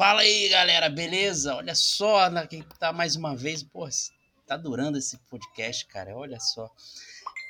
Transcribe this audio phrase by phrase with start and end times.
[0.00, 1.54] Fala aí, galera, beleza?
[1.56, 3.62] Olha só na, quem tá mais uma vez.
[3.62, 3.86] Pô,
[4.46, 6.16] tá durando esse podcast, cara.
[6.16, 6.70] Olha só.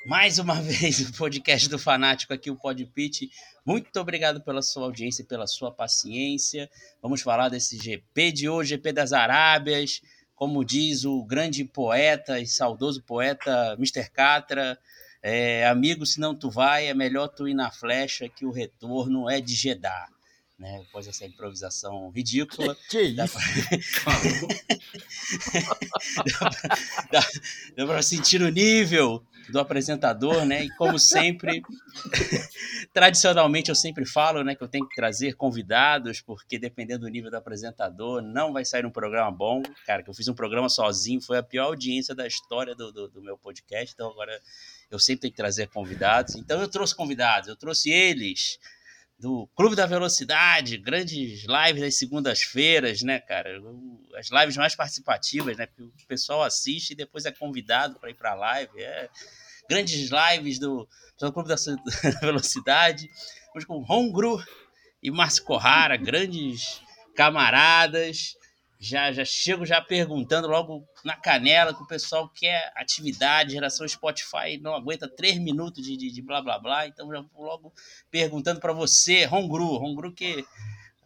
[0.05, 3.31] Mais uma vez o podcast do Fanático aqui, o Podpit.
[3.65, 6.69] Muito obrigado pela sua audiência e pela sua paciência.
[7.01, 10.01] Vamos falar desse GP de hoje, GP das Arábias.
[10.35, 14.09] Como diz o grande poeta e saudoso poeta Mr.
[14.09, 14.77] Catra,
[15.23, 19.29] é, amigo, se não tu vai, é melhor tu ir na flecha que o retorno
[19.29, 20.09] é de Jeddah
[20.61, 20.79] né?
[20.85, 22.77] Depois dessa improvisação ridícula.
[22.87, 23.37] Que, que dá isso?
[24.03, 24.13] Pra...
[27.75, 30.65] dá, para sentir o nível do apresentador, né?
[30.65, 31.61] E como sempre,
[32.93, 37.31] tradicionalmente eu sempre falo, né, que eu tenho que trazer convidados, porque dependendo do nível
[37.31, 39.63] do apresentador, não vai sair um programa bom.
[39.85, 43.07] Cara, que eu fiz um programa sozinho, foi a pior audiência da história do, do,
[43.07, 44.39] do meu podcast, então agora
[44.89, 46.35] eu sempre tenho que trazer convidados.
[46.35, 48.59] Então eu trouxe convidados, eu trouxe eles
[49.21, 53.61] do Clube da Velocidade, grandes lives das segundas-feiras, né, cara?
[54.15, 55.67] As lives mais participativas, né?
[55.67, 58.81] Que o pessoal assiste e depois é convidado para ir para a live.
[58.81, 59.09] É.
[59.69, 61.55] Grandes lives do, do Clube da
[62.19, 63.07] Velocidade.
[63.55, 64.43] Hoje com Hongru
[65.03, 66.81] e Márcio Corrara, grandes
[67.15, 68.35] camaradas
[68.83, 74.57] já, já chego já perguntando logo na canela que o pessoal quer atividade, geração Spotify
[74.59, 77.71] não aguenta três minutos de, de, de blá blá blá, então já vou logo
[78.09, 80.43] perguntando para você, Hongru, Hongru que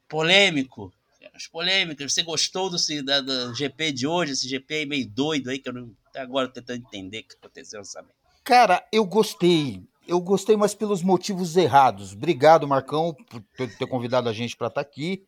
[0.07, 0.93] polêmico,
[1.33, 5.59] as polêmicas, você gostou do, da, do GP de hoje, esse GP meio doido aí,
[5.59, 8.07] que eu não, até agora tentando entender o que aconteceu, sabe?
[8.41, 12.13] Cara, eu gostei, eu gostei, mas pelos motivos errados.
[12.13, 13.13] Obrigado, Marcão,
[13.57, 15.25] por ter convidado a gente para estar tá aqui.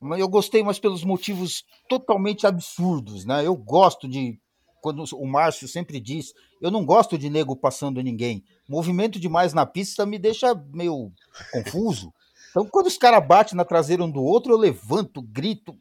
[0.00, 3.44] Eu gostei, mas pelos motivos totalmente absurdos, né?
[3.44, 4.38] Eu gosto de
[4.80, 8.44] quando o Márcio sempre diz, eu não gosto de nego passando ninguém.
[8.68, 11.12] Movimento demais na pista me deixa meio
[11.52, 12.12] confuso.
[12.50, 15.76] Então, quando os caras batem na traseira um do outro, eu levanto, grito.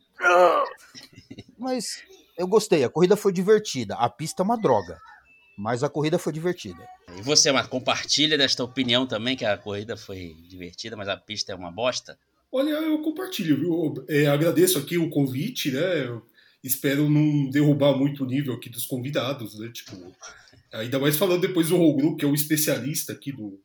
[1.58, 2.04] Mas
[2.38, 3.96] eu gostei, a corrida foi divertida.
[3.96, 5.00] A pista é uma droga,
[5.58, 6.88] mas a corrida foi divertida.
[7.16, 11.52] E você, Marco, compartilha desta opinião também que a corrida foi divertida, mas a pista
[11.52, 12.18] é uma bosta?
[12.52, 14.06] Olha, eu compartilho, viu?
[14.08, 16.08] É, agradeço aqui o convite, né?
[16.08, 16.26] Eu
[16.64, 19.70] espero não derrubar muito o nível aqui dos convidados, né?
[19.74, 19.96] Tipo,
[20.72, 23.62] ainda mais falando depois do Rogru, que é o especialista aqui do,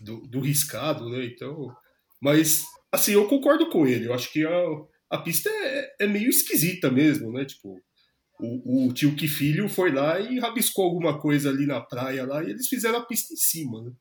[0.00, 1.24] do, do, riscado, né?
[1.26, 1.74] Então,
[2.20, 4.06] mas, assim, eu concordo com ele.
[4.06, 4.64] Eu acho que a,
[5.10, 7.44] a pista é, é meio esquisita mesmo, né?
[7.44, 7.78] Tipo,
[8.40, 12.42] o, o tio que filho foi lá e rabiscou alguma coisa ali na praia lá
[12.42, 13.92] e eles fizeram a pista em cima, né?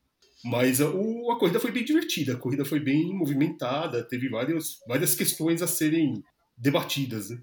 [0.43, 4.79] Mas a, o, a corrida foi bem divertida, a corrida foi bem movimentada, teve várias,
[4.87, 6.21] várias questões a serem
[6.57, 7.29] debatidas.
[7.29, 7.37] Né?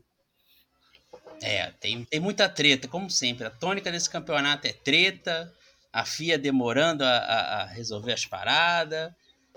[1.43, 3.47] É, tem, tem muita treta, como sempre.
[3.47, 5.53] A tônica desse campeonato é treta,
[5.93, 9.10] a FIA demorando a, a, a resolver as paradas.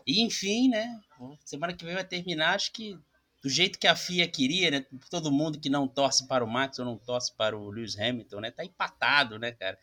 [0.08, 1.00] E enfim, né?
[1.46, 2.98] Semana que vem vai terminar, acho que
[3.42, 4.86] do jeito que a FIA queria, né?
[5.10, 8.40] Todo mundo que não torce para o Max ou não torce para o Lewis Hamilton,
[8.40, 8.52] né?
[8.52, 9.78] Tá empatado, né, cara?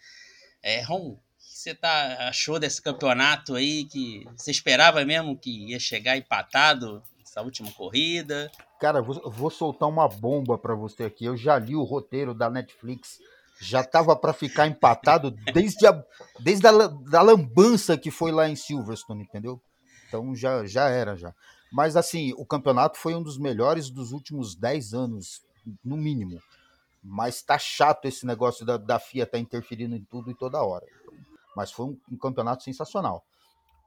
[0.63, 1.19] É, Ron,
[1.51, 3.85] você tá, achou desse campeonato aí?
[3.85, 8.51] Que você esperava mesmo que ia chegar empatado nessa última corrida?
[8.81, 11.25] Cara, vou, vou soltar uma bomba para você aqui.
[11.25, 13.19] Eu já li o roteiro da Netflix.
[13.61, 16.03] Já tava para ficar empatado desde a,
[16.39, 19.61] desde a da lambança que foi lá em Silverstone, entendeu?
[20.09, 21.35] Então já, já era já.
[21.71, 25.43] Mas assim, o campeonato foi um dos melhores dos últimos 10 anos,
[25.85, 26.41] no mínimo.
[27.03, 30.87] Mas tá chato esse negócio da, da FIA tá interferindo em tudo e toda hora.
[31.57, 33.25] Mas foi um, um campeonato sensacional.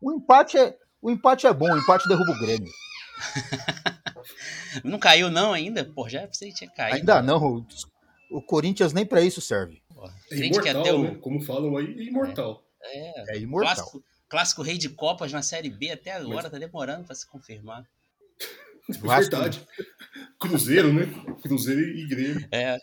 [0.02, 2.72] O empate é, o empate é bom, o empate derruba o Grêmio.
[4.84, 5.84] não caiu não ainda?
[5.86, 6.98] Pô, já você tinha caído.
[6.98, 7.38] Ainda não.
[7.42, 7.66] O,
[8.32, 9.82] o Corinthians nem para isso serve.
[10.32, 11.16] é imortal, né?
[11.22, 12.64] Como falam aí, é imortal.
[12.82, 13.76] É, é, é imortal.
[13.76, 16.52] Clássico, clássico, rei de Copas na Série B até agora, Mas...
[16.52, 17.84] tá demorando para se confirmar.
[18.90, 19.66] Verdade.
[20.40, 21.06] Cruzeiro, né?
[21.42, 22.48] Cruzeiro e Grêmio.
[22.52, 22.78] É.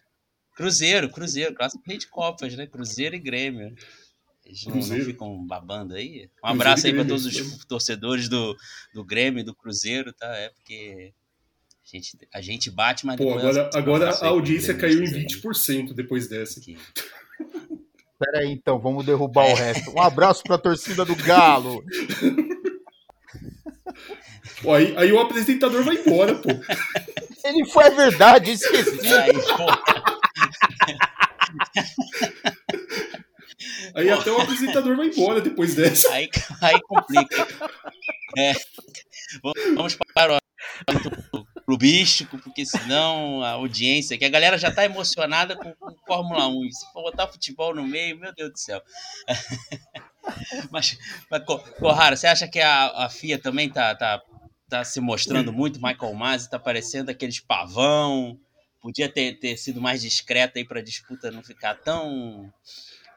[0.56, 2.66] Cruzeiro, Cruzeiro, clássico rei de Copas, né?
[2.66, 3.74] Cruzeiro e Grêmio.
[4.50, 6.28] Eles não, não, ficam babando aí?
[6.44, 8.56] Um abraço aí para todos os torcedores do,
[8.92, 10.26] do Grêmio, do Cruzeiro, tá?
[10.36, 11.14] É porque
[11.84, 16.28] a gente, a gente bate, mas Pô, agora, agora a audiência caiu em 20% depois
[16.28, 16.58] dessa.
[16.58, 16.76] Aqui.
[18.18, 19.52] Pera aí, então, vamos derrubar é.
[19.52, 19.90] o resto.
[19.92, 21.84] Um abraço para a torcida do Galo.
[24.62, 26.50] Pô, aí, aí o apresentador vai embora, pô.
[27.44, 29.06] Ele foi, é verdade, esqueci.
[29.14, 29.66] Aí, pô.
[33.94, 34.14] Aí Pô.
[34.14, 36.12] até o apresentador vai embora depois dessa.
[36.12, 36.28] Aí,
[36.60, 37.46] aí complica.
[38.36, 38.52] É,
[39.76, 40.38] vamos para
[41.34, 46.46] o clubístico, porque senão a audiência, que a galera já está emocionada com, com Fórmula
[46.48, 46.64] 1.
[46.64, 48.82] E se for botar futebol no meio, meu Deus do céu.
[50.70, 50.96] Mas,
[51.30, 51.42] mas
[51.78, 54.22] Corrara, você acha que a, a FIA também tá, tá
[54.70, 58.38] tá se mostrando muito, Michael Masi tá parecendo aqueles pavão.
[58.80, 62.50] Podia ter, ter sido mais discreto aí pra disputa não ficar tão,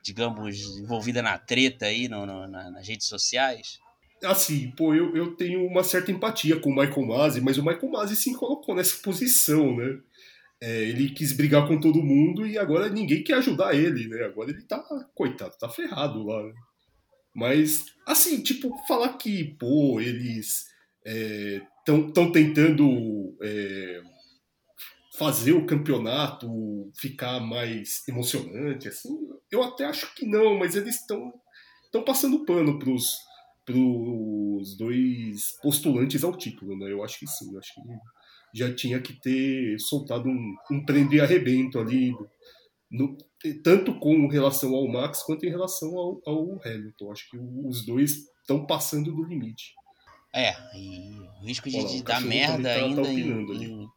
[0.03, 3.79] digamos, envolvida na treta aí no, no na, nas redes sociais.
[4.23, 7.89] Assim, pô, eu, eu tenho uma certa empatia com o Michael Masi, mas o Michael
[7.89, 9.99] Masi se colocou nessa posição, né?
[10.61, 14.23] É, ele quis brigar com todo mundo e agora ninguém quer ajudar ele, né?
[14.23, 14.81] Agora ele tá,
[15.13, 16.53] coitado, tá ferrado lá, né?
[17.35, 20.67] Mas, assim, tipo, falar que, pô, eles
[21.85, 24.01] estão é, tentando é,
[25.17, 26.47] fazer o campeonato
[26.99, 29.15] ficar mais emocionante, assim,
[29.51, 31.31] eu até acho que não, mas eles estão
[31.85, 33.13] estão passando pano pros,
[33.63, 36.91] pros dois postulantes ao título, né?
[36.91, 37.81] Eu acho que sim, eu acho que
[38.55, 42.11] já tinha que ter soltado um, um prende e arrebento ali,
[42.89, 43.15] no,
[43.63, 47.11] tanto com relação ao Max quanto em relação ao, ao Hamilton.
[47.11, 49.73] Acho que os dois estão passando do limite.
[50.33, 53.87] É, e o risco de, de dar merda tá, ainda tá em, em...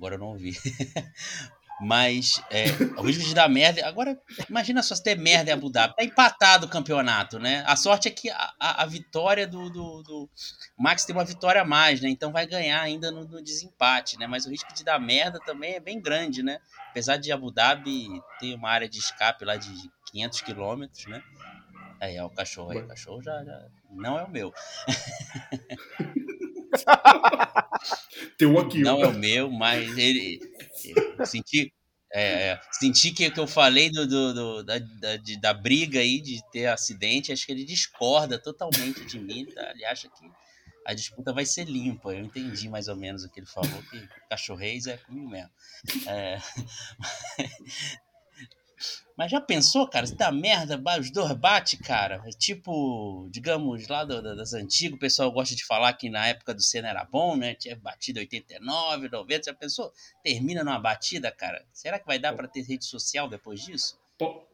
[0.00, 0.56] Agora eu não ouvi.
[1.78, 2.64] Mas é,
[2.98, 3.86] o risco de dar merda.
[3.86, 4.18] Agora,
[4.48, 5.94] imagina só se ter merda em Abu Dhabi.
[5.94, 7.62] Tá empatado o campeonato, né?
[7.66, 10.30] A sorte é que a, a, a vitória do, do, do,
[10.78, 12.08] Max tem uma vitória a mais, né?
[12.08, 14.26] Então vai ganhar ainda no, no, desempate, né?
[14.26, 16.58] Mas o risco de dar merda também é bem grande, né?
[16.90, 18.08] Apesar de Abu Dhabi
[18.38, 19.70] ter uma área de escape lá de
[20.12, 21.22] 500 quilômetros, né?
[21.98, 22.78] Aí é o cachorro aí.
[22.78, 24.52] O cachorro já, já não é o meu.
[28.36, 28.80] Teu aqui.
[28.80, 30.40] Não é o meu, mas ele.
[31.24, 31.72] senti,
[32.12, 36.00] é, é, senti que, que eu falei do, do, do da, da, de, da, briga
[36.00, 39.70] aí de ter acidente, acho que ele discorda totalmente de mim, tá?
[39.70, 40.30] Ele acha que
[40.86, 42.12] a disputa vai ser limpa.
[42.12, 45.50] Eu entendi mais ou menos o que ele falou, que cachorreis é comigo mesmo.
[46.08, 46.38] É,
[49.20, 52.22] Mas já pensou, cara, se dá merda, os dois bate, cara?
[52.24, 56.54] É tipo, digamos, lá do, das antigas, o pessoal gosta de falar que na época
[56.54, 57.54] do Senna era bom, né?
[57.54, 59.92] Tinha batido 89, 90, já pensou?
[60.24, 61.62] Termina numa batida, cara?
[61.70, 64.00] Será que vai dar para ter rede social depois disso?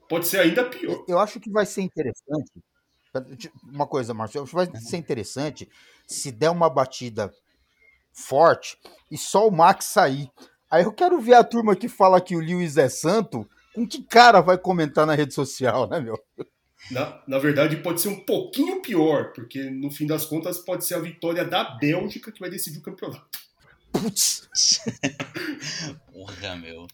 [0.08, 1.04] Pode ser ainda pior.
[1.06, 2.50] Eu acho que vai ser interessante.
[3.62, 5.70] Uma coisa, Márcio, acho que vai ser interessante
[6.08, 7.32] se der uma batida
[8.12, 8.76] forte
[9.12, 10.28] e só o Max sair.
[10.68, 14.02] Aí eu quero ver a turma que fala que o Lewis é santo com que
[14.02, 16.18] cara vai comentar na rede social, né, meu?
[16.90, 20.94] Na, na verdade, pode ser um pouquinho pior, porque no fim das contas pode ser
[20.94, 23.38] a vitória da Bélgica que vai decidir o campeonato.
[23.92, 24.48] Putz!
[26.10, 26.86] Porra, meu.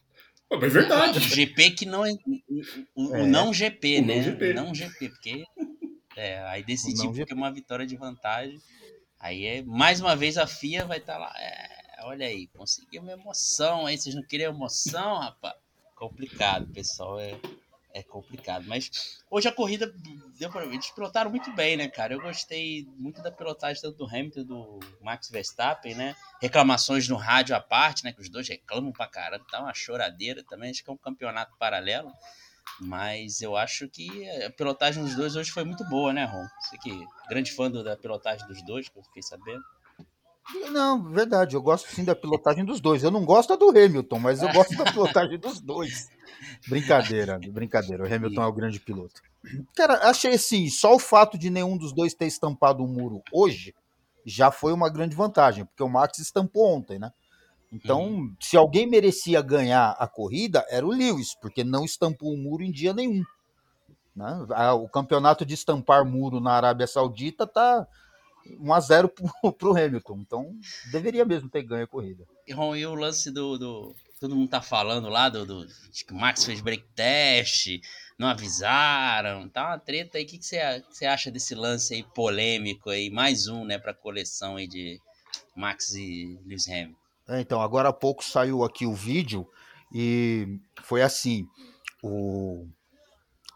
[0.51, 1.19] Mas é verdade.
[1.19, 2.13] O GP que não é.
[2.97, 3.27] O, é.
[3.27, 4.17] não GP, o né?
[4.17, 4.55] Não GP.
[4.55, 5.45] não GP, porque.
[6.17, 8.61] É, aí decidir porque é uma vitória de vantagem.
[9.21, 11.33] Aí é mais uma vez a FIA vai estar tá lá.
[11.39, 13.97] É, olha aí, conseguiu uma emoção aí.
[13.97, 15.62] Vocês não queriam emoção, rapaz?
[16.03, 17.21] Complicado, pessoal.
[17.21, 17.39] É,
[17.95, 18.65] é complicado.
[18.67, 19.93] Mas hoje a corrida
[20.39, 20.65] deu pra...
[20.65, 22.15] eles pilotaram muito bem, né, cara?
[22.15, 26.17] Eu gostei muito da pilotagem tanto do Hamilton do Max Verstappen, né?
[26.41, 28.13] Reclamações no rádio à parte, né?
[28.13, 30.71] Que os dois reclamam pra caramba, tá uma choradeira também.
[30.71, 32.11] Acho que é um campeonato paralelo.
[32.81, 36.47] Mas eu acho que a pilotagem dos dois hoje foi muito boa, né, Ron?
[36.61, 39.63] Você que grande fã da pilotagem dos dois, que eu fiquei sabendo.
[40.71, 43.05] Não, verdade, eu gosto sim da pilotagem dos dois.
[43.05, 46.11] Eu não gosto do Hamilton, mas eu gosto da pilotagem dos dois.
[46.69, 48.03] Brincadeira, brincadeira.
[48.03, 49.21] O Hamilton é o grande piloto.
[49.75, 53.75] Cara, achei assim, só o fato de nenhum dos dois ter estampado um muro hoje
[54.25, 57.13] já foi uma grande vantagem, porque o Max estampou ontem, né?
[57.73, 58.37] Então, hum.
[58.39, 62.71] se alguém merecia ganhar a corrida, era o Lewis, porque não estampou um muro em
[62.71, 63.23] dia nenhum.
[64.15, 64.47] Né?
[64.75, 67.87] O campeonato de estampar muro na Arábia Saudita tá
[68.47, 70.19] 1 a 0 para o Hamilton.
[70.21, 70.55] Então,
[70.91, 72.25] deveria mesmo ter ganho a corrida.
[72.47, 76.05] E, Ron, e o lance do, do, Todo mundo tá falando lá do, do de
[76.05, 77.81] que o Max fez break test,
[78.17, 80.23] não avisaram, tá uma treta aí.
[80.23, 83.11] O que, que, você, você acha desse lance aí polêmico aí?
[83.11, 85.01] Mais um, né, pra coleção aí de
[85.57, 86.95] Max e Lewis Hamilton.
[87.31, 89.45] É, então, agora há pouco saiu aqui o vídeo
[89.93, 91.45] e foi assim:
[92.01, 92.69] o,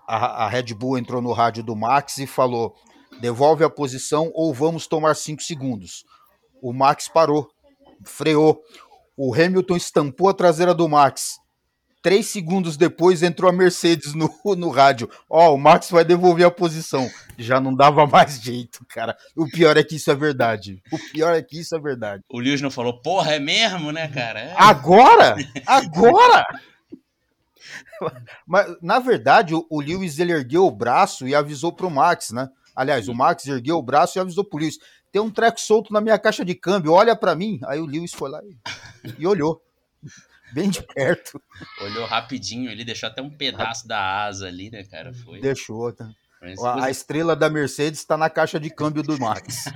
[0.04, 2.74] a, a Red Bull entrou no rádio do Max e falou
[3.20, 6.04] devolve a posição ou vamos tomar cinco segundos.
[6.62, 7.48] O Max parou,
[8.04, 8.62] freou.
[9.16, 11.38] O Hamilton estampou a traseira do Max.
[12.02, 15.10] Três segundos depois entrou a Mercedes no, no rádio.
[15.28, 17.10] Ó, oh, o Max vai devolver a posição.
[17.36, 19.16] Já não dava mais jeito, cara.
[19.34, 20.80] O pior é que isso é verdade.
[20.92, 22.22] O pior é que isso é verdade.
[22.30, 24.40] O Lewis não falou, porra, é mesmo, né, cara?
[24.40, 24.54] É.
[24.56, 25.34] Agora?
[25.66, 26.46] Agora?
[28.46, 32.48] Mas, na verdade, o, o Lewis ele ergueu o braço e avisou pro Max, né?
[32.76, 34.78] Aliás, o Max ergueu o braço e avisou pro Lewis:
[35.10, 37.58] tem um treco solto na minha caixa de câmbio, olha para mim.
[37.64, 38.56] Aí o Lewis foi lá e,
[39.18, 39.62] e olhou.
[40.52, 41.40] Bem de perto.
[41.80, 45.12] Olhou rapidinho, ele deixou até um pedaço da asa ali, né, cara?
[45.12, 45.40] Foi.
[45.40, 46.08] Deixou, tá?
[46.62, 49.64] A, a estrela da Mercedes está na caixa de câmbio do Max.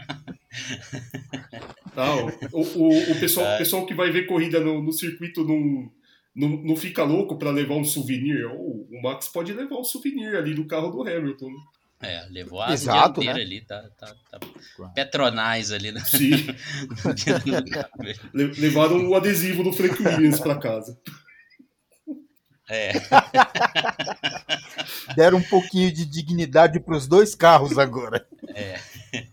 [1.97, 2.17] Ah,
[2.53, 5.91] o, o, o, pessoal, o pessoal que vai ver corrida no, no circuito não,
[6.35, 8.47] não, não fica louco para levar um souvenir.
[8.47, 11.51] O, o Max pode levar um souvenir ali do carro do Hamilton.
[12.03, 13.31] É, levou a Exato, né?
[13.31, 14.39] ali, tá, tá, tá
[14.95, 15.93] Petronais ali.
[15.93, 16.01] Né?
[16.01, 16.47] Sim.
[18.33, 20.99] Levaram o adesivo do Frank Williams para casa.
[22.71, 22.93] É.
[25.15, 28.27] Deram um pouquinho de dignidade para os dois carros agora.
[28.55, 28.81] É.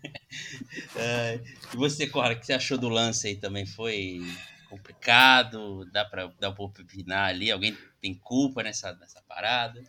[0.97, 1.39] é.
[1.73, 3.65] E você, Cora, o que você achou do lance aí também?
[3.65, 4.21] Foi
[4.69, 5.85] complicado?
[5.91, 7.51] Dá para dar um opinar ali?
[7.51, 9.81] Alguém tem culpa nessa, nessa parada?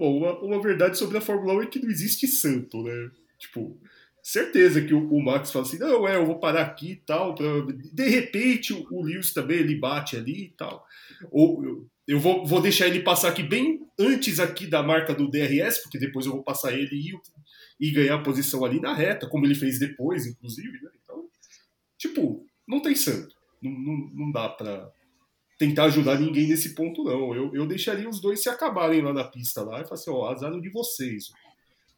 [0.00, 3.10] Bom, uma, uma verdade sobre a Fórmula 1 é que não existe santo, né?
[3.38, 3.78] Tipo,
[4.22, 7.34] certeza que o, o, Max fala assim, não, é, eu vou parar aqui e tal.
[7.34, 7.46] Pra...
[7.92, 10.86] De repente o, o Lewis também, ele bate ali e tal.
[11.30, 15.30] Ou eu, eu vou, vou deixar ele passar aqui bem antes aqui da marca do
[15.30, 17.12] DRS, porque depois eu vou passar ele e,
[17.78, 20.90] e ganhar a posição ali na reta, como ele fez depois, inclusive, né?
[21.04, 21.26] Então,
[21.98, 23.34] tipo, não tem santo.
[23.60, 24.90] Não, não, não dá pra,
[25.60, 27.34] tentar ajudar ninguém nesse ponto, não.
[27.34, 30.26] Eu, eu deixaria os dois se acabarem lá na pista lá e falar assim, ó,
[30.26, 31.30] azar de vocês.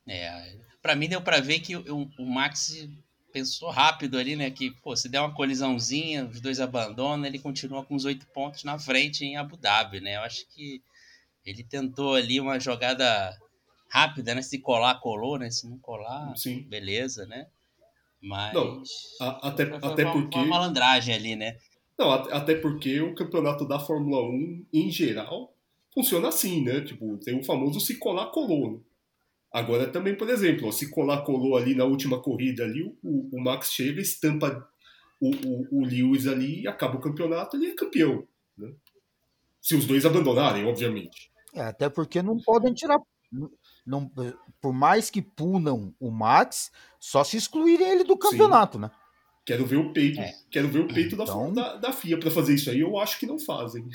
[0.04, 2.88] É, para mim deu para ver que o, o, Max
[3.32, 4.50] pensou rápido ali, né?
[4.50, 8.64] Que, pô, se der uma colisãozinha, os dois abandonam, ele continua com os oito pontos
[8.64, 10.16] na frente em Abu Dhabi, né?
[10.16, 10.82] Eu acho que
[11.46, 13.32] ele tentou ali uma jogada
[13.88, 14.42] rápida, né?
[14.42, 15.52] Se colar, colou, né?
[15.52, 16.62] Se não colar, Sim.
[16.62, 17.46] beleza, né?
[18.20, 18.52] Mas.
[18.52, 18.82] Não,
[19.20, 20.36] a, até, foi, até uma, porque.
[20.36, 21.56] Uma malandragem ali, né?
[21.98, 25.54] Não, até porque o campeonato da Fórmula 1, em geral,
[25.92, 26.80] funciona assim, né?
[26.80, 28.72] Tipo, tem o famoso se colar, colou.
[28.72, 28.78] Né?
[29.52, 33.40] Agora também, por exemplo, ó, se colar, colou ali na última corrida ali, o, o
[33.40, 34.66] Max chega, estampa
[35.20, 38.26] o, o, o, Lewis ali, acaba o campeonato, ele é campeão.
[38.56, 38.72] Né?
[39.60, 41.30] Se os dois abandonarem, obviamente.
[41.54, 42.98] É, até porque não podem tirar.
[43.86, 44.10] Não,
[44.60, 48.82] por mais que punam o Max, só se excluírem ele do campeonato, Sim.
[48.82, 48.90] né?
[49.44, 50.20] Quero ver o peito.
[50.20, 50.34] É.
[50.50, 51.52] Quero ver o peito então...
[51.52, 52.80] da, da, FIA para fazer isso aí.
[52.80, 53.88] Eu acho que não fazem.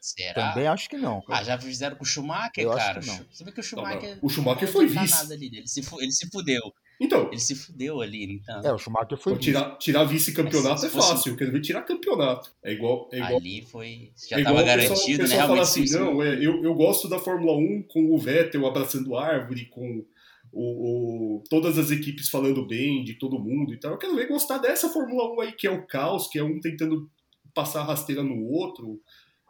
[0.00, 0.50] Será?
[0.50, 1.22] Também acho que não.
[1.28, 2.98] Ah, já fizeram com o Schumacher, eu cara.
[2.98, 3.26] Acho que não.
[3.30, 4.10] Você vê que o Schumacher.
[4.10, 5.10] Não, o Schumacher foi vice.
[5.10, 6.62] Nada ali, ele, se, ele se fudeu.
[7.00, 7.28] Então.
[7.28, 8.60] Ele se fudeu ali, então.
[8.64, 9.38] É, o Schumacher foi.
[9.38, 11.36] Tirar, tirar vice-campeonato é, fácil.
[11.36, 12.52] Quero ver tirar campeonato.
[12.62, 13.08] É igual.
[13.12, 14.12] É igual ali foi.
[14.28, 15.46] Já é tava garantido, pessoal, né?
[15.46, 19.66] Fala assim, não, é, eu, eu gosto da Fórmula 1 com o Vettel abraçando árvore,
[19.66, 20.04] com
[20.52, 23.92] o, o, todas as equipes falando bem de todo mundo e tal.
[23.92, 26.60] Eu quero ver gostar dessa Fórmula 1 aí, que é o caos, que é um
[26.60, 27.10] tentando
[27.54, 29.00] passar a rasteira no outro,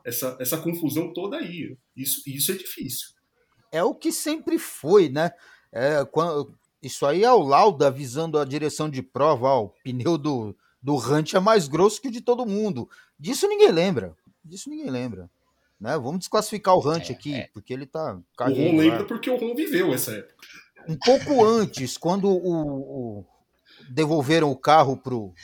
[0.05, 1.77] essa, essa confusão toda aí.
[1.97, 3.09] Isso, isso é difícil.
[3.71, 5.31] É o que sempre foi, né?
[5.71, 10.17] É, quando, isso aí é o Lauda avisando a direção de prova, ó, o pneu
[10.17, 12.89] do, do Hunt é mais grosso que o de todo mundo.
[13.19, 14.17] Disso ninguém lembra.
[14.43, 15.31] Disso ninguém lembra.
[15.79, 15.97] Né?
[15.99, 17.51] Vamos desclassificar o Hunt é, aqui, é.
[17.53, 18.19] porque ele tá.
[18.41, 20.47] O Ron lembra porque o Ron viveu essa época
[20.89, 23.27] um pouco antes, quando o, o,
[23.91, 25.35] devolveram o carro pro,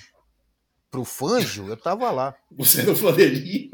[0.91, 2.35] pro Fanjo, eu tava lá.
[2.51, 3.71] Você era o Flanelinha?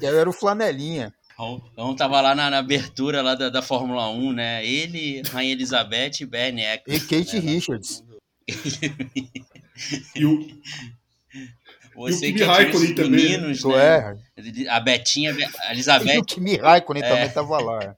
[0.00, 1.12] Eu era o Flanelinha.
[1.72, 4.66] Então tava lá na, na, abertura lá da, da, Fórmula 1, né?
[4.66, 7.02] Ele, Rainha Elizabeth e Bernie Eccles.
[7.02, 7.52] E Kate né?
[7.52, 8.02] Richards.
[10.16, 10.48] e o...
[11.94, 13.10] Você e o Kimi Raikkonen também.
[13.10, 14.16] Meninos, né?
[14.36, 14.68] É.
[14.68, 16.14] A Betinha, a Elizabeth.
[16.14, 17.08] E o Kimi Raikkonen é.
[17.08, 17.96] também tava lá.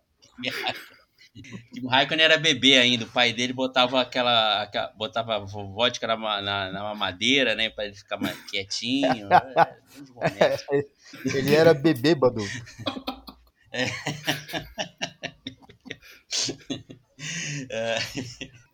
[1.83, 4.63] o Raikkonen era bebê ainda, o pai dele botava aquela.
[4.63, 7.71] aquela botava vodka na, na, na mamadeira, né?
[7.71, 9.29] Pra ele ficar mais quietinho.
[10.39, 10.85] É,
[11.37, 12.47] ele era bebê, Badu.
[13.73, 13.87] É.
[17.69, 17.99] é.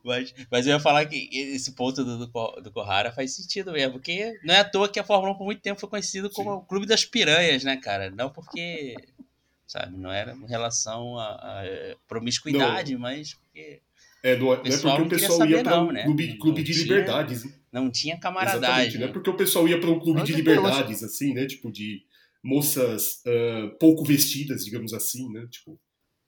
[0.05, 4.39] Mas, mas eu ia falar que esse ponto do, do, Corrara faz sentido mesmo, porque
[4.45, 6.57] não é à toa que a Fórmula 1 por muito tempo foi conhecido como Sim.
[6.59, 8.11] o Clube das Piranhas, né, cara?
[8.11, 8.95] Não porque
[9.66, 9.96] sabe?
[9.96, 11.64] Não era em relação à,
[12.06, 13.00] promiscuidade, não.
[13.00, 13.80] mas porque
[14.23, 16.04] é, não, é, não é porque o pessoal ia para um né?
[16.04, 17.44] clube, clube de tinha, liberdades.
[17.44, 17.52] Né?
[17.73, 19.00] Não tinha camaradagem.
[19.00, 21.46] Não é porque o pessoal ia para um clube de liberdades, assim, né?
[21.46, 22.02] Tipo, de
[22.42, 25.46] moças uh, pouco vestidas, digamos assim, né?
[25.50, 25.78] Tipo,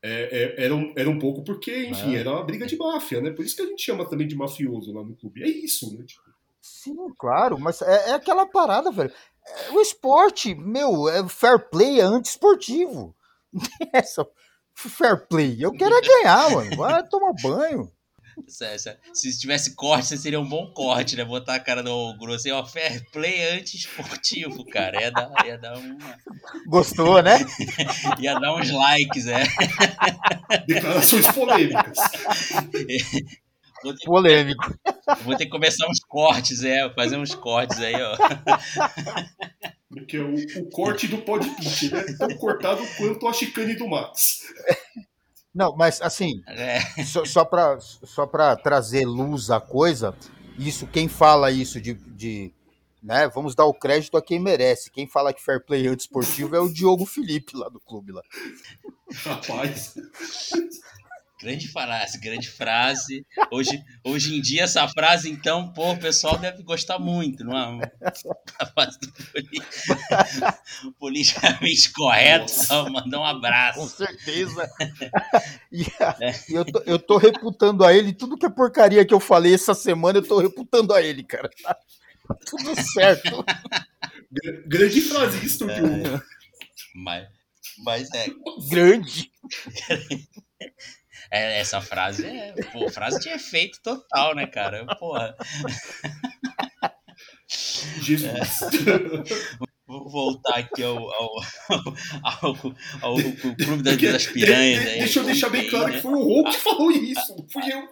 [0.00, 3.30] é, é, era, um, era um pouco porque, enfim, era uma briga de máfia, né?
[3.30, 5.42] Por isso que a gente chama também de mafioso lá no clube.
[5.42, 6.04] É isso, né?
[6.04, 6.22] Tipo,
[6.60, 9.12] Sim, claro, mas é, é aquela parada, velho.
[9.44, 13.14] É, o esporte, meu, é fair play, é anti-esportivo.
[13.92, 14.26] essa
[14.74, 15.56] fair play.
[15.58, 16.76] Eu quero é ganhar, mano.
[16.76, 17.90] Vai tomar banho.
[19.12, 21.24] Se tivesse corte, seria um bom corte, né?
[21.24, 25.00] Botar a cara do grosso aí, ó, fair play anti-esportivo, cara.
[25.00, 25.98] Ia dar, ia dar uma.
[26.68, 27.38] Gostou, né?
[28.20, 29.42] ia dar uns likes, é.
[30.66, 31.98] Declarações polêmicas.
[33.82, 34.74] Vou ter, Polêmico.
[35.24, 38.16] Vou ter que começar uns cortes, é, fazer uns cortes aí, ó.
[40.06, 42.04] Que é o, o corte do podcast, né?
[42.18, 44.52] Tão cortado quanto a chicane do Max.
[45.54, 46.80] Não, mas assim, é.
[47.04, 48.26] só, só para só
[48.62, 50.14] trazer luz à coisa,
[50.58, 52.52] isso, quem fala isso de, de
[53.02, 54.90] né, vamos dar o crédito a quem merece.
[54.90, 58.22] Quem fala que fair play é desportivo é o Diogo Felipe lá do clube lá.
[59.24, 59.94] Rapaz.
[61.40, 63.24] Grande frase, grande frase.
[63.52, 67.92] Hoje, hoje em dia, essa frase, então, pô, o pessoal deve gostar muito, não é?
[68.58, 69.08] A frase do
[70.98, 73.78] politicamente correto, então, mandar um abraço.
[73.78, 74.68] Com certeza.
[75.70, 75.84] e,
[76.20, 76.34] é.
[76.50, 79.74] eu, tô, eu tô reputando a ele tudo que é porcaria que eu falei essa
[79.74, 81.48] semana, eu tô reputando a ele, cara.
[81.62, 81.78] Tá
[82.46, 83.44] tudo certo.
[84.66, 85.80] grande frase isso, é,
[86.96, 87.28] mas,
[87.84, 88.26] mas é.
[88.68, 89.30] Grande.
[91.30, 92.52] É, essa frase é.
[92.72, 94.84] Pô, frase de efeito total, né, cara?
[94.98, 95.36] Porra.
[98.00, 98.32] Jesus.
[98.32, 98.40] É.
[99.86, 101.30] Vou voltar aqui ao, ao,
[102.22, 102.54] ao,
[103.00, 104.84] ao, Clube das, Piranhas.
[104.84, 105.96] De, de, deixa eu deixar bem claro né?
[105.96, 107.88] que foi o Rô que falou isso, não fui eu.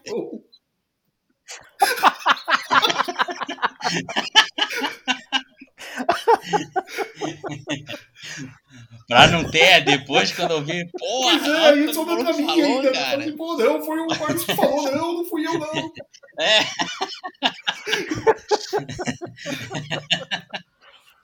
[9.08, 12.46] pra não ter, é depois quando eu vi, porra, pois é, aí sobrou pra mim
[12.46, 12.92] falou, ainda.
[12.92, 13.10] Cara.
[13.10, 15.72] Falei, Pô, não, foi o Marcos que falou, não, não fui eu, não.
[16.38, 16.60] É.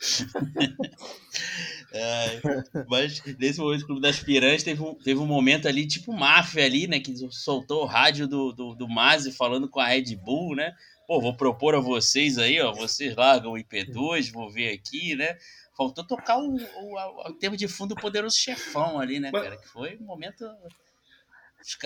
[1.92, 2.40] é,
[2.88, 6.64] mas nesse momento do Clube das Piranhas teve um, teve um momento ali, tipo máfia
[6.64, 6.98] ali, né?
[6.98, 10.74] Que soltou o rádio do, do, do Mazi falando com a Red Bull, né?
[11.06, 12.72] Pô, vou propor a vocês aí, ó.
[12.72, 15.36] Vocês largam o IP2, vou ver aqui, né?
[15.76, 19.56] Faltou tocar o, o, o termo de fundo poderoso chefão ali, né, cara?
[19.56, 20.44] Que foi um momento.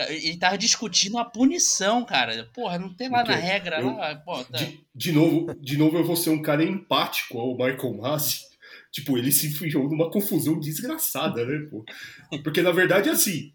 [0.09, 2.49] Ele tava discutindo a punição, cara.
[2.53, 4.15] Porra, não tem lá na regra eu, lá.
[4.15, 4.57] Pô, tá.
[4.57, 8.41] de, de, novo, de novo, eu vou ser um cara empático ao Michael Masi.
[8.91, 11.85] Tipo, ele se enfiou numa confusão desgraçada, né, pô?
[12.43, 13.53] Porque na verdade, assim.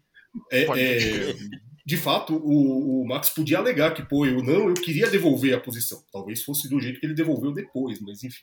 [0.51, 1.35] É, é,
[1.85, 5.59] de fato, o, o, Max podia alegar que, pô, eu não, eu queria devolver a
[5.59, 6.01] posição.
[6.11, 8.41] Talvez fosse do jeito que ele devolveu depois, mas enfim.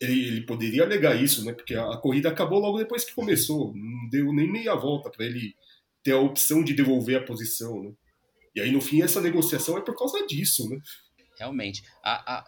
[0.00, 1.52] Ele, ele poderia alegar isso, né?
[1.52, 3.72] Porque a, a, corrida acabou logo depois que começou.
[3.74, 5.54] Não deu nem meia volta para ele
[6.02, 7.92] ter a opção de devolver a posição, né?
[8.54, 10.78] E aí, no fim, essa negociação é por causa disso, né?
[11.38, 11.84] Realmente.
[12.02, 12.44] A, a,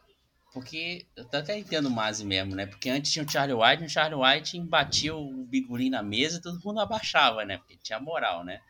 [0.53, 2.67] porque eu até entendo Mazi mesmo, né?
[2.67, 6.43] Porque antes tinha o Charlie White, o Charlie White batia o bigurim na mesa e
[6.43, 7.59] todo mundo abaixava, né?
[7.59, 8.61] Porque tinha moral, né?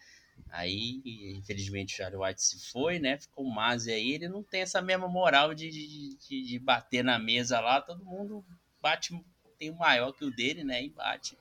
[0.50, 1.02] Aí,
[1.36, 3.18] infelizmente, o Charlie White se foi, né?
[3.18, 7.18] Ficou o Mazi aí, ele não tem essa mesma moral de, de, de, bater na
[7.18, 8.44] mesa lá, todo mundo
[8.80, 9.18] bate,
[9.58, 10.82] tem o maior que o dele, né?
[10.82, 11.36] E bate.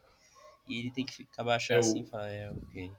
[0.67, 2.91] E ele tem que ficar baixando é assim e falar, é, ok.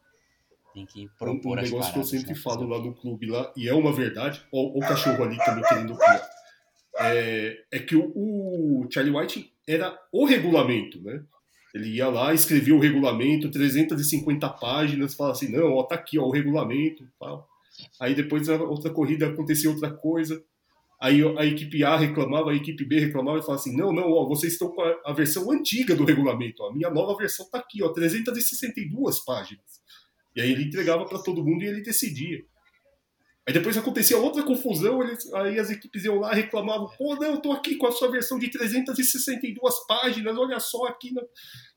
[0.73, 2.41] Tem que propor um, um as negócio paradas, que eu sempre né?
[2.41, 5.97] falo lá no clube lá, e é uma verdade, o, o cachorro ali também querendo
[5.97, 6.31] criar,
[7.01, 11.23] é, é que o, o Charlie White era o regulamento, né?
[11.75, 16.25] Ele ia lá, escrevia o regulamento, 350 páginas, fala assim, não, ó, tá aqui, ó,
[16.25, 17.47] o regulamento, tal.
[18.01, 20.43] Aí depois a outra corrida acontecia outra coisa.
[21.01, 24.27] Aí a equipe A reclamava, a equipe B reclamava e falava assim, não, não, ó,
[24.27, 27.59] vocês estão com a, a versão antiga do regulamento, ó, a minha nova versão tá
[27.59, 29.81] aqui, ó, 362 páginas.
[30.35, 32.45] E aí ele entregava para todo mundo e ele decidia.
[33.49, 37.41] Aí depois acontecia outra confusão, eles, aí as equipes iam lá reclamavam: pô, não, eu
[37.41, 41.15] tô aqui com a sua versão de 362 páginas, olha só aqui.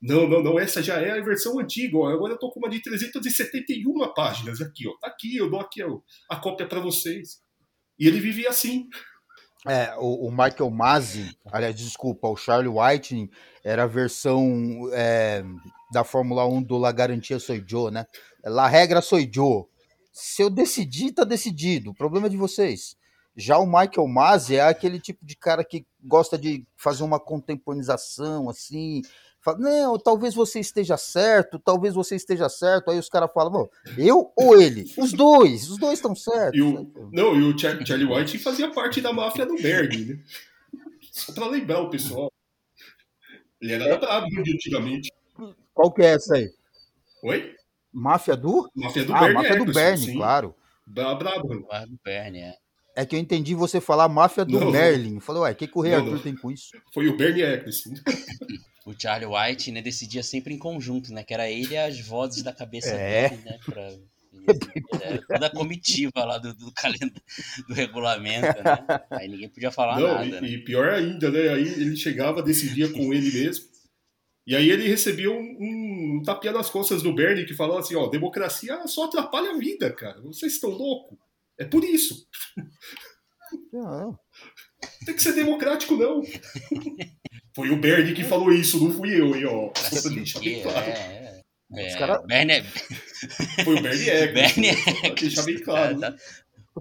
[0.02, 2.70] Não, não, não, essa já é a versão antiga, ó, agora eu tô com uma
[2.70, 7.40] de 371 páginas aqui, ó, tá aqui, eu dou aqui ó, a cópia para vocês.
[7.98, 8.90] E ele vivia assim.
[9.66, 13.30] É, o, o Michael Masi, aliás, desculpa, o Charlie Whiting
[13.64, 15.42] era a versão é,
[15.94, 18.06] da Fórmula 1 do La Garantia Soy Joe, né?
[18.44, 19.71] La Regra Soy Joe
[20.12, 21.91] se eu decidir, tá decidido.
[21.91, 22.95] O problema é de vocês.
[23.36, 28.50] Já o Michael Masi é aquele tipo de cara que gosta de fazer uma contemporização
[28.50, 29.02] assim.
[29.39, 32.91] Fala, não, talvez você esteja certo, talvez você esteja certo.
[32.91, 34.91] Aí os caras falam, eu ou ele?
[34.97, 36.60] Os dois, os dois estão certos.
[36.60, 40.19] E o, não, e o Charlie White fazia parte da máfia do Berg, né?
[41.12, 42.32] Só pra lembrar o pessoal.
[43.62, 43.97] Ele era é.
[43.97, 45.12] brabo antigamente.
[45.74, 46.50] Qual que é essa aí?
[47.24, 47.56] Oi?
[47.94, 48.70] Máfia do?
[48.76, 49.34] Máfia do ah, Bernie.
[49.36, 50.56] Máfia do Bernie, claro.
[50.86, 51.68] Brabo.
[51.70, 52.56] Máfia do Bernie, é.
[52.96, 55.16] É que eu entendi você falar máfia do não, Merlin.
[55.16, 56.72] Eu falei, ué, o que, que o Rei Arthur tem com isso?
[56.94, 57.94] Foi o Bernie Eccleston.
[58.86, 61.24] o Charlie White, né, decidia sempre em conjunto, né?
[61.24, 63.30] Que era ele e as vozes da cabeça é.
[63.30, 63.60] dele, né?
[63.66, 63.90] Pra...
[65.02, 67.14] É, toda a comitiva lá do, do calendário
[67.68, 69.02] do regulamento, né?
[69.12, 70.26] Aí ninguém podia falar não, nada.
[70.26, 70.48] E, né?
[70.48, 71.50] e pior ainda, né?
[71.50, 73.66] Aí ele chegava, decidia com ele mesmo.
[74.46, 78.08] E aí ele recebeu um, um tapinha nas costas do Bernie que falou assim, ó,
[78.08, 80.20] democracia só atrapalha a vida, cara.
[80.22, 81.18] Vocês estão loucos.
[81.58, 82.28] É por isso.
[83.72, 84.18] Não.
[85.06, 86.24] Tem que ser democrático, não.
[87.56, 89.72] Foi o Bernie que falou isso, não fui eu, hein, ó.
[90.10, 90.88] Deixa bem claro.
[90.88, 91.42] É,
[91.74, 91.88] é.
[91.88, 92.22] é cara...
[92.24, 92.64] Bernie é...
[93.64, 94.34] Foi o Bernie Eccles.
[94.34, 95.36] Bernie Eccles.
[95.36, 96.00] Deixa bem claro.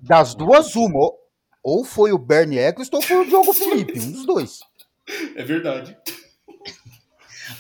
[0.02, 1.12] Das duas, uma.
[1.62, 4.60] Ou foi o Bernie Eccleston ou foi o Diogo Felipe, um dos dois.
[5.36, 5.96] É verdade.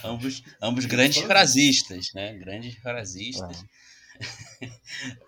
[0.04, 2.34] Ambos, ambos grandes frasistas, né?
[2.34, 3.64] Grandes frasistas.
[3.64, 3.80] É.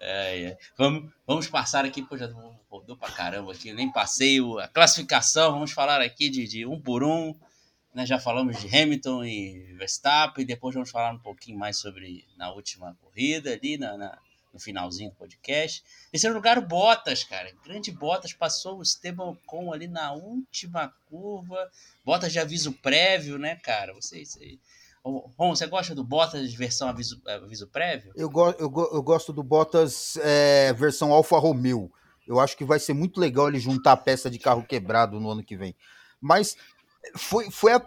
[0.02, 0.58] É.
[0.76, 2.30] Vamos, vamos passar aqui, pô, já
[2.68, 7.02] rodou pra caramba aqui, nem passei a classificação, vamos falar aqui de, de um por
[7.02, 7.34] um.
[7.94, 8.04] Né?
[8.04, 12.94] Já falamos de Hamilton e Verstappen, depois vamos falar um pouquinho mais sobre na última
[13.00, 14.18] corrida ali, na, na
[14.52, 15.82] no finalzinho do podcast.
[16.10, 17.52] Terceiro lugar, o Bottas, cara.
[17.64, 21.70] Grande Bottas passou o Esteban Ocon ali na última curva.
[22.04, 23.94] Bottas de aviso prévio, né, cara?
[23.94, 24.58] Você, você...
[25.04, 28.12] Ron, você gosta do Bottas versão aviso, aviso prévio?
[28.14, 31.90] Eu, go eu, go eu gosto do Bottas é, versão Alfa Romeo.
[32.26, 35.30] Eu acho que vai ser muito legal ele juntar a peça de carro quebrado no
[35.30, 35.74] ano que vem.
[36.20, 36.56] Mas
[37.16, 37.84] foi, foi a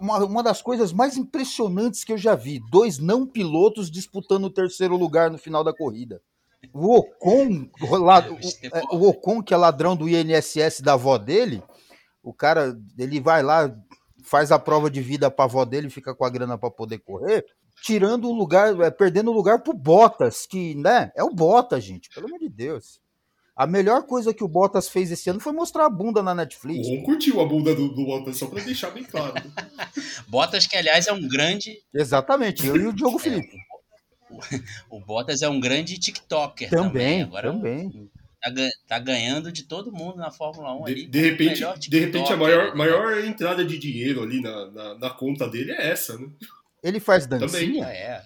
[0.00, 4.50] uma, uma das coisas mais impressionantes que eu já vi: dois não pilotos disputando o
[4.50, 6.20] terceiro lugar no final da corrida.
[6.72, 11.62] O Ocon, o, é, o Ocon, que é ladrão do INSS da avó dele,
[12.22, 13.74] o cara, ele vai lá,
[14.24, 16.98] faz a prova de vida para a avó dele, fica com a grana para poder
[17.00, 17.44] correr,
[17.82, 22.08] tirando o lugar, é, perdendo o lugar pro Bottas, que, né, é o Bottas, gente,
[22.08, 22.98] pelo amor de Deus.
[23.56, 26.88] A melhor coisa que o Bottas fez esse ano foi mostrar a bunda na Netflix.
[26.88, 29.34] O Ron curtiu a bunda do, do Bottas, só pra deixar bem claro.
[30.26, 31.78] Bottas, que aliás é um grande.
[31.94, 33.56] Exatamente, eu e o Diogo é, Felipe.
[34.90, 36.88] O, o, Bottas é um grande TikToker também.
[36.88, 37.22] também.
[37.22, 38.10] Agora também.
[38.42, 38.50] Tá,
[38.88, 41.06] tá, ganhando de todo mundo na Fórmula 1 de, ali.
[41.06, 45.48] De repente, de repente a maior, maior entrada de dinheiro ali na, na, na, conta
[45.48, 46.28] dele é essa, né?
[46.82, 47.84] Ele faz dancinha?
[47.84, 47.84] Também.
[47.84, 48.22] É,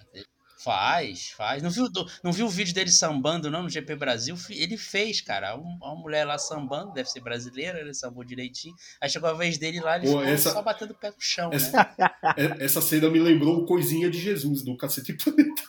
[0.61, 1.63] Faz, faz.
[1.63, 1.87] Não viu,
[2.21, 4.35] não viu o vídeo dele sambando, não, no GP Brasil?
[4.49, 5.55] Ele fez, cara.
[5.55, 8.75] Uma mulher lá sambando, deve ser brasileira, ele sambou direitinho.
[8.99, 11.15] Aí chegou a vez dele lá, ele Pô, ficou essa, só batendo o pé no
[11.17, 12.57] chão, essa, né?
[12.59, 15.63] Essa cena me lembrou Coisinha de Jesus, do Cacete Planeta.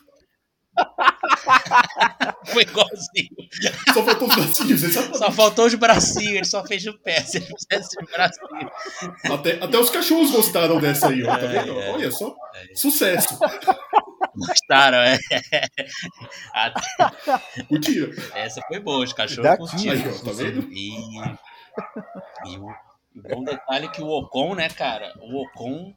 [2.46, 3.36] Foi igualzinho.
[3.92, 5.18] Só faltou os bracinhos, exatamente.
[5.18, 8.72] Só faltou os bracinhos, ele só fez o pé, se ele fizesse os bracinhos.
[9.24, 11.26] Até, até os cachorros gostaram dessa aí, ó.
[11.26, 11.80] Tá vendo?
[11.80, 12.34] É, é, Olha só.
[12.54, 12.74] É.
[12.74, 13.38] Sucesso.
[14.36, 15.18] Gostaram, é.
[17.68, 18.12] Curtiram.
[18.34, 19.92] Essa foi boa, os cachorros curtiram.
[19.92, 20.68] Aí, ó, tá vendo?
[20.72, 20.90] E,
[22.46, 25.14] e o, o bom detalhe é que o Ocon, né, cara?
[25.20, 25.94] O Ocon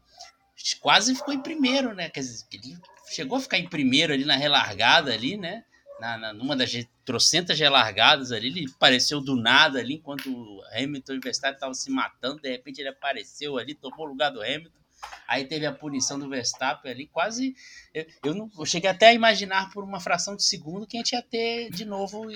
[0.79, 2.09] quase ficou em primeiro, né?
[2.09, 5.63] Quer dizer, ele chegou a ficar em primeiro ali na relargada ali, né?
[5.99, 6.71] Na, na, numa das
[7.05, 11.73] trocentas relargadas ali, ele apareceu do nada ali, enquanto o Hamilton e o Verstappen estavam
[11.73, 14.79] se matando, de repente ele apareceu ali, tomou o lugar do Hamilton,
[15.27, 17.55] aí teve a punição do Verstappen ali, quase,
[17.93, 20.99] eu, eu, não, eu cheguei até a imaginar por uma fração de segundo que a
[20.99, 22.27] gente ia ter de novo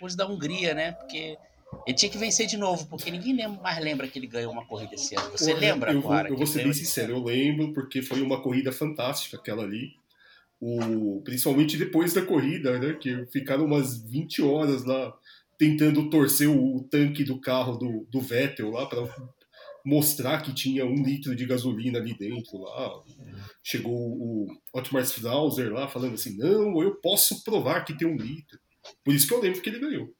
[0.00, 1.36] os da Hungria, né, porque
[1.86, 4.66] ele tinha que vencer de novo, porque ninguém lembra, mais lembra que ele ganhou uma
[4.66, 5.30] corrida esse ano.
[5.30, 6.00] Você lembra, eu?
[6.00, 9.97] Eu, eu vou ser bem sincero, eu lembro, porque foi uma corrida fantástica aquela ali
[10.60, 15.14] o, principalmente depois da corrida, né, que ficaram umas 20 horas lá
[15.56, 19.08] tentando torcer o, tanque do carro do, do Vettel lá para
[19.84, 23.02] mostrar que tinha um litro de gasolina ali dentro lá.
[23.62, 28.58] Chegou o Otmar Strauser lá falando assim, não, eu posso provar que tem um litro.
[29.04, 30.14] Por isso que eu lembro que ele ganhou.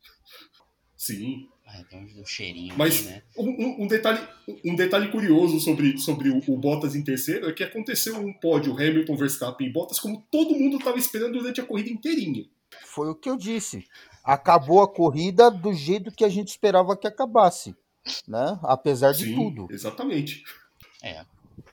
[0.96, 1.48] Sim.
[1.68, 3.22] Ah, então um cheirinho Mas né?
[3.36, 4.26] um, um, detalhe,
[4.64, 8.72] um detalhe curioso sobre, sobre o, o, Bottas em terceiro é que aconteceu um pódio
[8.72, 12.46] Hamilton, Verstappen e Bottas como todo mundo estava esperando durante a corrida inteirinha.
[12.86, 13.86] Foi o que eu disse.
[14.24, 17.76] Acabou a corrida do jeito que a gente esperava que acabasse,
[18.26, 18.58] né?
[18.62, 19.68] Apesar de Sim, tudo.
[19.70, 20.42] Exatamente.
[21.02, 21.24] É,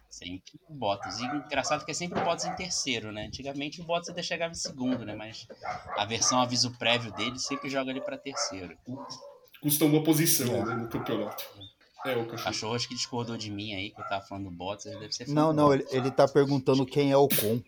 [0.09, 1.19] sempre o Bottas.
[1.19, 3.27] E engraçado que é sempre o Bottas em terceiro, né?
[3.27, 5.15] Antigamente o Bottas até chegava em segundo, né?
[5.15, 5.47] Mas
[5.97, 8.77] a versão aviso prévio dele sempre joga ele para terceiro
[9.65, 10.65] custa uma posição é.
[10.65, 11.43] né, no campeonato.
[12.05, 12.43] É, o cachorro.
[12.43, 15.11] cachorro acho que discordou de mim aí, que eu tava falando do Bottas, ele deve
[15.11, 17.59] ser Não, não, ele, ele tá perguntando quem é o Con.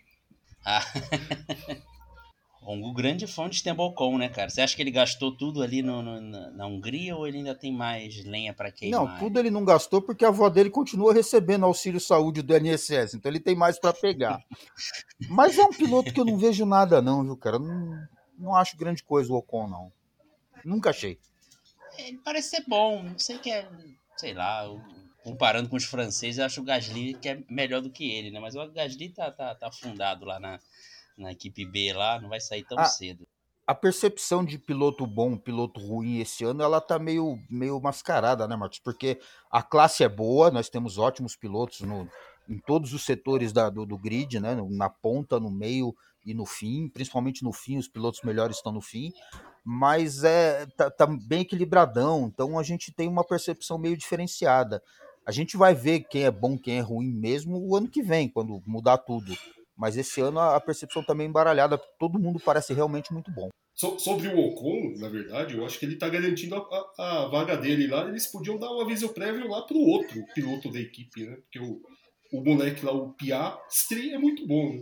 [0.64, 0.84] Ah.
[2.62, 4.48] o grande fã de Stembocon, né, cara?
[4.48, 7.56] Você acha que ele gastou tudo ali no, no, na, na, Hungria ou ele ainda
[7.56, 9.00] tem mais lenha para queimar?
[9.00, 13.16] Não, tudo ele não gastou porque a avó dele continua recebendo auxílio saúde do INSS,
[13.16, 14.40] então ele tem mais para pegar.
[15.32, 17.58] Mas é um piloto que eu não vejo nada não, viu, cara?
[17.58, 18.08] Não,
[18.38, 19.92] não acho grande coisa o Ocon, não.
[20.64, 21.18] Nunca achei
[21.98, 23.04] ele parece ser bom.
[23.04, 23.68] Não sei que é,
[24.16, 24.64] sei lá,
[25.24, 28.40] comparando com os franceses, eu acho o Gasly que é melhor do que ele, né?
[28.40, 30.60] Mas o Gasly tá, tá, tá afundado lá na,
[31.18, 33.28] na equipe B lá, não vai sair tão a, cedo.
[33.66, 38.56] A percepção de piloto bom, piloto ruim esse ano, ela tá meio, meio mascarada, né,
[38.56, 38.80] Marcos?
[38.80, 39.20] Porque
[39.52, 42.10] a classe é boa, nós temos ótimos pilotos no,
[42.48, 44.56] em todos os setores da, do, do grid, né?
[44.70, 45.94] Na ponta, no meio
[46.26, 49.12] e no fim, principalmente no fim, os pilotos melhores estão no fim
[49.70, 54.82] mas é tá, tá, bem equilibradão, então a gente tem uma percepção meio diferenciada.
[55.26, 58.30] A gente vai ver quem é bom, quem é ruim mesmo o ano que vem,
[58.30, 59.38] quando mudar tudo.
[59.76, 63.50] Mas esse ano a percepção também tá embaralhada, todo mundo parece realmente muito bom.
[63.76, 66.60] So, sobre o Ocon, na verdade, eu acho que ele está garantindo a,
[66.98, 68.08] a, a, vaga dele lá.
[68.08, 71.36] Eles podiam dar um aviso prévio lá para o outro piloto da equipe, né?
[71.36, 71.82] Porque o,
[72.32, 74.76] o moleque lá, o Piastri, é muito bom.
[74.76, 74.82] Né?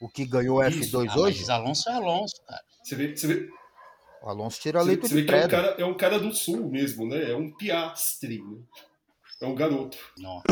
[0.00, 1.40] O que ganhou F2 ah, hoje?
[1.40, 2.62] Mas Alonso é Alonso, cara.
[2.84, 3.48] Você vê, você vê,
[4.22, 6.32] o Alonso tira leite você, você vê que é um, cara, é um cara do
[6.34, 7.30] sul mesmo, né?
[7.30, 8.58] É um Piastri, né?
[9.40, 9.96] É um garoto.
[10.18, 10.46] Nossa.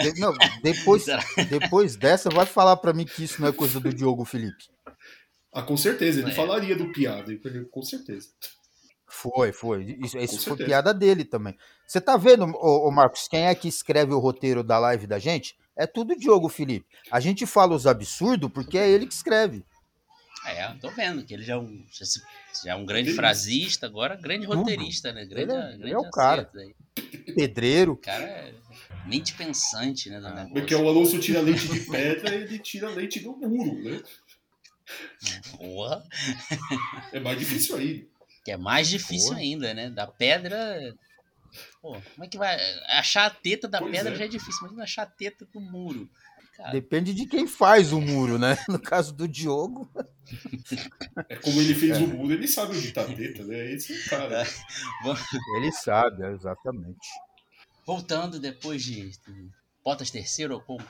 [0.00, 1.04] De, não, depois,
[1.50, 4.64] depois dessa, vai falar para mim que isso não é coisa do Diogo Felipe.
[5.52, 6.34] Ah, com certeza, ele é.
[6.34, 7.30] falaria do piada,
[7.70, 8.28] com certeza.
[9.06, 9.98] Foi, foi.
[10.02, 11.54] Isso, isso foi piada dele também.
[11.86, 15.18] Você tá vendo, ô, ô, Marcos, quem é que escreve o roteiro da live da
[15.18, 15.54] gente?
[15.76, 16.86] É tudo Diogo Felipe.
[17.10, 19.64] A gente fala os absurdos porque é ele que escreve.
[20.44, 21.84] É, tô vendo que ele já é um,
[22.64, 25.24] já é um grande frasista, agora grande roteirista, né?
[25.24, 26.50] Grande, ele é, grande é o cara.
[26.54, 26.74] Aí.
[27.34, 27.92] Pedreiro.
[27.92, 28.54] O cara é
[29.06, 30.20] mente pensante, né?
[30.24, 34.02] Ah, porque o Alonso tira leite de pedra e ele tira leite do muro, né?
[35.56, 36.04] Porra.
[37.12, 38.06] É mais difícil ainda.
[38.44, 39.40] Que é mais difícil Porra.
[39.40, 39.90] ainda, né?
[39.90, 40.94] Da pedra.
[41.80, 42.58] Pô, como é que vai.
[42.88, 44.16] Achar a teta da pois pedra é.
[44.16, 46.10] já é difícil, mas achar a teta do muro.
[46.56, 46.70] Cara.
[46.72, 48.56] Depende de quem faz o muro, né?
[48.68, 49.90] No caso do Diogo.
[51.28, 52.00] É como ele fez é.
[52.00, 53.72] o muro, ele sabe onde tá a teta, né?
[53.72, 54.46] Esse é cara.
[55.56, 57.08] Ele sabe, exatamente.
[57.86, 59.50] Voltando depois de, de
[59.84, 60.80] Bottas terceiro ou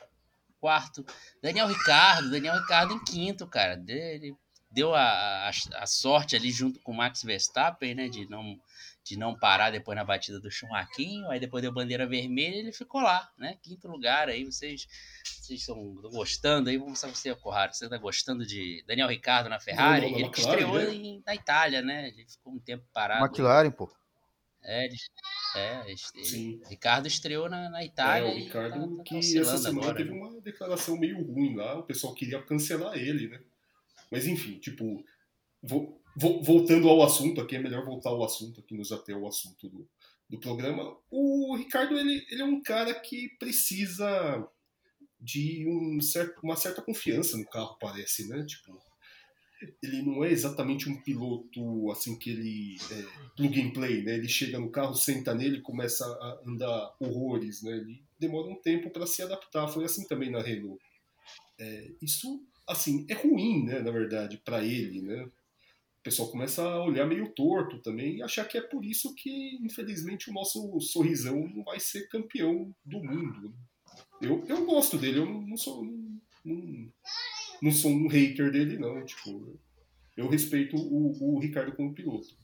[0.61, 1.05] quarto.
[1.41, 3.83] Daniel Ricardo, Daniel Ricardo em quinto, cara.
[3.89, 4.37] Ele
[4.71, 8.09] deu a, a, a sorte ali junto com o Max Verstappen, né?
[8.09, 8.59] De não
[9.05, 12.73] de não parar depois na batida do Churraquinho, aí depois deu bandeira vermelha e ele
[12.73, 13.59] ficou lá, né?
[13.63, 14.87] Quinto lugar aí, vocês
[15.25, 19.59] vocês estão gostando aí, vamos saber você, Corrado, você está gostando de Daniel Ricardo na
[19.59, 20.07] Ferrari?
[20.07, 20.95] Não, não, ele estreou né?
[20.95, 22.09] em, na Itália, né?
[22.09, 23.25] Ele ficou um tempo parado.
[23.25, 23.93] McLaren, pô.
[24.65, 24.97] É, ele,
[25.57, 25.85] é
[26.15, 28.29] ele, Ricardo estreou na, na Itália.
[28.29, 30.17] É, o Ricardo tá, tá que essa semana agora, teve né?
[30.17, 33.41] uma declaração meio ruim lá, o pessoal queria cancelar ele, né?
[34.11, 35.05] Mas enfim, tipo,
[35.61, 39.69] vou, voltando ao assunto aqui, é melhor voltar ao assunto aqui, nos até o assunto
[39.69, 39.89] do,
[40.29, 40.97] do programa.
[41.11, 44.47] O Ricardo, ele, ele é um cara que precisa
[45.21, 48.45] de um certo, uma certa confiança no carro, parece, né?
[48.45, 48.77] Tipo,
[49.83, 53.05] ele não é exatamente um piloto assim que ele é,
[53.37, 54.15] plug and play, né?
[54.15, 57.77] Ele chega no carro, senta nele começa a andar horrores, né?
[57.77, 59.69] Ele demora um tempo para se adaptar.
[59.69, 60.83] Foi assim também na Renault.
[61.59, 63.81] É, isso, assim, é ruim, né?
[63.81, 65.29] Na verdade, para ele, né?
[66.03, 69.57] O pessoal começa a olhar meio torto também e achar que é por isso que,
[69.63, 73.55] infelizmente, o nosso sorrisão não vai ser campeão do mundo.
[74.21, 75.85] Eu, eu gosto dele, eu não sou,
[76.45, 76.93] não,
[77.63, 79.05] não sou um hater dele, não.
[79.05, 79.57] Tipo,
[80.17, 82.37] eu respeito o, o Ricardo como piloto.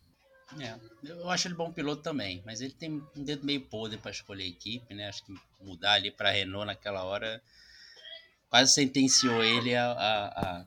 [0.61, 4.13] É, eu acho ele bom piloto também, mas ele tem um dedo meio podre para
[4.13, 5.09] escolher a equipe, né?
[5.09, 7.43] Acho que mudar ali para Renault naquela hora
[8.49, 10.67] quase sentenciou ele a, a, a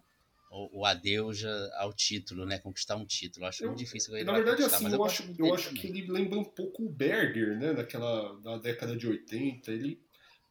[0.51, 1.43] o, o adeus
[1.77, 2.59] ao título, né?
[2.59, 3.45] Conquistar um título.
[3.45, 4.13] Eu acho eu, muito difícil.
[4.25, 7.57] Na verdade, assim, eu, eu acho, eu acho que ele lembra um pouco o Berger,
[7.57, 7.73] né?
[7.73, 9.71] Daquela da década de 80.
[9.71, 9.99] Ele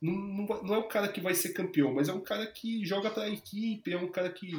[0.00, 2.84] não, não, não é o cara que vai ser campeão, mas é um cara que
[2.84, 4.50] joga para a equipe, é um cara que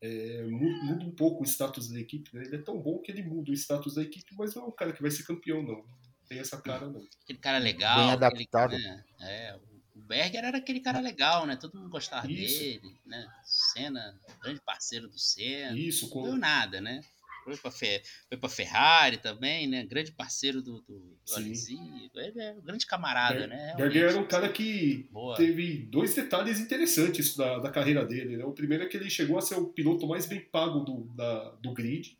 [0.00, 2.30] é, muda um pouco o status da equipe.
[2.32, 2.44] Né?
[2.44, 4.72] Ele é tão bom que ele muda o status da equipe, mas não é um
[4.72, 5.84] cara que vai ser campeão, não.
[6.28, 7.04] Tem essa cara, não.
[7.22, 7.98] Aquele cara legal.
[7.98, 8.74] Bem adaptado.
[8.74, 9.04] Aquele, né?
[9.20, 9.75] É, o
[10.06, 11.56] Berger era aquele cara legal, né?
[11.56, 12.58] Todo mundo gostava Isso.
[12.58, 13.26] dele, né?
[13.44, 15.76] Senna, grande parceiro do Senna.
[15.76, 16.22] Isso, com...
[16.22, 17.02] Não deu nada, né?
[17.44, 18.02] Foi pra, Fe...
[18.28, 19.84] foi pra Ferrari também, né?
[19.84, 23.74] Grande parceiro do, do Ele é um grande camarada, Ber né?
[23.76, 25.36] Berger era um cara que Boa.
[25.36, 28.44] teve dois detalhes interessantes da, da carreira dele, né?
[28.44, 31.50] O primeiro é que ele chegou a ser o piloto mais bem pago do, da,
[31.62, 32.18] do grid,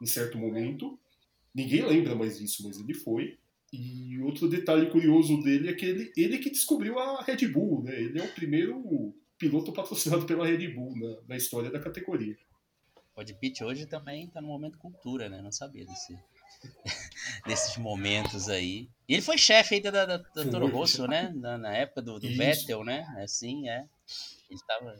[0.00, 0.96] em certo momento.
[1.52, 3.36] Ninguém lembra mais disso, mas ele foi.
[3.72, 8.00] E outro detalhe curioso dele é que ele, ele que descobriu a Red Bull, né?
[8.00, 12.36] Ele é o primeiro piloto patrocinado pela Red Bull na, na história da categoria.
[13.14, 15.42] O Pitt hoje também está no momento cultura, né?
[15.42, 16.16] Não sabia desse,
[17.46, 18.88] desses momentos aí.
[19.08, 21.32] E ele foi chefe ainda da, da, da Toro Rosso, né?
[21.34, 23.02] Na, na época do, do Vettel, né?
[23.22, 23.84] Assim, é.
[24.48, 24.96] Ele tava.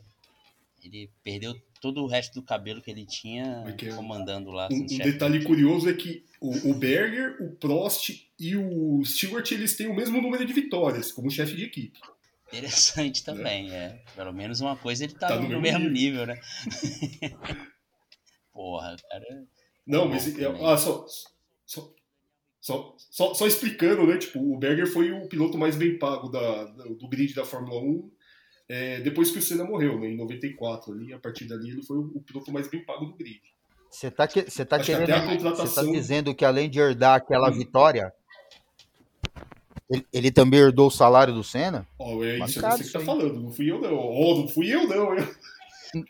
[0.82, 4.68] Ele perdeu todo o resto do cabelo que ele tinha é comandando lá.
[4.70, 9.76] Um, um detalhe curioso é que o, o, Berger, o Prost e o Stewart eles
[9.76, 11.98] têm o mesmo número de vitórias como chefe de equipe.
[12.48, 13.76] Interessante também, é.
[13.76, 14.02] é.
[14.14, 16.40] Pelo menos uma coisa ele tá, tá no, no, mesmo nível, nível né?
[18.52, 19.46] Porra, cara.
[19.86, 21.06] Não, mas é, ah, só,
[21.64, 21.94] só,
[22.60, 24.18] só, só, só, explicando, né?
[24.18, 28.10] Tipo, o Berger foi o piloto mais bem pago da, do grid da Fórmula 1
[28.68, 30.92] é, depois que o Senna morreu, né, em 94.
[30.92, 33.40] Ali, a partir dali ele foi o, piloto mais bem pago do grid.
[33.90, 35.06] Você tá, que, você tá querendo.
[35.06, 35.66] Contratação...
[35.66, 37.54] Você tá dizendo que além de herdar aquela hum.
[37.54, 38.12] vitória,
[39.90, 41.88] ele, ele, também herdou o salário do Senna?
[41.98, 43.96] Oh, é isso, é você que tá falando, não fui eu não.
[43.96, 45.16] Oh, não fui eu não.
[45.16, 45.34] Eu...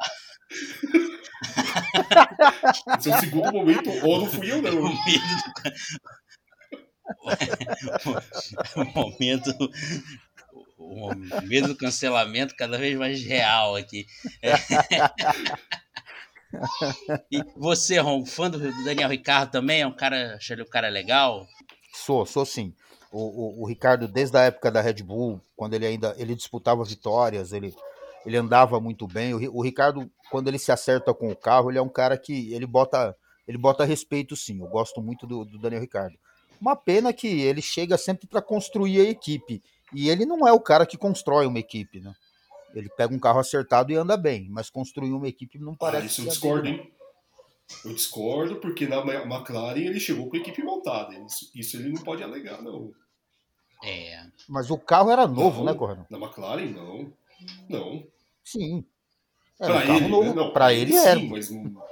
[2.99, 4.85] Esse é o segundo momento, ou não fui eu, não.
[4.85, 4.89] O
[8.77, 9.51] o momento
[10.89, 11.15] o
[11.47, 14.07] medo do cancelamento cada vez mais real aqui.
[14.43, 14.53] É.
[17.31, 19.83] E você, Ron, fã do Daniel Ricardo também?
[19.83, 21.47] É um cara, achei ele um cara legal?
[21.93, 22.73] Sou, sou sim.
[23.13, 26.85] O, o, o, Ricardo, desde a época da Red Bull, quando ele ainda ele disputava
[26.85, 27.75] vitórias, ele,
[28.25, 29.35] ele andava muito bem.
[29.35, 32.53] O, o Ricardo, quando ele se acerta com o carro, ele é um cara que
[32.53, 33.15] ele bota,
[33.47, 34.61] ele bota respeito sim.
[34.61, 36.17] Eu gosto muito do, do Daniel Ricardo.
[36.61, 39.63] Uma pena que ele chega sempre para construir a equipe.
[39.93, 42.15] E ele não é o cara que constrói uma equipe, né?
[42.75, 46.03] Ele pega um carro acertado e anda bem, mas construir uma equipe não parece.
[46.03, 46.93] Ah, isso eu discordo, hein?
[47.85, 51.15] Eu discordo, porque na McLaren ele chegou com a equipe montada.
[51.19, 52.93] Isso, isso ele não pode alegar, não.
[53.83, 54.27] É.
[54.49, 56.07] Mas o carro era novo, não, né, Corrado?
[56.11, 57.13] Na McLaren, não.
[57.69, 58.05] Não.
[58.45, 58.85] Sim.
[59.61, 60.35] Era pra um ele, novo.
[60.35, 61.21] Não, pra ele, ele era.
[61.21, 61.83] Sim, mas não...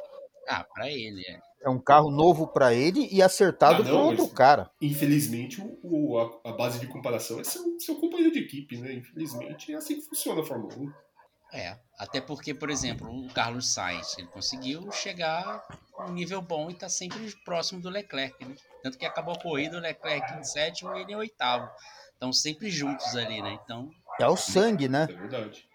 [0.48, 1.40] Ah, pra ele, é.
[1.62, 4.70] É um carro novo para ele e acertado ah, para outro cara.
[4.80, 8.92] Infelizmente, o, a, a, base de comparação é seu, seu companheiro de equipe, né?
[8.92, 10.92] Infelizmente, é assim que funciona a Fórmula 1.
[11.52, 15.64] É, até porque, por exemplo, o Carlos Sainz, ele conseguiu chegar
[15.96, 18.54] a um nível bom e está sempre próximo do Leclerc, né?
[18.82, 21.68] Tanto que acabou a corrida, o Leclerc em sétimo e ele em oitavo.
[22.12, 23.58] Estão sempre juntos ali, né?
[23.62, 23.90] Então...
[24.20, 25.06] É o sangue, né?
[25.08, 25.65] É verdade.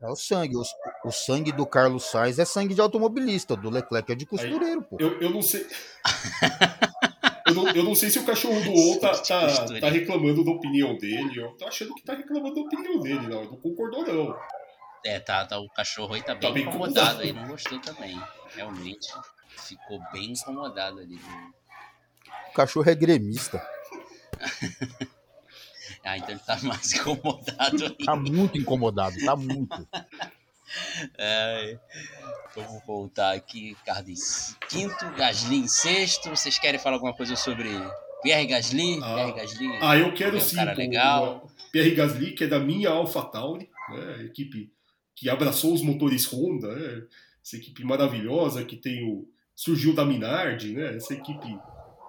[0.00, 0.56] É o sangue.
[0.56, 0.62] O,
[1.04, 4.96] o, sangue do Carlos Sainz é sangue de automobilista, do Leclerc é de costureiro, pô.
[5.00, 5.66] Eu, eu não sei.
[7.46, 10.50] eu, não, eu não sei se o cachorro do ou tá, tá, tá, reclamando da
[10.50, 11.40] opinião dele.
[11.40, 13.42] Eu tô achando que tá reclamando da opinião dele, não.
[13.42, 14.38] Eu não concordou, não.
[15.04, 17.80] É, tá, tá, o cachorro aí tá bem, tá bem incomodado, incomodado aí, não gostou
[17.80, 18.20] também.
[18.54, 19.14] Realmente,
[19.48, 21.18] ficou bem incomodado ali.
[22.50, 23.66] O cachorro é gremista.
[26.06, 27.96] Ah, então ele tá mais incomodado ainda.
[28.04, 29.88] Tá muito incomodado, tá muito.
[31.18, 31.78] É,
[32.54, 34.56] vamos voltar aqui, Cardis.
[34.68, 36.30] Quinto, Gasly em sexto.
[36.30, 37.68] Vocês querem falar alguma coisa sobre
[38.22, 39.00] Pierre Gasly?
[39.02, 39.78] Ah, Pierre Gasly.
[39.80, 40.56] Ah, eu quero é um sim.
[40.56, 41.50] Cara legal.
[41.72, 44.72] Pierre Gasly, que é da minha AlphaTauri, né, equipe
[45.14, 47.02] que abraçou os motores Honda, né,
[47.44, 51.58] essa equipe maravilhosa que tem o surgiu da Minardi, né, essa equipe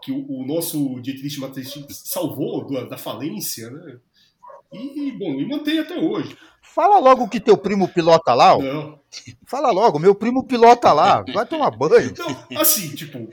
[0.07, 3.97] que o, o nosso Dietrich Mateschitz salvou da, da, falência, né?
[4.71, 6.37] E, bom, e mantém até hoje.
[6.61, 8.55] Fala logo que teu primo pilota lá.
[8.55, 8.61] Ó.
[8.61, 8.99] Não.
[9.45, 11.25] Fala logo, meu primo pilota lá.
[11.33, 12.13] Vai tomar banho.
[12.17, 13.29] Não, assim, tipo.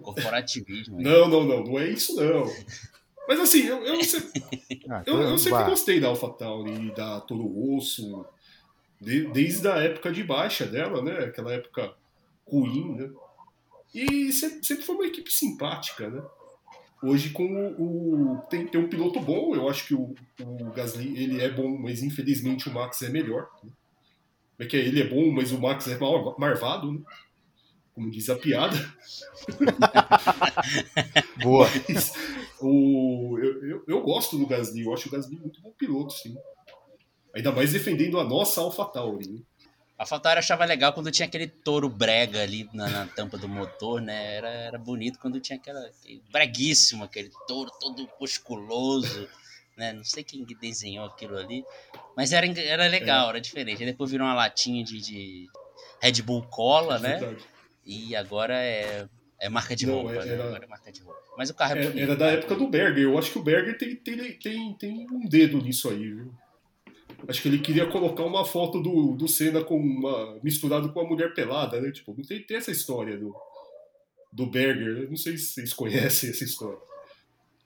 [0.00, 1.00] Corporativismo.
[1.00, 2.44] Não, não, não, não é isso não.
[3.26, 4.44] Mas assim, eu, eu, sempre,
[4.90, 8.26] ah, eu, eu sempre gostei da AlphaTauri e da Toro Rosso,
[9.00, 11.18] de, desde a época de baixa dela, né?
[11.24, 11.94] Aquela época
[12.46, 13.10] ruim, né?
[13.94, 16.22] E sempre foi uma equipe simpática, né?
[17.02, 21.20] Hoje com o, o tem, tem um piloto bom, eu acho que o, o, Gasly
[21.20, 23.50] ele é bom, mas infelizmente o Max é melhor.
[23.62, 23.70] Né?
[24.60, 27.00] É que ele é bom, mas o Max é mal, marvado, né?
[27.92, 28.76] como diz a piada.
[31.42, 31.66] Boa.
[31.88, 32.12] Mas,
[32.60, 36.36] o, eu, eu, eu, gosto do Gasly, eu acho o Gasly muito bom piloto, sim.
[37.34, 39.44] Ainda mais defendendo a nossa AlphaTauri.
[39.98, 44.00] A Faltari achava legal quando tinha aquele touro brega ali na, na, tampa do motor,
[44.00, 44.36] né?
[44.36, 45.80] Era, era bonito quando tinha aquela.
[45.80, 49.28] Aquele, breguíssimo, aquele touro todo musculoso,
[49.76, 49.92] né?
[49.92, 51.64] Não sei quem desenhou aquilo ali.
[52.16, 53.30] Mas era, era legal, é.
[53.30, 53.82] era diferente.
[53.82, 55.48] Aí depois virou uma latinha de, de
[56.00, 57.16] Red Bull Cola, é né?
[57.18, 57.44] Verdade.
[57.84, 59.06] E agora é,
[59.38, 60.32] é marca de Não, roupa, né?
[60.32, 60.44] era, né?
[60.44, 61.20] Agora é marca de roupa.
[61.36, 62.02] Mas o carro é, é bonito.
[62.02, 62.34] Era da né?
[62.34, 63.04] época do Berger.
[63.04, 66.34] Eu acho que o Berger tem, tem, tem, tem um dedo nisso aí, viu?
[67.28, 71.08] Acho que ele queria colocar uma foto do, do Senna com uma, misturado com a
[71.08, 71.90] mulher pelada, né?
[71.90, 73.34] Tipo, não tem, tem essa história do,
[74.32, 75.04] do Berger.
[75.04, 76.78] Eu não sei se vocês conhecem essa história.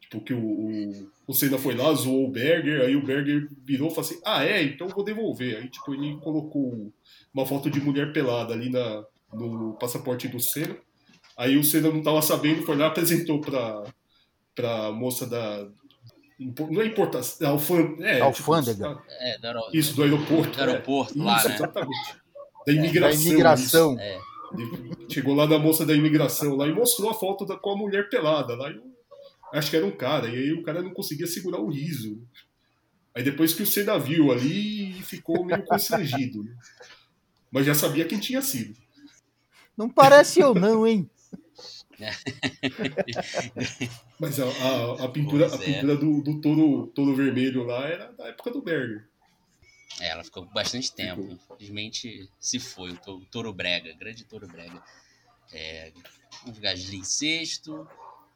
[0.00, 3.88] Tipo, que o, o, o Senna foi lá, zoou o Berger, aí o Berger virou
[3.88, 4.62] e falou assim: Ah, é?
[4.62, 5.56] Então eu vou devolver.
[5.56, 6.92] Aí, tipo, ele colocou
[7.32, 10.76] uma foto de mulher pelada ali na, no passaporte do Senna.
[11.36, 13.84] Aí o Senna não estava sabendo, foi lá apresentou para
[14.54, 15.68] pra moça da,
[16.38, 18.06] não é importação, é, alfândega.
[18.06, 18.88] É, alfândega.
[18.88, 20.56] Tipo, é, do isso, do aeroporto.
[20.56, 21.24] Do aeroporto, é.
[21.24, 21.54] lá, isso, né?
[21.54, 22.16] exatamente.
[22.66, 23.22] Da imigração.
[23.22, 24.00] Da imigração.
[24.00, 24.20] É.
[25.08, 28.08] Chegou lá da moça da imigração lá e mostrou a foto da, com a mulher
[28.08, 28.56] pelada.
[28.56, 28.82] Lá eu,
[29.52, 32.20] acho que era um cara, e aí o cara não conseguia segurar o riso.
[33.14, 36.42] Aí depois que o Senna viu ali, ficou meio constrangido.
[36.42, 36.56] Né?
[37.52, 38.76] Mas já sabia quem tinha sido.
[39.76, 41.08] Não parece eu não, hein?
[44.20, 45.58] Mas a, a, a pintura, a é.
[45.58, 45.96] pintura é.
[45.96, 49.08] do, do touro, touro vermelho lá era da época do Berger.
[50.00, 51.22] É, ela ficou bastante tempo.
[51.22, 54.82] Infelizmente se foi, o Touro Brega, grande Touro Brega.
[55.52, 55.92] É,
[56.46, 57.88] o Gasly em sexto.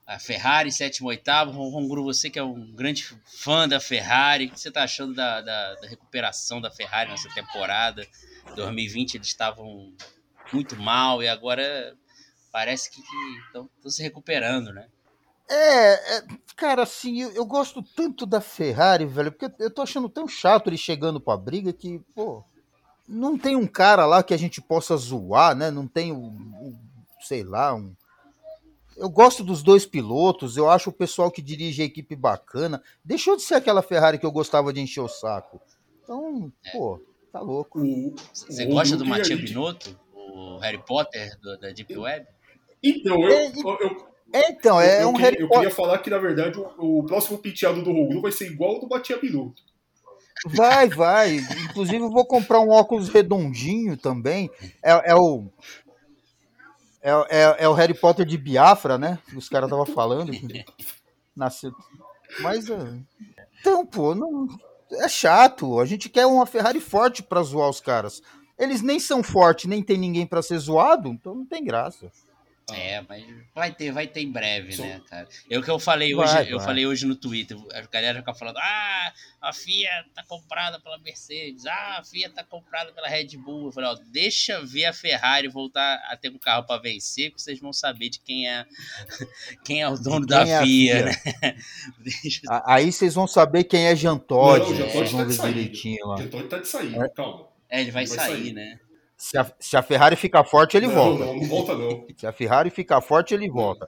[0.06, 1.50] a Ferrari, sétimo, oitavo.
[1.50, 5.40] Ronguru, você que é um grande fã da Ferrari, o que você está achando da,
[5.40, 8.06] da, da, recuperação da Ferrari nessa temporada?
[8.56, 9.94] 2020 eles estavam
[10.52, 11.96] muito mal e agora
[12.50, 13.00] parece que
[13.46, 14.88] estão se recuperando, né?
[15.48, 16.24] É, é,
[16.54, 20.68] cara, assim, eu, eu, gosto tanto da Ferrari, velho, porque eu tô achando tão chato
[20.68, 22.44] ele chegando pra briga que, pô,
[23.08, 25.68] não tem um cara lá que a gente possa zoar, né?
[25.68, 26.76] Não tem, o, o
[27.20, 27.92] sei lá, um.
[28.96, 32.80] Eu gosto dos dois pilotos, eu acho o pessoal que dirige a equipe bacana.
[33.04, 35.60] Deixou de ser aquela Ferrari que eu gostava de encher o saco.
[36.04, 36.70] Então, é.
[36.70, 37.00] pô,
[37.32, 37.80] tá louco.
[38.32, 39.98] Você gosta do Matheus Binotto?
[40.12, 42.26] O Harry Potter do, da Deep Web?
[42.82, 45.46] Então, eu, eu, então, é eu, um Harry Potter.
[45.46, 48.74] Eu queria falar que, na verdade, o, o próximo penteado do Roglu vai ser igual
[48.74, 49.62] ao do Batia Binotto.
[50.46, 51.36] Vai, vai.
[51.68, 54.50] Inclusive, eu vou comprar um óculos redondinho também.
[54.82, 55.46] É, é o.
[57.02, 59.18] É, é, é, o Harry Potter de Biafra, né?
[59.34, 60.32] Os caras estavam falando.
[61.36, 61.72] Nasceu.
[62.40, 62.70] Mas.
[62.70, 62.78] É,
[63.60, 64.46] então, pô, não,
[64.92, 65.78] é chato.
[65.78, 68.22] A gente quer uma Ferrari forte para zoar os caras.
[68.58, 72.10] Eles nem são fortes, nem tem ninguém para ser zoado, então não tem graça.
[72.72, 75.28] É, mas vai ter, vai ter em breve, né, cara?
[75.48, 76.66] Eu que eu falei hoje, vai, eu vai.
[76.66, 81.66] falei hoje no Twitter, a galera fica falando: "Ah, a FIA tá comprada pela Mercedes.
[81.66, 83.66] Ah, a FIA tá comprada pela Red Bull".
[83.66, 87.40] Eu falei: "Ó, deixa ver a Ferrari voltar a ter um carro para vencer, que
[87.40, 88.64] vocês vão saber de quem é
[89.64, 91.56] quem é o dono da é FIA, FIA, né?
[91.98, 92.62] deixa...
[92.66, 96.16] Aí vocês vão saber quem é Jean Todt, vocês vão ver direitinho lá.
[96.16, 97.08] Jean Todt tá de sair, é.
[97.08, 97.48] calma.
[97.68, 98.80] É, ele vai, ele vai sair, sair, né?
[99.20, 101.26] Se a, se a Ferrari ficar forte, ele não, volta.
[101.26, 102.06] Não, não volta não.
[102.16, 103.86] Se a Ferrari ficar forte, ele volta.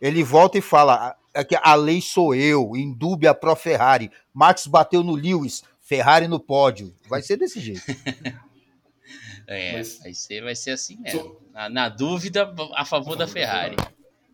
[0.00, 4.10] Ele volta e fala: a, a lei sou eu, indúbia pro Ferrari.
[4.32, 6.94] Max bateu no Lewis, Ferrari no pódio.
[7.06, 7.82] Vai ser desse jeito.
[9.46, 9.98] é, Mas...
[9.98, 11.36] vai, ser, vai ser assim mesmo.
[11.52, 13.76] Na, na dúvida, a favor da Ferrari.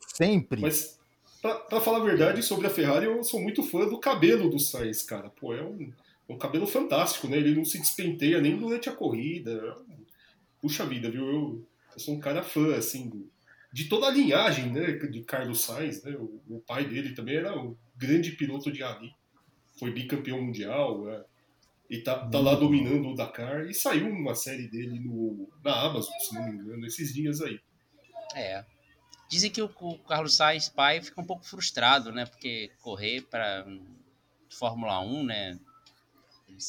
[0.07, 0.61] Sempre.
[0.61, 1.01] Mas,
[1.43, 4.61] pra, pra, falar a verdade sobre a Ferrari, eu sou muito fã do cabelo do
[4.61, 5.31] Sainz, cara.
[5.31, 5.93] Pô, é um,
[6.29, 7.39] um cabelo fantástico, né?
[7.39, 9.75] Ele não se despenteia nem durante a corrida
[10.63, 11.27] puxa vida, viu?
[11.27, 13.29] Eu, eu sou um cara fã, assim,
[13.73, 16.13] de toda a linhagem, né, de Carlos Sainz, né?
[16.13, 19.13] O, o pai dele também era um grande piloto de rally,
[19.79, 21.25] foi bicampeão mundial, é,
[21.91, 26.15] e tá, tá lá dominando o Dakar, e saiu uma série dele no, na Amazon,
[26.21, 27.61] se não me engano, esses dias aí.
[28.35, 28.65] É.
[29.29, 32.27] Dizem que o, o Carlos Sainz pai fica um pouco frustrado, né?
[32.27, 33.67] Porque correr para
[34.51, 35.59] Fórmula 1, né?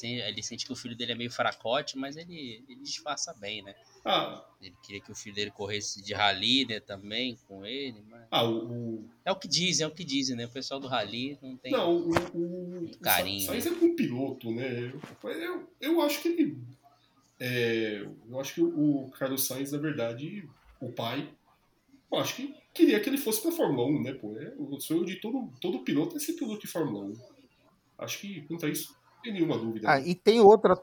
[0.01, 3.75] Ele sente que o filho dele é meio fracote, mas ele, ele disfarça bem, né?
[4.03, 4.43] Ah.
[4.61, 8.03] Ele queria que o filho dele corresse de rally, né, também com ele.
[8.09, 8.27] Mas...
[8.31, 10.45] Ah, o, É o que dizem, é o que dizem, né?
[10.45, 13.45] O pessoal do rally não tem não, o, o, o carinho.
[13.45, 13.71] Sainz né?
[13.71, 14.91] é um piloto, né?
[15.23, 16.57] Eu, eu acho que ele.
[17.39, 20.47] É, eu acho que o Carlos Sainz, na verdade,
[20.79, 21.29] o pai,
[22.11, 24.13] eu acho que queria que ele fosse pra Fórmula 1, né?
[24.13, 27.17] Pô, é, o sonho de todo, todo piloto é ser piloto de Fórmula 1.
[27.97, 29.89] Acho que quanto a isso, tem nenhuma dúvida.
[29.89, 30.77] Ah, e tem outra.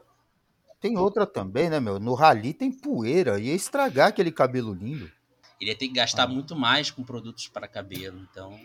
[0.79, 1.99] Tem outra também, né, meu?
[1.99, 3.39] No rally tem poeira.
[3.39, 5.11] Ia estragar aquele cabelo lindo.
[5.59, 6.27] Ele ia ter que gastar ah.
[6.27, 8.59] muito mais com produtos para cabelo, então.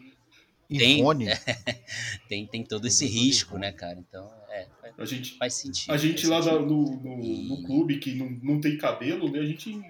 [0.69, 1.05] E tem,
[2.29, 3.99] tem, tem todo esse risco, né, cara?
[3.99, 4.67] Então, é,
[4.99, 5.93] a gente, faz sentido.
[5.93, 7.17] A gente lá no, no,
[7.49, 9.81] no, clube que não, não tem cabelo, né, a gente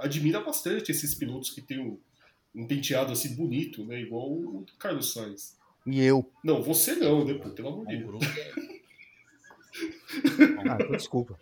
[0.00, 1.98] admira bastante esses pilotos que tem um,
[2.54, 5.56] um penteado assim bonito, né, igual o Carlos Sainz.
[5.86, 6.30] E eu.
[6.44, 8.24] Não, você não, né, pô, pelo amor de Deus.
[10.68, 11.38] Ah, desculpa.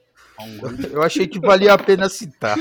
[0.91, 2.57] Eu achei que valia a pena citar.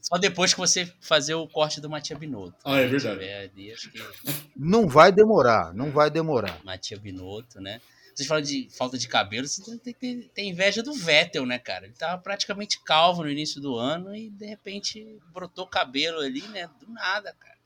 [0.00, 2.56] Só depois que você fazer o corte do Matia Binotto.
[2.64, 3.24] Ah, é verdade.
[3.24, 4.02] Ali, que...
[4.56, 6.60] Não vai demorar, não vai demorar.
[6.64, 7.80] Matia Binotto, né?
[8.14, 11.84] Vocês falam de falta de cabelo, você tem, tem, tem, inveja do Vettel, né, cara?
[11.84, 16.70] Ele tava praticamente calvo no início do ano e de repente brotou cabelo ali, né?
[16.80, 17.58] Do nada, cara.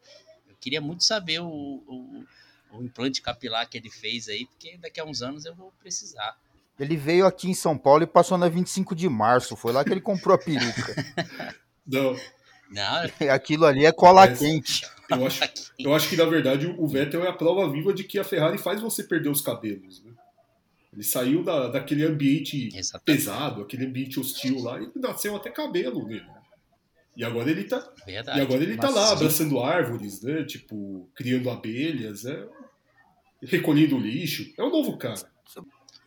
[0.49, 2.25] Eu queria muito saber o, o,
[2.73, 6.37] o implante capilar que ele fez aí, porque daqui a uns anos eu vou precisar.
[6.81, 9.55] Ele veio aqui em São Paulo e passou na 25 de março.
[9.55, 10.95] Foi lá que ele comprou a peruca.
[11.87, 12.17] Não.
[12.71, 13.29] Não.
[13.31, 14.87] Aquilo ali é cola Mas, quente.
[15.09, 15.41] Eu acho,
[15.79, 18.59] eu acho que, na verdade, o Vettel é a prova viva de que a Ferrari
[18.59, 20.03] faz você perder os cabelos.
[20.05, 20.13] Né?
[20.93, 23.05] Ele saiu da, daquele ambiente Exatamente.
[23.05, 26.27] pesado, aquele ambiente hostil lá, e nasceu até cabelo nele.
[27.17, 27.93] E agora ele tá.
[28.07, 28.39] Verdade.
[28.39, 30.45] E agora ele tá lá abraçando árvores, né?
[30.45, 32.47] Tipo, criando abelhas, né?
[33.43, 34.53] recolhendo lixo.
[34.57, 35.21] É o novo cara.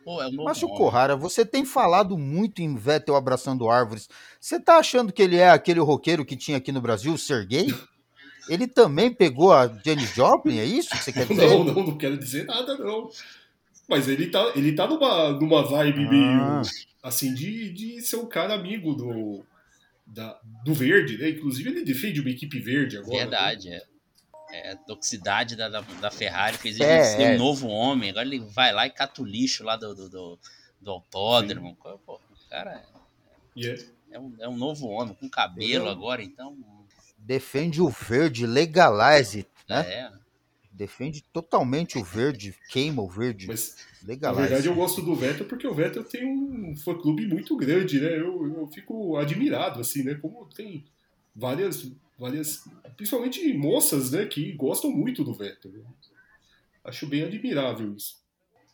[0.04, 4.10] Pô, é um Mas, o Corrara, você tem falado muito em Vettel abraçando árvores.
[4.40, 7.74] Você tá achando que ele é aquele roqueiro que tinha aqui no Brasil, o Sergei?
[8.50, 11.48] Ele também pegou a Jenny Joplin, é isso que você quer dizer?
[11.48, 13.10] Não, não, não quero dizer nada, não.
[13.88, 16.10] Mas ele tá, ele tá numa, numa vibe ah.
[16.10, 16.62] meio
[17.02, 19.46] assim de, de ser um cara amigo do,
[20.06, 21.30] da, do verde, né?
[21.30, 23.18] Inclusive ele defende uma equipe verde agora.
[23.18, 23.78] Verdade, né?
[23.78, 23.93] é.
[24.54, 27.36] É, a toxicidade da, da, da Ferrari fez ele É, ser é.
[27.36, 28.12] um novo homem.
[28.12, 30.40] Agora ele vai lá e cata o lixo lá do, do, do,
[30.80, 31.76] do autódromo.
[32.06, 32.84] Pô, o cara
[33.56, 33.76] E é.
[34.12, 36.56] é um, é um novo homem, com cabelo agora, então.
[37.18, 39.82] Defende o verde, legalize, né?
[39.92, 40.12] É.
[40.72, 44.42] Defende totalmente o verde, queima o verde, Mas, na legalize.
[44.42, 48.20] verdade, eu gosto do Vettel porque o Vettel tem um fã-clube muito grande, né?
[48.20, 50.16] Eu, eu fico admirado, assim, né?
[50.16, 50.84] Como tem
[51.36, 52.64] várias, várias,
[52.96, 54.26] principalmente moças, né?
[54.26, 55.72] Que gostam muito do Vettel.
[56.84, 58.22] Acho bem admirável isso.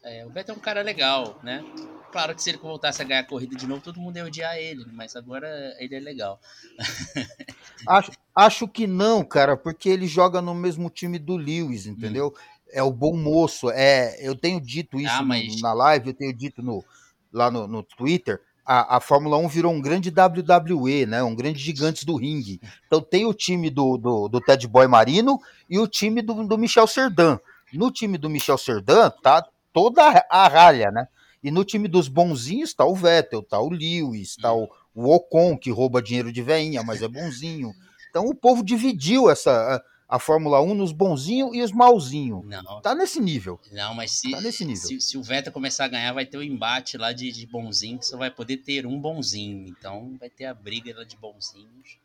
[0.03, 1.63] É, o Vettel é um cara legal, né?
[2.11, 4.55] Claro que se ele voltasse a ganhar a corrida de novo, todo mundo ia odiar
[4.57, 6.39] ele, mas agora ele é legal.
[7.87, 12.33] Acho, acho que não, cara, porque ele joga no mesmo time do Lewis, entendeu?
[12.71, 13.69] É o bom moço.
[13.71, 16.83] É, eu tenho dito isso Ah, no- mas- na live, eu tenho dito no,
[17.31, 18.41] lá no, no Twitter.
[18.71, 21.23] A, a Fórmula 1 virou um grande WWE, né?
[21.23, 22.61] Um grande gigantes do ringue.
[22.85, 26.55] Então tem o time do, do, do Ted Boy Marino e o time do, do
[26.55, 27.39] Michel Serdan.
[27.73, 29.43] No time do Michel Serdan tá
[29.73, 31.07] toda a ralha, né?
[31.43, 35.57] E no time dos bonzinhos tá o Vettel, tá o Lewis, tá o, o Ocon,
[35.57, 37.71] que rouba dinheiro de veinha, mas é bonzinho.
[38.11, 42.43] Então o povo dividiu essa a Fórmula 1 nos bonzinhos e os malzinhos.
[42.45, 43.59] Não, Tá nesse nível.
[43.71, 44.81] não mas se, Tá nesse nível.
[44.81, 47.99] se, se o Vettel começar a ganhar, vai ter o embate lá de, de bonzinho,
[47.99, 49.67] que só vai poder ter um bonzinho.
[49.67, 51.99] Então vai ter a briga lá de bonzinhos.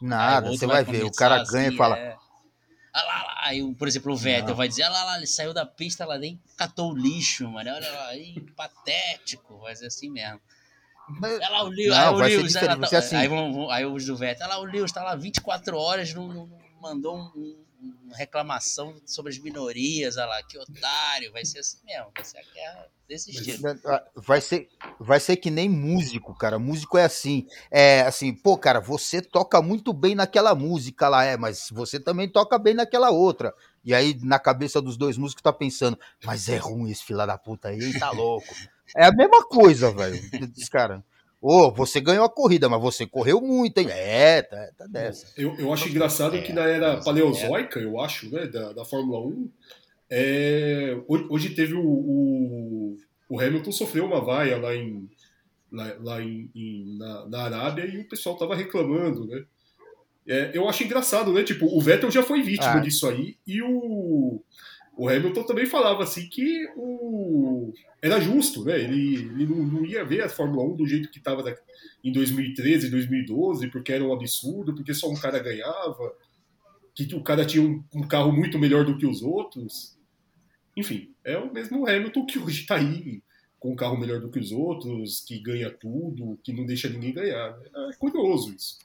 [0.00, 1.04] Aí Nada, você vai ver.
[1.04, 1.98] O cara ganha assim, e fala.
[1.98, 2.16] é.
[2.94, 4.54] Ah lá, lá, aí, por exemplo, o Vettel Não.
[4.56, 7.70] vai dizer, ah lá, lá, ele saiu da pista, lá nem catou o lixo, mano.
[7.70, 10.40] Olha lá, aí, patético, vai ser assim mesmo.
[11.22, 12.98] Olha lá o Lewis, Não, aí o vai ser Lewis, aí, lá diferente, vai tá-
[12.98, 13.16] assim.
[13.16, 13.28] aí,
[13.78, 16.48] aí os do Vettel, olha lá o Lewis, tá lá 24 horas, não- não
[16.80, 17.64] mandou um, um-
[18.04, 22.38] uma reclamação sobre as minorias, olha lá, que otário, vai ser assim mesmo, vai ser
[22.38, 23.62] a guerra desse jeito.
[24.16, 24.68] Vai ser,
[24.98, 26.58] vai ser que nem músico, cara.
[26.58, 27.46] Músico é assim.
[27.70, 32.28] É assim, pô, cara, você toca muito bem naquela música lá, é, mas você também
[32.28, 33.54] toca bem naquela outra.
[33.84, 37.38] E aí, na cabeça dos dois músicos, tá pensando, mas é ruim esse fila da
[37.38, 38.46] puta aí, tá louco.
[38.96, 40.18] É a mesma coisa, velho.
[40.50, 41.04] Diz, cara,
[41.40, 43.88] ô, você ganhou a corrida, mas você correu muito, hein?
[43.90, 45.26] É, tá, tá dessa.
[45.36, 48.84] Eu, eu acho engraçado É, que na era mas paleozoica, eu acho, né, da, da
[48.84, 49.50] Fórmula 1,
[50.10, 52.96] é, hoje, hoje teve o, o,
[53.28, 55.08] o Hamilton sofreu uma vaia lá em
[55.70, 59.44] lá, lá em, em- na, na Arábia e o pessoal tava reclamando, né?
[60.26, 61.42] É, eu acho engraçado, né?
[61.42, 62.80] Tipo, o Vettel já foi vítima Ah.
[62.80, 64.42] disso aí e o,
[64.98, 67.72] o Hamilton também falava assim que o,
[68.02, 68.78] era justo, né?
[68.80, 71.42] Ele, ele não, não ia ver a Fórmula 1 do jeito que estava
[72.02, 76.12] em 2013, 2012, porque era um absurdo, porque só um cara ganhava,
[76.94, 79.96] que o cara tinha um, um carro muito melhor do que os outros.
[80.76, 83.22] Enfim, é o mesmo Hamilton que hoje está aí,
[83.58, 87.12] com um carro melhor do que os outros, que ganha tudo, que não deixa ninguém
[87.12, 87.56] ganhar.
[87.90, 88.78] É curioso isso.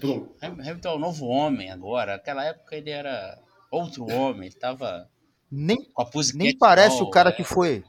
[0.00, 0.34] Pronto.
[0.42, 3.40] Ham- Hamilton é o novo homem agora, naquela época ele era
[3.70, 5.08] outro homem, ele tava
[5.54, 7.84] Nem, a nem parece Doll, o cara é, que foi.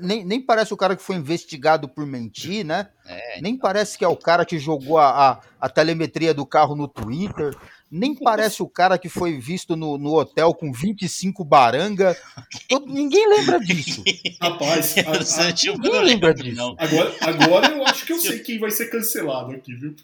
[0.00, 2.88] Nem, nem parece o cara que foi investigado por mentir, né?
[3.04, 6.74] é, Nem parece que é o cara que jogou a, a, a telemetria do carro
[6.74, 7.54] no Twitter.
[7.90, 12.16] Nem parece o cara que foi visto no, no hotel com 25 baranga.
[12.68, 14.02] Todo- ninguém lembra disso.
[14.40, 16.56] Rapaz, a- eu ninguém não lembra disso.
[16.56, 16.74] não.
[16.78, 19.94] agora, agora eu acho que eu sei quem vai ser cancelado aqui, viu?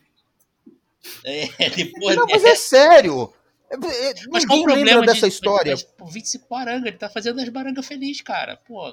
[1.25, 3.33] É, depois, Não, mas é sério.
[3.73, 5.73] É- é- Mas qual o ninguém problema lembra de- dessa história.
[5.73, 8.57] Mas, pô, 25 baranga, ele tá fazendo as barangas felizes, cara.
[8.67, 8.87] Pô,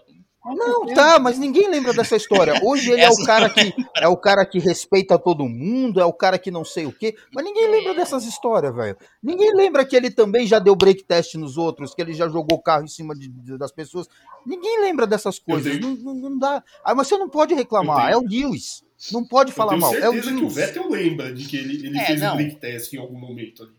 [0.45, 0.95] o Não, problema?
[0.95, 2.53] tá, mas ninguém lembra dessa história.
[2.63, 6.13] Hoje ele é o cara que é o cara que respeita todo mundo, é o
[6.13, 8.95] cara que não sei o quê, mas ninguém lembra dessas histórias, velho.
[9.21, 12.61] Ninguém lembra que ele também já deu break test nos outros, que ele já jogou
[12.61, 14.07] carro em cima de- de- das pessoas.
[14.45, 15.77] Ninguém lembra dessas coisas.
[15.77, 16.63] Não, não- não dá.
[16.85, 18.09] Ah, mas você não pode reclamar.
[18.09, 18.81] É o Lewis.
[19.11, 19.93] Não pode falar mal.
[19.95, 20.55] É o certeza que o Lewis.
[20.55, 22.33] Vettel lembra de que ele, ele É, fez não.
[22.33, 23.71] um break test em algum momento ali.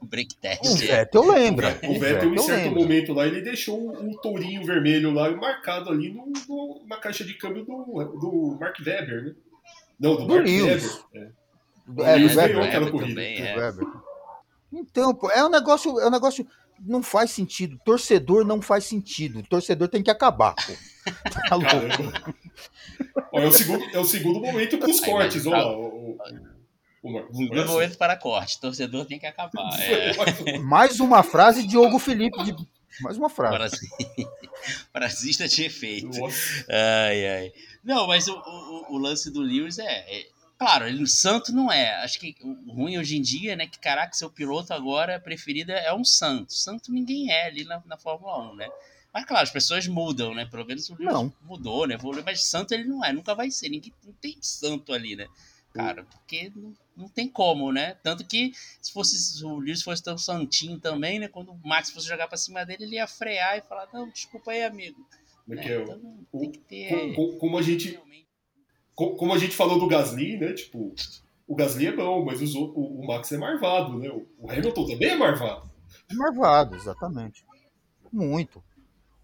[0.00, 0.64] Do break test.
[0.64, 1.78] O Vettel lembra.
[1.84, 2.80] O Vettel, em certo lembra.
[2.80, 7.34] momento lá, ele deixou o tourinho vermelho lá marcado ali no, no- na caixa de
[7.34, 7.74] câmbio do,
[8.20, 9.34] do Mark Webber, né?
[9.98, 11.00] Não, do, Do Mark Lewis.
[11.14, 11.32] Webber.
[12.06, 12.12] É.
[12.12, 13.08] É, Lewis do aquela Webber corrida.
[13.08, 13.56] também, é.
[13.56, 13.86] Weber.
[14.72, 16.46] Então, pô, é um negócio, é um negócio
[16.82, 17.78] não faz sentido.
[17.84, 19.42] Torcedor não faz sentido.
[19.42, 20.72] Torcedor tem que acabar, pô.
[21.48, 22.34] Tá louco.
[23.32, 25.76] Ó, é, o segundo, é o segundo momento pros cortes, ó.
[25.76, 26.18] O,
[27.02, 29.70] No momento para corte, torcedor tem que acabar.
[29.80, 30.58] É.
[30.60, 32.42] Mais uma frase Diogo Felipe.
[32.44, 32.54] De...
[33.00, 33.78] Mais uma frase.
[34.92, 36.10] Parasista de efeito.
[36.68, 37.52] Ai, ai.
[37.82, 40.26] Não, mas o, o, o lance do Lewis é, é-
[40.58, 42.02] Claro, ele santo não é.
[42.04, 43.66] Acho que o ruim hoje em dia, né?
[43.66, 46.52] Que caraca, seu piloto agora preferido é um santo.
[46.52, 48.68] Santo ninguém é ali na, na Fórmula 1, né?
[49.12, 50.44] Mas claro, as pessoas mudam, né?
[50.44, 51.32] Pelo menos o Lewis Não.
[51.40, 51.94] mudou, né?
[51.94, 53.70] Evoluiu, mas santo ele não é, nunca vai ser.
[53.70, 55.26] Ninguém, não tem santo ali, né?
[55.72, 57.94] Cara, porque não, não tem como, né?
[58.02, 61.28] Tanto que se fosse se o Lewis fosse tão santinho também, né?
[61.28, 64.50] Quando o Max fosse jogar pra cima dele, ele ia frear e falar, não, desculpa
[64.52, 64.98] aí, amigo.
[65.46, 65.72] Como é né?
[65.72, 65.82] é?
[65.82, 67.14] Então, O- tem que ter.
[67.14, 67.98] co- co- Como a gente
[68.94, 70.52] co- como a gente falou do Gasly, né?
[70.52, 70.94] Tipo,
[71.46, 74.08] o Gasly é bom, mas os o, o Max é marvado, né?
[74.10, 75.70] O, Hamilton também é marvado.
[76.12, 77.44] Marvado, exatamente.
[78.12, 78.62] Muito.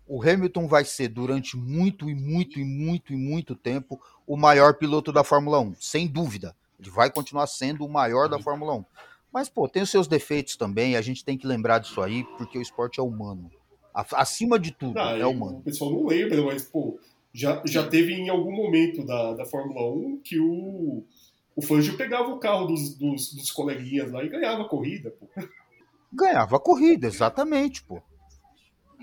[0.07, 4.75] O Hamilton vai ser durante muito e muito e muito e muito tempo o maior
[4.75, 6.55] piloto da Fórmula 1, sem dúvida.
[6.79, 8.43] Ele vai continuar sendo o maior da Uhum.
[8.43, 8.85] Fórmula 1.
[9.33, 12.57] Mas, pô, tem os seus defeitos também, a gente tem que lembrar disso aí, porque
[12.59, 13.51] o esporte é humano.
[13.95, 15.59] Acima de tudo, Ah, é humano.
[15.59, 16.99] O pessoal não lembra, mas, pô,
[17.33, 21.03] já, já teve em algum momento da, da Fórmula 1 que o,
[21.55, 25.27] o Fangio pegava o carro dos, dos, dos coleguinhas lá e ganhava a corrida, pô.
[26.13, 28.01] Ganhava a corrida, exatamente, pô.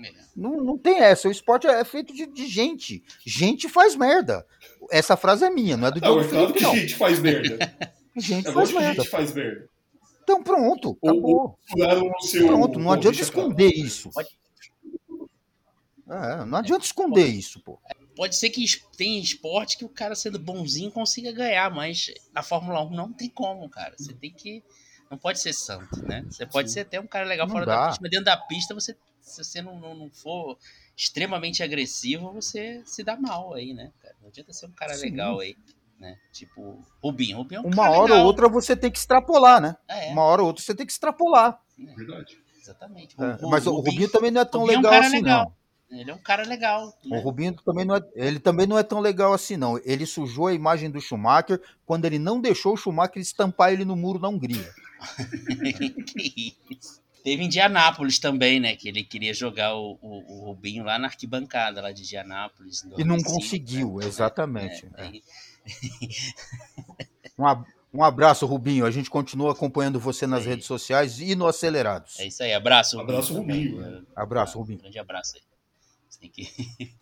[0.02, 0.12] É.
[0.36, 1.28] Não, não tem essa.
[1.28, 3.02] O esporte é feito de, de gente.
[3.24, 4.44] Gente faz merda.
[4.90, 6.76] Essa frase é minha, não é do Não, Diogo é claro Felipe, que não.
[6.76, 7.58] gente faz merda.
[8.16, 9.02] Gente É faz merda.
[9.02, 9.68] gente faz merda.
[10.22, 11.58] Então pronto, Ou- acabou.
[11.68, 12.46] Furaram o seu.
[12.46, 14.08] Pronto, não adianta esconder isso.
[16.08, 17.78] É, não adianta esconder isso, pô.
[18.16, 18.64] Pode ser que
[18.96, 23.28] tem esporte que o cara sendo bonzinho consiga ganhar, mas a Fórmula 1 não tem
[23.28, 23.94] como, cara.
[23.98, 24.62] Você tem que.
[25.10, 26.24] Não pode ser santo, né?
[26.30, 26.74] Você pode Sim.
[26.74, 27.76] ser até um cara legal Não fora dá.
[27.80, 30.56] da pista, mas dentro da pista, você, se você não, não, não for
[30.96, 33.90] extremamente agressivo, você se dá mal aí, né?
[34.00, 34.14] cara?
[34.20, 35.06] Não adianta ser um cara Sim.
[35.10, 35.56] legal aí,
[35.98, 36.16] né?
[36.32, 37.38] Tipo, Rubinho.
[37.38, 38.20] Rubinho é um Uma cara hora legal.
[38.20, 39.76] ou outra você tem que extrapolar, né?
[39.88, 41.60] É, Uma hora ou outra você tem que extrapolar.
[41.76, 42.38] Verdade.
[42.60, 43.16] exatamente.
[43.20, 45.44] É, Mas o Rubinho também não é tão Rubinho é um legal assim, legal.
[45.46, 45.64] não.
[45.98, 46.92] Ele é um cara legal.
[47.04, 47.20] O Né?
[47.20, 49.78] Rubinho também não é, ele também não é tão legal assim, não.
[49.84, 53.94] Ele sujou a imagem do Schumacher quando ele não deixou o Schumacher estampar ele no
[53.94, 54.72] muro da Hungria.
[56.06, 57.03] que isso.
[57.24, 58.76] Teve em Indianápolis também, né?
[58.76, 62.82] Que ele queria jogar o, o, o Rubinho lá na arquibancada lá de Indianápolis.
[62.98, 64.06] E não 2005, conseguiu, né?
[64.06, 64.86] exatamente.
[64.96, 65.12] É, é.
[67.36, 68.86] Um, ab- um abraço, Rubinho.
[68.86, 70.50] A gente continua acompanhando você nas Aí.
[70.50, 72.20] redes sociais e no Acelerados.
[72.20, 73.00] é isso aí, abraço.
[73.00, 73.70] Abraço, também.
[73.72, 74.02] Rubinho, né?
[74.14, 74.78] Abraço, Um Rubinho.
[74.80, 75.42] grande abraço aí.
[76.28, 76.48] Que...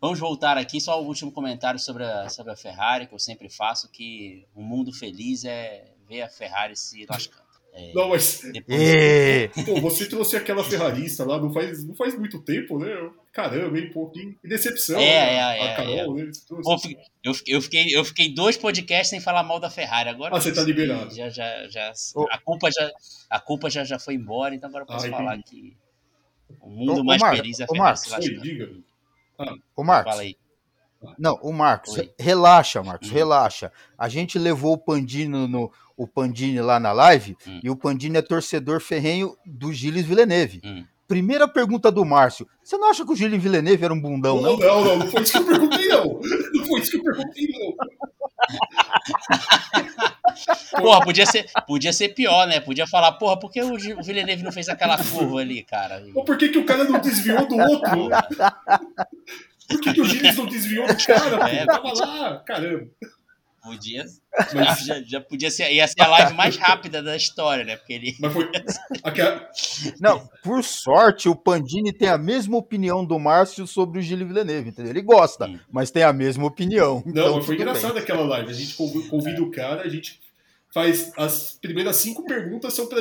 [0.00, 3.48] Vamos voltar aqui, só o último comentário sobre a, sobre a Ferrari, que eu sempre
[3.48, 7.47] faço, que o mundo feliz é ver a Ferrari se lascando.
[7.72, 8.42] É, Não, mas,
[9.64, 12.88] pô, você trouxe aquela ferrarista lá não faz, não faz muito tempo, né?
[13.32, 14.98] Caramba, hein, pô, que decepção.
[14.98, 15.34] É, né?
[15.34, 16.26] é, a é, Carol, né?
[16.26, 19.70] Você trouxe- Pô, eu fiquei- eu, fiquei, eu, fiquei, dois podcasts sem falar mal da
[19.70, 20.08] Ferrari.
[20.08, 21.14] Agora Ah, você tá liberado.
[21.14, 22.26] Já, já, já, Ô.
[22.30, 22.90] a culpa, já,
[23.30, 25.76] a culpa já, já foi embora, então agora eu posso Ah, falar entendi.
[26.50, 28.16] que o mundo Ô, ô, mais Marcos, feliz é a ô, Ferrari Marcos, se Oi,
[28.16, 28.42] lascando.
[28.42, 28.70] diga.
[29.76, 30.10] Ô, Marcos.
[30.12, 30.36] Fala aí.
[31.16, 32.12] Não, o Marcos, Oi.
[32.18, 33.14] relaxa, Marcos, Hum.
[33.14, 33.70] relaxa.
[33.96, 37.60] A gente levou o Pandini no o Pandini lá na live Hum.
[37.62, 40.60] e o Pandini é torcedor ferrenho do Gilles Villeneuve.
[40.64, 40.84] Hum.
[41.08, 42.46] Primeira pergunta do Márcio.
[42.62, 44.66] Você não acha que o Gilles Villeneuve era um bundão, Não, não?
[44.66, 46.04] não, não, não foi isso que eu perguntei, não.
[46.54, 47.74] Não foi isso que eu perguntei, não.
[50.80, 52.60] Porra, podia ser, podia ser pior, né?
[52.60, 56.02] Podia falar, porra, por que o Villeneuve não fez aquela curva ali, cara?
[56.14, 58.08] Mas por que, que o cara não desviou do outro?
[59.68, 61.50] Por que, que o Gilles não desviou do cara?
[61.50, 62.86] É, Tava lá, caramba.
[63.62, 64.04] Podia,
[64.54, 67.76] Mas, já, já podia ser, ia ser a live mais rápida da história, né?
[67.76, 68.16] Porque ele.
[68.20, 68.48] mas foi.
[70.00, 74.70] Não, por sorte, o Pandini tem a mesma opinião do Márcio sobre o Gilles Villeneuve,
[74.70, 74.90] entendeu?
[74.92, 75.58] Ele gosta, Hum.
[75.70, 77.02] mas tem a mesma opinião.
[77.04, 77.62] Não, então mas foi bem.
[77.66, 78.50] engraçado aquela live.
[78.50, 80.20] A gente conv- convida o cara, a gente
[80.72, 83.00] faz as primeiras cinco perguntas são pra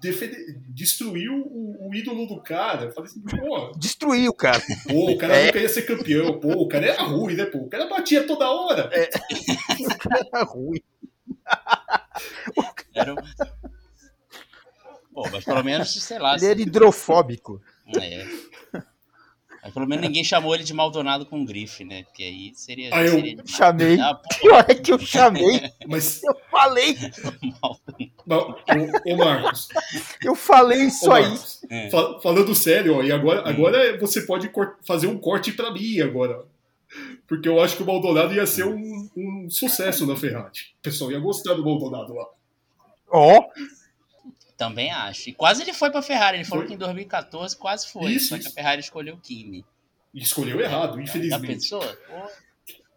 [0.00, 2.84] defender, destruir o, o ídolo do cara.
[2.86, 4.62] Eu falei assim, pô, Destruiu, cara.
[4.88, 5.46] pô, o cara É.
[5.46, 7.58] nunca ia ser campeão, pô, o cara era ruim, né, pô?
[7.58, 8.90] O cara batia toda hora.
[10.32, 10.80] Era ruim.
[12.94, 13.16] Era um...
[15.12, 16.36] Pô, mas pelo menos, sei lá.
[16.36, 17.62] Ele era hidrofóbico.
[17.98, 18.26] É.
[19.66, 22.04] Mas pelo menos ninguém chamou ele de Maldonado com grife, né?
[22.04, 22.90] Porque aí seria.
[22.94, 23.36] Ah, eu seria.
[23.44, 23.98] Chamei.
[24.00, 25.60] Ah, Pior é que eu chamei.
[25.88, 26.96] Mas, Eu falei.
[28.24, 29.68] não, ô, ô Marcos,
[30.22, 31.22] Eu falei isso ô, aí.
[31.24, 31.90] Marcos, É.
[31.90, 33.46] fa- falando sério, ó, e agora, Hum.
[33.46, 34.50] agora você pode
[34.86, 36.44] fazer um corte pra mim agora.
[37.26, 40.60] Porque eu acho que o Maldonado ia ser um, um sucesso na Ferrari.
[40.78, 42.24] O pessoal ia gostar do Maldonado lá.
[43.10, 43.44] Ó,
[44.56, 45.28] Também acho.
[45.30, 46.38] E quase ele foi pra Ferrari.
[46.38, 46.68] Ele falou Foi.
[46.68, 48.12] que em 2014 quase foi.
[48.12, 48.48] Isso, só que isso.
[48.50, 49.64] a Ferrari escolheu o Kimi.
[50.14, 51.46] E escolheu errado, Já infelizmente.
[51.46, 51.80] pensou?
[51.82, 52.26] Pô,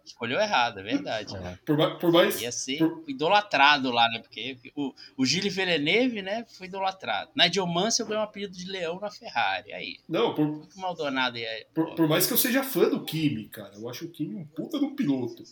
[0.04, 1.34] escolheu errado, é verdade.
[1.34, 1.58] né?
[1.66, 2.40] Por, ma- por mais.
[2.40, 4.20] Ia ser Por- idolatrado lá, né?
[4.20, 7.30] Porque o, o Gilles Villeneuve, né, foi idolatrado.
[7.36, 9.72] Nigel Mansell ganhou um apelido de leão na Ferrari.
[9.74, 11.66] Aí, Não, por, o que o Maldonado ia...
[11.74, 13.74] por, por mais que eu seja fã do Kimi, cara.
[13.74, 15.44] Eu acho o Kimi um puta do piloto.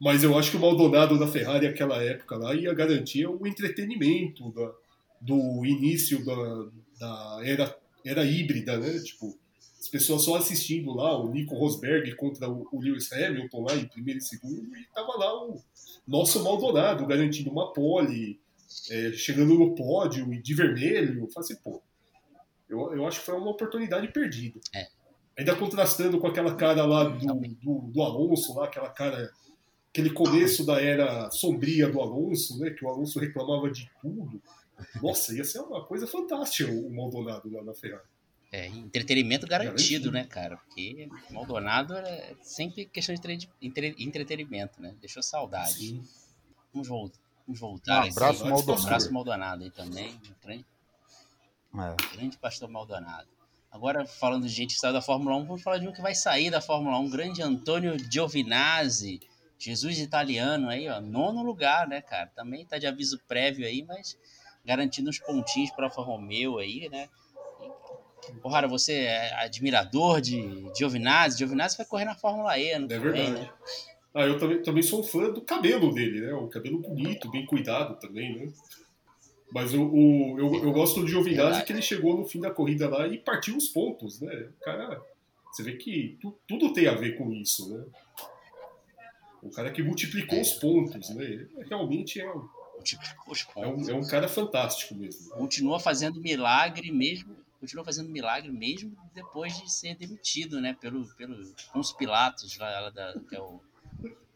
[0.00, 4.50] Mas eu acho que o Maldonado na Ferrari naquela época lá ia garantir o entretenimento
[4.52, 4.72] da-
[5.20, 8.98] do início da, da era, era híbrida, né?
[9.00, 9.38] Tipo,
[9.80, 13.86] as pessoas só assistindo lá o Nico Rosberg contra o, o Lewis Hamilton lá em
[13.86, 15.62] primeiro e segundo, e tava lá o,
[16.08, 18.40] nosso Maldonado garantindo uma pole,
[18.90, 21.28] é, chegando no pódio e de vermelho.
[21.32, 21.82] Falei assim, pô,
[22.68, 24.58] eu, eu acho que foi uma oportunidade perdida.
[24.74, 24.88] É.
[25.36, 29.30] Ainda contrastando com aquela cara lá do, do, do, Alonso, lá, aquela cara,
[29.90, 32.70] aquele começo da era sombria do Alonso, né?
[32.70, 34.40] Que o Alonso reclamava de tudo.
[35.02, 38.06] Nossa, ia ser uma coisa fantástica o Maldonado lá na Ferrari.
[38.50, 40.56] É, entretenimento garantido, garantido, né, cara?
[40.56, 44.94] Porque Maldonado é sempre questão de entre, entretenimento, né?
[45.00, 45.74] Deixou saudade.
[45.74, 46.02] Sim.
[46.72, 48.06] Vamos, voltar, vamos voltar.
[48.06, 48.44] Um abraço.
[48.46, 48.70] Maldonado.
[48.70, 50.18] Um abraço Maldonado aí também.
[50.42, 50.64] Grande,
[51.74, 52.16] é.
[52.16, 53.28] grande pastor Maldonado.
[53.70, 56.14] Agora, falando de gente que saiu da Fórmula 1, vamos falar de um que vai
[56.14, 57.10] sair da Fórmula 1.
[57.10, 59.20] Grande Antônio Giovinazzi.
[59.58, 61.00] Jesus italiano aí, ó.
[61.00, 62.30] Nono lugar, né, cara?
[62.34, 64.16] Também tá de aviso prévio aí, mas
[64.64, 67.08] garantindo uns pontinhos para Alfa Romeo aí, né?
[68.42, 71.38] Porra, você é admirador de Giovinazzi.
[71.38, 73.30] Giovinazzi vai correr na Fórmula E, não É verdade.
[73.30, 73.50] Né?
[74.14, 76.32] Ah, eu também, também sou fã do cabelo dele, né?
[76.34, 78.52] O cabelo bonito, bem cuidado também, né?
[79.52, 82.88] Mas o, o eu, eu gosto do Giovinazzi que ele chegou no fim da corrida
[82.88, 84.50] lá e partiu os pontos, né?
[84.60, 85.00] O cara,
[85.50, 87.84] você vê que tu, tudo tem a ver com isso, né?
[89.42, 90.42] O cara que multiplicou é.
[90.42, 91.24] os pontos, né?
[91.24, 92.26] Ele realmente é,
[92.74, 93.88] multiplicou os pontos.
[93.88, 95.30] É um, é um cara fantástico mesmo.
[95.30, 100.76] Continua fazendo milagre mesmo continua fazendo milagre mesmo depois de ser demitido, né?
[100.80, 101.36] Pelo, pelo
[101.74, 103.60] uns Pilatos lá, lá da, que é o,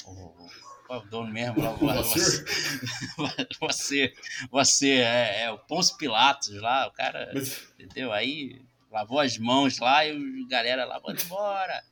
[0.04, 0.50] o,
[0.86, 1.62] qual é o dono mesmo?
[1.62, 2.44] Lá, o, você,
[3.60, 4.14] você,
[4.50, 7.72] você é, é, o Pôncio Pilatos lá, o cara, Mas...
[7.78, 8.12] entendeu?
[8.12, 11.82] Aí lavou as mãos lá e a galera lá, vamos embora.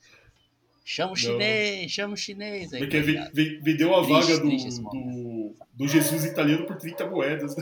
[0.85, 2.73] Chama o chinês, chama o chinês.
[2.73, 3.31] Aí, Porque tá
[3.63, 7.55] vendeu a vaga do, do, do, Jesus italiano por 30 moedas.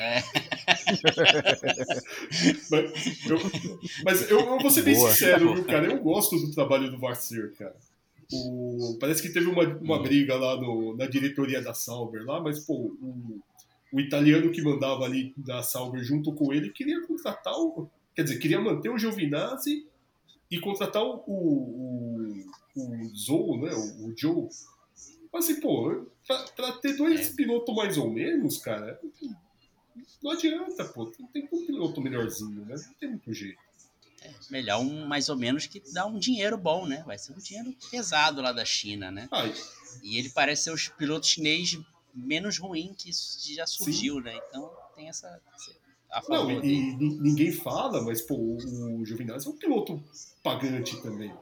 [0.00, 0.22] É.
[2.70, 3.38] mas, eu,
[4.04, 5.10] mas eu, eu vou ser bem Boa.
[5.10, 5.86] sincero, viu, cara?
[5.86, 7.76] Eu gosto do trabalho do Vassir, cara.
[8.32, 10.02] O, parece que teve uma, uma hum.
[10.02, 13.40] briga lá no, na diretoria da Sauber lá, mas pô, o,
[13.92, 17.90] o italiano que mandava ali da Sauber junto com ele queria contratar o.
[18.14, 19.86] Quer dizer, queria manter o Giovinazzi
[20.50, 22.46] e contratar o, o,
[22.76, 23.72] o Zou, né?
[23.72, 24.48] O, o Joe.
[25.32, 27.32] Mas assim, pô, pra, pra ter dois é.
[27.34, 29.00] pilotos mais ou menos, cara,
[30.22, 31.10] não adianta, pô.
[31.18, 32.74] Não tem um piloto melhorzinho, né?
[32.74, 33.58] Não tem muito jeito.
[34.22, 37.02] É, melhor um mais ou menos que dá um dinheiro bom, né?
[37.06, 39.28] Vai ser um dinheiro pesado lá da China, né?
[39.30, 39.54] Ai.
[40.02, 41.78] E ele parece ser o piloto chinês
[42.14, 43.10] menos ruim que
[43.54, 44.22] já surgiu, Sim.
[44.22, 44.38] né?
[44.48, 45.40] Então tem essa.
[46.28, 50.02] Não, e, ninguém fala, mas pô, o, o Giovinazzi é um piloto
[50.42, 51.32] pagante também.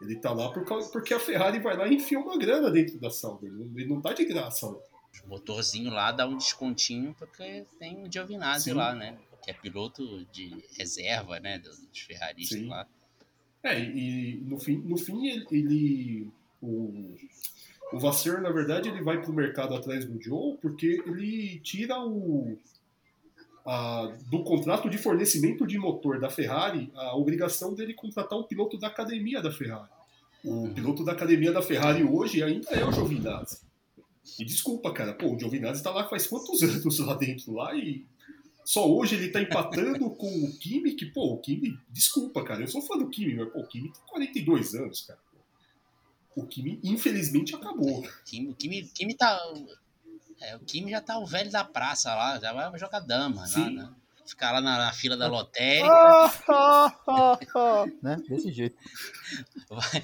[0.00, 2.98] Ele tá lá por causa, porque a Ferrari vai lá e enfia uma grana dentro
[2.98, 3.50] da Sauber.
[3.50, 4.78] Ele não tá de graça lá.
[5.24, 8.72] O motorzinho lá dá um descontinho porque tem o Giovinazzi Sim.
[8.72, 9.16] lá, né?
[9.42, 11.58] Que é piloto de reserva, né?
[11.58, 12.68] Dos Ferraristas Sim.
[12.68, 12.86] lá.
[13.62, 16.30] É, e no fim, no fim ele, ele
[16.60, 17.16] o,
[17.92, 21.98] o Vasseur, na verdade, ele vai para o mercado atrás do Joe porque ele tira
[22.00, 22.58] o
[23.64, 28.78] a, do contrato de fornecimento de motor da Ferrari a obrigação dele contratar um piloto
[28.78, 29.90] da academia da Ferrari.
[30.44, 30.74] O uhum.
[30.74, 33.60] piloto da academia da Ferrari hoje ainda é o Giovinazzi.
[34.38, 38.04] E desculpa, cara, pô, o Giovinazzi tá lá faz quantos anos lá dentro lá e
[38.64, 42.68] só hoje ele tá empatando com o Kimi, que, pô, o Kimi, desculpa, cara, eu
[42.68, 45.18] sou fã do Kimi, mas, pô, o Kimi tem 42 anos, cara.
[46.34, 48.00] O Kimi, infelizmente, acabou.
[48.00, 49.38] O Kimi, o Kimi, Kimi tá.
[50.40, 53.76] É, o Kimi já tá o velho da praça lá, já vai jogar dama, Sim.
[53.76, 53.94] Lá, né?
[54.26, 55.88] ficar lá na, na fila da lotérica.
[58.02, 58.16] né?
[58.28, 58.76] Desse jeito.
[59.68, 60.02] Vai,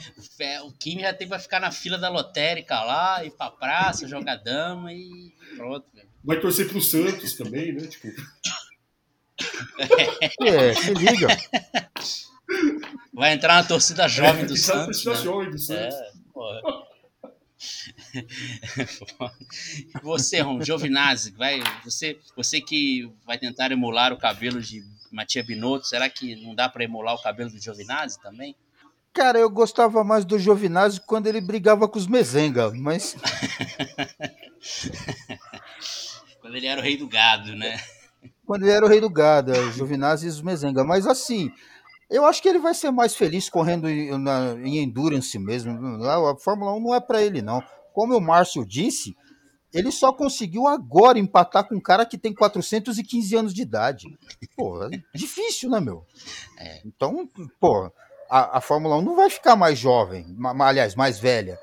[0.60, 4.36] o Kim já tem para ficar na fila da lotérica lá, ir pra praça, jogar
[4.36, 5.86] dama e pronto.
[6.22, 7.86] Vai torcer pro Santos também, né?
[7.86, 8.08] Tipo...
[10.42, 11.28] É, se liga.
[13.10, 15.02] Vai entrar na torcida jovem do é, Santos.
[15.02, 15.22] Torcida né?
[15.22, 15.94] jovem do Santos.
[15.94, 16.60] É, porra.
[20.02, 25.86] você, Ron, Giovinazzi, vai, você, você que vai tentar emular o cabelo de Matia Binotto,
[25.86, 28.54] será que não dá para emular o cabelo do Giovinazzi também?
[29.12, 33.16] Cara, eu gostava mais do Giovinazzi quando ele brigava com os Mezenga, mas.
[36.40, 37.80] quando ele era o rei do gado, né?
[38.46, 40.84] Quando ele era o rei do gado, é, Giovinazzi e os Mezenga.
[40.84, 41.50] Mas assim,
[42.08, 45.72] eu acho que ele vai ser mais feliz correndo em, na, em endurance mesmo.
[46.04, 47.62] A Fórmula 1 não é para ele, não.
[47.92, 49.16] Como o Márcio disse,
[49.72, 54.06] ele só conseguiu agora empatar com um cara que tem 415 anos de idade.
[54.56, 56.04] Pô, é difícil, né, meu?
[56.58, 56.80] É.
[56.84, 57.28] Então,
[57.60, 57.90] pô,
[58.28, 61.58] a, a, Fórmula 1 não vai ficar mais jovem, aliás, mais velha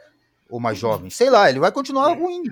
[0.50, 1.10] ou mais jovem.
[1.10, 2.44] Sei lá, ele vai continuar ruim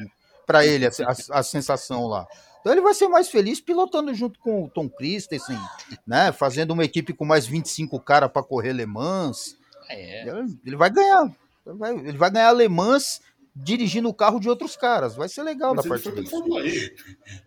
[0.46, 2.28] para ele a, a, a sensação lá.
[2.60, 5.58] Então ele vai ser mais feliz pilotando junto com o Tom Christensen,
[6.06, 6.32] né?
[6.32, 9.56] Fazendo uma equipe com mais 25 caras para correr Le Mans.
[9.88, 10.28] É.
[10.66, 11.32] Ele vai ganhar.
[11.66, 13.22] Ele vai, ele vai ganhar Le Mans
[13.56, 15.16] dirigindo o carro de outros caras.
[15.16, 16.96] Vai ser legal Mas da ele parte foi dele.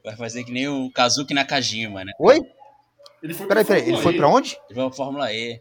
[0.04, 2.12] Vai fazer que nem o Kazuki Nakajima, né?
[2.18, 2.40] Oi?
[3.22, 4.56] Ele foi Peraí, peraí, ele foi pra onde?
[4.70, 5.60] Ele vai pra Fórmula E.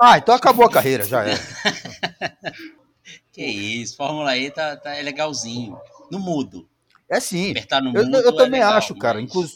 [0.00, 1.34] Ah, então acabou a carreira, já é.
[3.32, 5.78] Que isso, Fórmula E tá, tá é legalzinho.
[6.10, 6.68] No mudo.
[7.08, 7.52] É sim.
[7.52, 9.20] Apertar no Eu, mudo eu é também legal, acho, cara.
[9.20, 9.48] mas Inclu-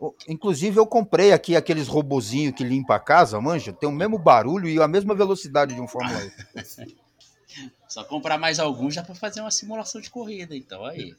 [0.00, 3.72] o- Inclusive, eu comprei aqui aqueles robozinhos que limpa a casa, manja.
[3.72, 6.94] Tem o mesmo barulho e a mesma velocidade de um Fórmula E.
[7.94, 11.14] Só comprar mais alguns já pra fazer uma simulação de corrida, então aí.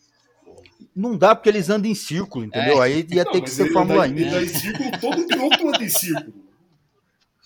[0.93, 2.83] Não dá porque eles andam em círculo, entendeu?
[2.83, 2.87] É.
[2.87, 4.23] Aí ia Não, ter que ser Fórmula anda- E.
[4.23, 6.33] Ele dá em círculo, todo piloto anda em círculo.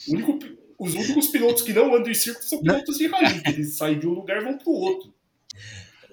[0.07, 0.39] Único
[0.80, 3.99] os únicos pilotos que não andam em círculo são pilotos de rally, que eles saem
[3.99, 5.13] de um lugar e vão pro outro.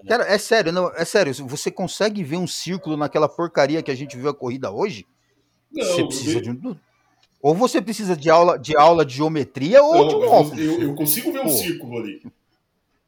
[0.07, 1.33] Cara, é sério, não, é sério.
[1.49, 5.07] Você consegue ver um círculo naquela porcaria que a gente viu a corrida hoje?
[5.73, 6.77] Não, você precisa de um.
[7.41, 10.59] Ou você precisa de aula de, aula de geometria ou não, de um óculos.
[10.59, 11.49] eu, eu consigo ver um Pô.
[11.49, 12.23] círculo ali.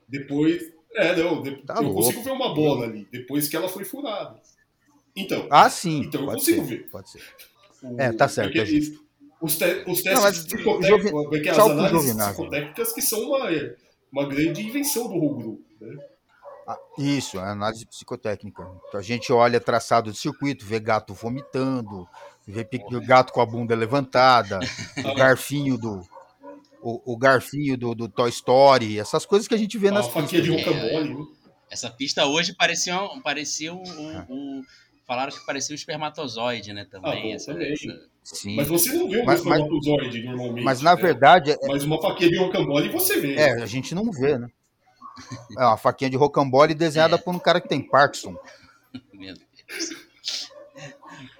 [0.08, 0.62] Depois.
[0.94, 1.96] É, não, de- Tá eu louco.
[2.02, 4.40] consigo ver uma bola ali, depois que ela foi furada.
[5.14, 6.00] Então, Ah, sim.
[6.04, 6.90] Então eu consigo ser, ver.
[6.90, 7.22] Pode ser.
[7.82, 9.08] o- é, tá certo, porque é.
[9.40, 13.02] Os, te- os Não, mas testes o psicotécnicos, Jovi- é é, as análises psicotécnicas que
[13.02, 13.48] são uma,
[14.10, 15.60] uma grande invenção do group.
[15.80, 15.96] Né?
[16.66, 18.66] Ah, Isso, é análise psicotécnica.
[18.88, 22.06] Então a gente olha traçado de circuito, vê gato vomitando,
[22.46, 22.66] vê
[23.06, 24.58] gato com a bunda levantada,
[25.06, 26.00] o garfinho do.
[26.80, 30.06] O, o garfinho do, do Toy Story, essas coisas que a gente vê A nas
[30.08, 30.74] faquinha de pistas.
[30.74, 30.80] né?
[30.82, 31.26] rocambole, né?
[31.70, 33.20] Essa pista hoje parecia um.
[33.20, 34.64] Parecia um, um- um-
[35.06, 36.86] falaram que parecia um espermatozoide, né?
[36.90, 37.10] Também.
[37.12, 37.72] Ah, bom, essa, também.
[37.72, 38.56] essa- Sim.
[38.56, 40.64] Mas você não vê um Mas- mas- espermatozoide normalmente.
[40.64, 41.02] Mas na né?
[41.02, 43.34] verdade, é- Mas uma faquinha de rocambole você vê.
[43.34, 44.48] é, a gente não vê, né?
[45.58, 47.18] É uma faquinha de rocambole desenhada É.
[47.18, 48.36] por um cara que tem Parkinson.
[49.12, 49.90] Meu Deus.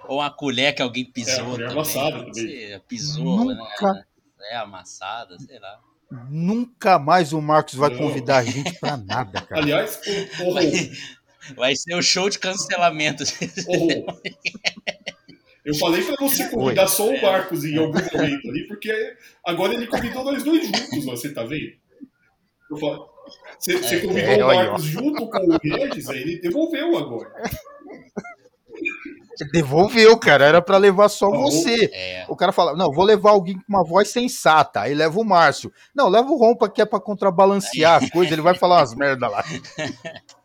[0.07, 1.71] Ou uma colher que alguém pisou É, a colher também.
[1.73, 2.33] amassada também.
[2.33, 3.93] ser, Pisou, Nunca.
[3.93, 4.05] né?
[4.51, 5.79] É, amassada, sei lá.
[6.29, 9.61] Nunca mais o Marcos vai convidar a gente pra nada, cara.
[9.61, 9.99] Aliás,
[10.39, 10.59] o, o, Rô,
[11.55, 13.23] Vai ser o show de cancelamento.
[13.67, 14.05] o
[15.65, 18.91] eu falei pra você convidar só o Marcos em algum momento ali, porque
[19.45, 21.73] agora ele convidou nós dois juntos, você tá vendo?
[22.71, 27.31] Você, você convidou É, o Marcos junto com o Regis, aí ele devolveu agora.
[29.51, 30.45] Devolveu, cara.
[30.45, 31.89] Era pra levar só você.
[31.93, 34.81] É, O cara fala, não, vou levar alguém com uma voz sensata.
[34.81, 35.71] Aí leva o Márcio.
[35.95, 38.33] Não, leva o Rompa que é pra contrabalancear a coisa.
[38.33, 39.43] Ele vai falar umas merda lá.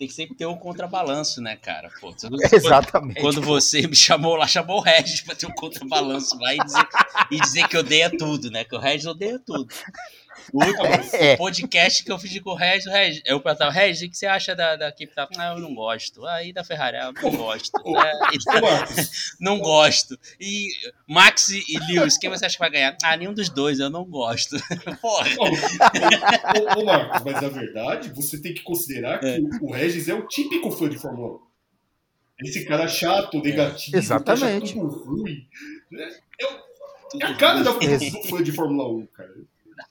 [0.00, 1.90] tem que sempre ter um contrabalanço, né, cara?
[2.00, 2.14] Pô,
[2.50, 3.20] Exatamente.
[3.20, 6.88] quando você me chamou lá, chamou o Regis pra ter um contrabalanço lá e dizer,
[7.30, 8.64] e dizer que odeia tudo, né?
[8.64, 9.68] Que o Regis odeia tudo.
[10.52, 11.36] O último É.
[11.36, 14.26] podcast que eu fiz com o Regis, o Regis eu perguntava, Regis, o que você
[14.26, 15.14] acha da, da equipe?
[15.14, 15.28] Tá?
[15.38, 16.24] Ah, eu não gosto.
[16.26, 17.70] Aí da Ferrari, ah, eu não gosto.
[17.86, 19.10] É, e- Marcos,
[19.40, 20.18] não gosto.
[20.40, 20.68] E
[21.06, 22.96] Max e Lewis, quem você acha que vai ganhar?
[23.02, 24.56] Ah, nenhum dos dois, eu não gosto.
[25.00, 25.28] Porra.
[25.38, 25.44] ô,
[26.78, 30.14] ô, ô, Marcos, mas na verdade, você tem que considerar que o, o Regis é
[30.14, 31.50] o típico fã de Fórmula 1.
[32.46, 34.72] Esse cara chato, negativo, Exatamente.
[34.72, 35.46] que acha tudo ruim.
[35.90, 36.08] né?
[36.40, 36.70] É, o-
[37.20, 39.34] é a cara da, do fã de Fórmula 1, cara.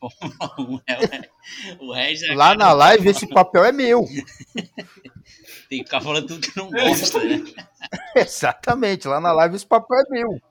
[1.79, 4.05] o Regis é Lá na live, esse papel é meu.
[5.69, 7.43] tem que ficar falando tudo que não gosta, né?
[8.15, 9.07] Exatamente.
[9.07, 10.41] Lá na live, esse papel é meu.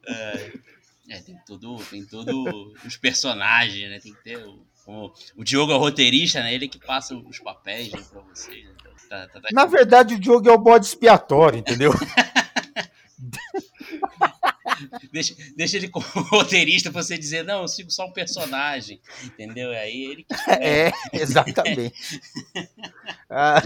[1.09, 3.99] É, tem tudo, tem tudo os personagens, né?
[4.01, 6.53] Tem que ter o, como o Diogo é o roteirista, né?
[6.55, 8.65] Ele que passa os papéis né, pra vocês.
[8.65, 8.71] né?
[8.79, 11.93] Então, tá- tá- tá- Na verdade, o Diogo é o bode expiatório, entendeu?
[15.13, 19.71] deixa, deixa ele como roteirista pra você dizer, não, eu sigo só um personagem, entendeu?
[19.71, 22.21] Aí ele que É, exatamente.
[23.31, 23.63] Ah,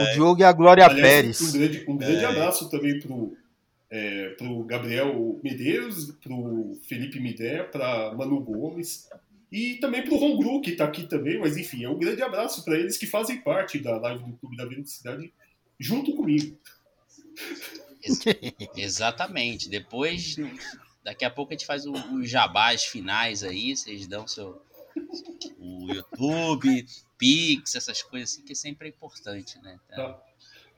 [0.00, 1.52] o Diogo é a Glória Aliás, um Pérez.
[1.52, 2.26] grande, um grande É.
[2.26, 3.36] abraço também pro,
[3.90, 9.08] é, pro Gabriel Medeiros, pro Felipe Midé, pra Manu Gomes
[9.50, 12.64] e também pro Ron Gru, que tá aqui também, mas enfim, é um grande abraço
[12.64, 15.32] para eles que fazem parte da live do Clube da Velocidade
[15.78, 16.56] junto comigo.
[18.02, 18.20] Ex-
[18.76, 19.68] Exatamente.
[19.68, 20.36] Depois,
[21.04, 24.62] daqui a pouco a gente faz os jabás finais aí, vocês dão seu
[25.58, 26.86] o YouTube,
[27.16, 29.78] Pix, essas coisas assim, que sempre é importante, né?
[29.88, 30.20] Tá.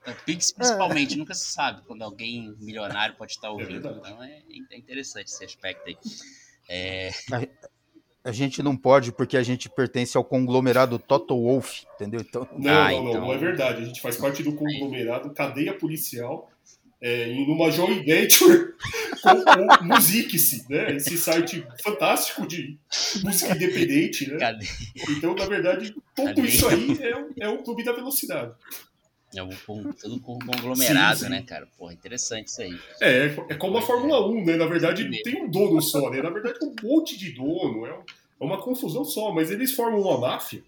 [0.02, 3.82] Então, Pix principalmente, nunca se sabe quando alguém milionário pode estar ouvindo.
[3.82, 3.98] verdade.
[3.98, 5.96] então é, é interessante esse aspecto aí.
[6.68, 7.10] É,
[8.22, 12.20] A gente não pode porque a gente pertence ao conglomerado Toto Wolff, entendeu?
[12.20, 13.20] Então, Não, Ah, não, não, então.
[13.22, 13.82] não é verdade.
[13.82, 16.50] A gente faz parte do conglomerado Cadeia Policial
[17.06, 18.72] é, em uma joint venture
[19.22, 20.96] com o Music-se, né?
[20.96, 22.78] Esse site fantástico de
[23.22, 24.38] música independente, né?
[24.38, 24.66] cadê?
[25.10, 26.46] Então, na verdade, tudo Cadeia.
[26.46, 27.16] isso aí é,
[27.50, 28.52] o- é Clube da Velocidade.
[29.36, 31.30] É um, um, todo um conglomerado, Sim, sim.
[31.30, 31.68] né, cara?
[31.76, 32.78] Porra, interessante isso aí.
[33.02, 34.56] É, é como a Fórmula 1, né?
[34.56, 36.22] Na verdade, não tem um dono só, né?
[36.22, 38.02] Na verdade, é um monte de dono, é, um-
[38.40, 40.62] é uma confusão só, mas eles formam uma máfia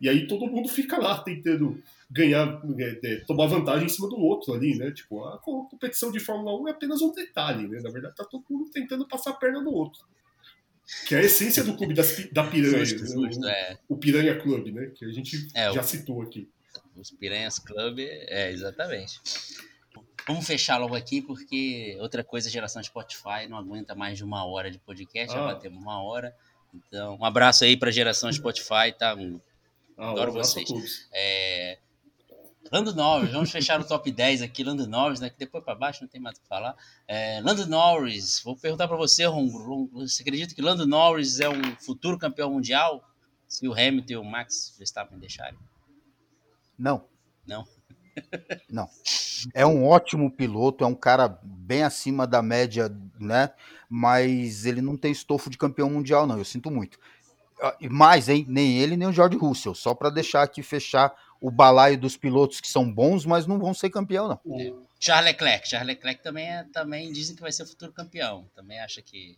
[0.00, 1.82] e aí todo mundo fica lá tentando
[2.12, 2.60] ganhar,
[3.02, 4.90] é, tomar vantagem em cima do outro ali, né?
[4.90, 7.80] Tipo, a competição de Fórmula 1 é apenas um detalhe, né?
[7.82, 10.02] Na verdade, tá todo mundo tentando passar a perna no outro.
[11.06, 12.84] Que é a essência do clube das, da piranha.
[12.84, 13.28] Justo, né?
[13.28, 13.78] justo, o, é.
[13.88, 14.90] o Piranha Club, né?
[14.94, 16.50] Que a gente é, já o, citou aqui.
[16.94, 19.20] Os Piranhas Club, é, exatamente.
[20.26, 24.44] Vamos fechar logo aqui, porque outra coisa, a geração Spotify não aguenta mais de uma
[24.44, 25.40] hora de podcast, ah.
[25.40, 26.36] já batemos uma hora.
[26.74, 29.16] Então, um abraço aí para a geração Spotify, tá?
[29.96, 31.08] Ah, Adoro um vocês.
[31.12, 31.78] É...
[32.72, 35.28] Lando Norris, vamos fechar o top 10 aqui, Lando Norris, né?
[35.28, 36.74] Que depois para baixo não tem mais o que falar.
[37.06, 41.76] É, Lando Norris, vou perguntar para você, Ron, você acredita que Lando Norris é um
[41.76, 43.04] futuro campeão mundial?
[43.46, 45.58] Se o Hamilton e o Max Verstappen deixarem?
[46.78, 47.04] Não.
[47.46, 47.68] Não?
[48.70, 48.88] não.
[49.52, 53.50] É um ótimo piloto, é um cara bem acima da média, né?
[53.86, 56.38] Mas ele não tem estofo de campeão mundial, não.
[56.38, 56.98] Eu sinto muito.
[57.60, 58.46] Ah, mais, hein?
[58.48, 59.74] Nem ele, nem o George Russell.
[59.74, 63.74] Só para deixar aqui fechar o balaio dos pilotos que são bons, mas não vão
[63.74, 64.60] ser campeão, não.
[64.60, 64.72] É.
[65.00, 65.68] Charles Leclerc.
[65.68, 68.48] Charles Leclerc também, é, também dizem que vai ser o futuro campeão.
[68.54, 69.36] Também acha que.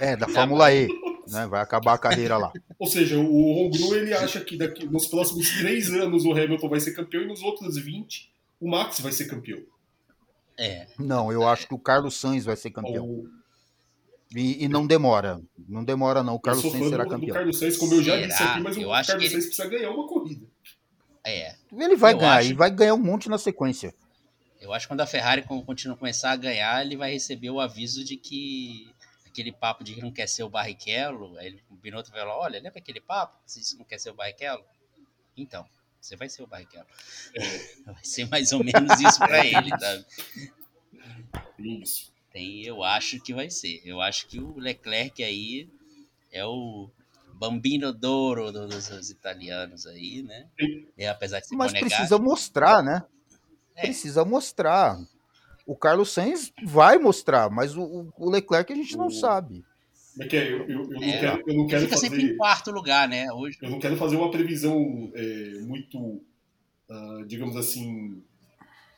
[0.00, 0.88] É, da Fórmula E.
[1.28, 1.46] Né?
[1.46, 2.50] Vai acabar a carreira lá.
[2.80, 6.80] Ou seja, o Ron ele acha que daqui, nos próximos três anos o Hamilton vai
[6.80, 9.62] ser campeão e nos outros 20 o Max vai ser campeão.
[10.58, 10.86] É.
[10.98, 13.04] Não, eu acho que o Carlos Sainz vai ser campeão.
[13.04, 13.28] O...
[14.34, 15.42] E, e, não demora.
[15.68, 16.34] Não demora, não.
[16.34, 17.30] O Carlos Sainz será campeão.
[17.30, 18.26] O Carlos Sainz, como eu já Será?
[18.26, 19.30] disse aqui, mas eu o Carlos ele...
[19.30, 20.46] Sainz precisa ganhar uma corrida.
[21.24, 21.54] É.
[21.72, 22.50] Ele vai eu ganhar, acho...
[22.50, 23.94] e vai ganhar um monte na sequência.
[24.60, 28.04] Eu acho que quando a Ferrari continua começar a ganhar, ele vai receber o aviso
[28.04, 28.92] de que
[29.26, 32.60] aquele papo de que não quer ser o Barrichello, aí o Binotto vai falar, olha,
[32.60, 33.36] lembra aquele papo?
[33.46, 34.64] Você não quer ser o Barrichello?
[35.36, 35.66] Então,
[36.00, 36.86] você vai ser o Barrichello.
[37.34, 37.42] É.
[37.92, 40.04] Vai ser mais ou menos isso para ele, tá?
[42.32, 43.80] Tem, eu acho que vai ser.
[43.84, 45.68] Eu acho que o Leclerc aí
[46.30, 46.90] é o
[47.42, 50.46] Bambino d'Oro dos, dos, italianos aí, né?
[50.96, 53.04] É, apesar de Mas precisa mostrar, né?
[53.74, 53.82] É.
[53.82, 54.96] Precisa mostrar.
[55.66, 59.10] O Carlos Sainz vai mostrar, mas o, o Leclerc a gente não o...
[59.10, 59.64] sabe.
[60.20, 62.08] É que eu, eu, eu, não é, quero, eu não quero fica fazer.
[62.10, 63.32] sempre em quarto lugar, né?
[63.32, 63.58] Hoje...
[63.60, 68.22] Eu não quero fazer uma previsão é, muito, uh, digamos assim,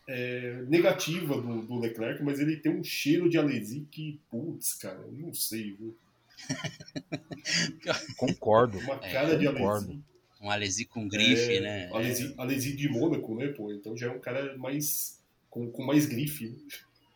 [0.06, 4.98] é, negativa do, do, Leclerc, mas ele tem um cheiro de Alesi que, putz, cara,
[5.06, 5.96] eu não sei, viu?
[8.16, 8.78] concordo.
[8.78, 9.90] Uma cara de concordo.
[9.90, 10.04] Alesi.
[10.40, 11.88] Um Alesi com grife, né?
[11.92, 13.72] Alesi, Alesi de Mônaco, né, pô?
[13.72, 16.48] Então já é um cara mais com, com mais grife.
[16.48, 16.58] Né?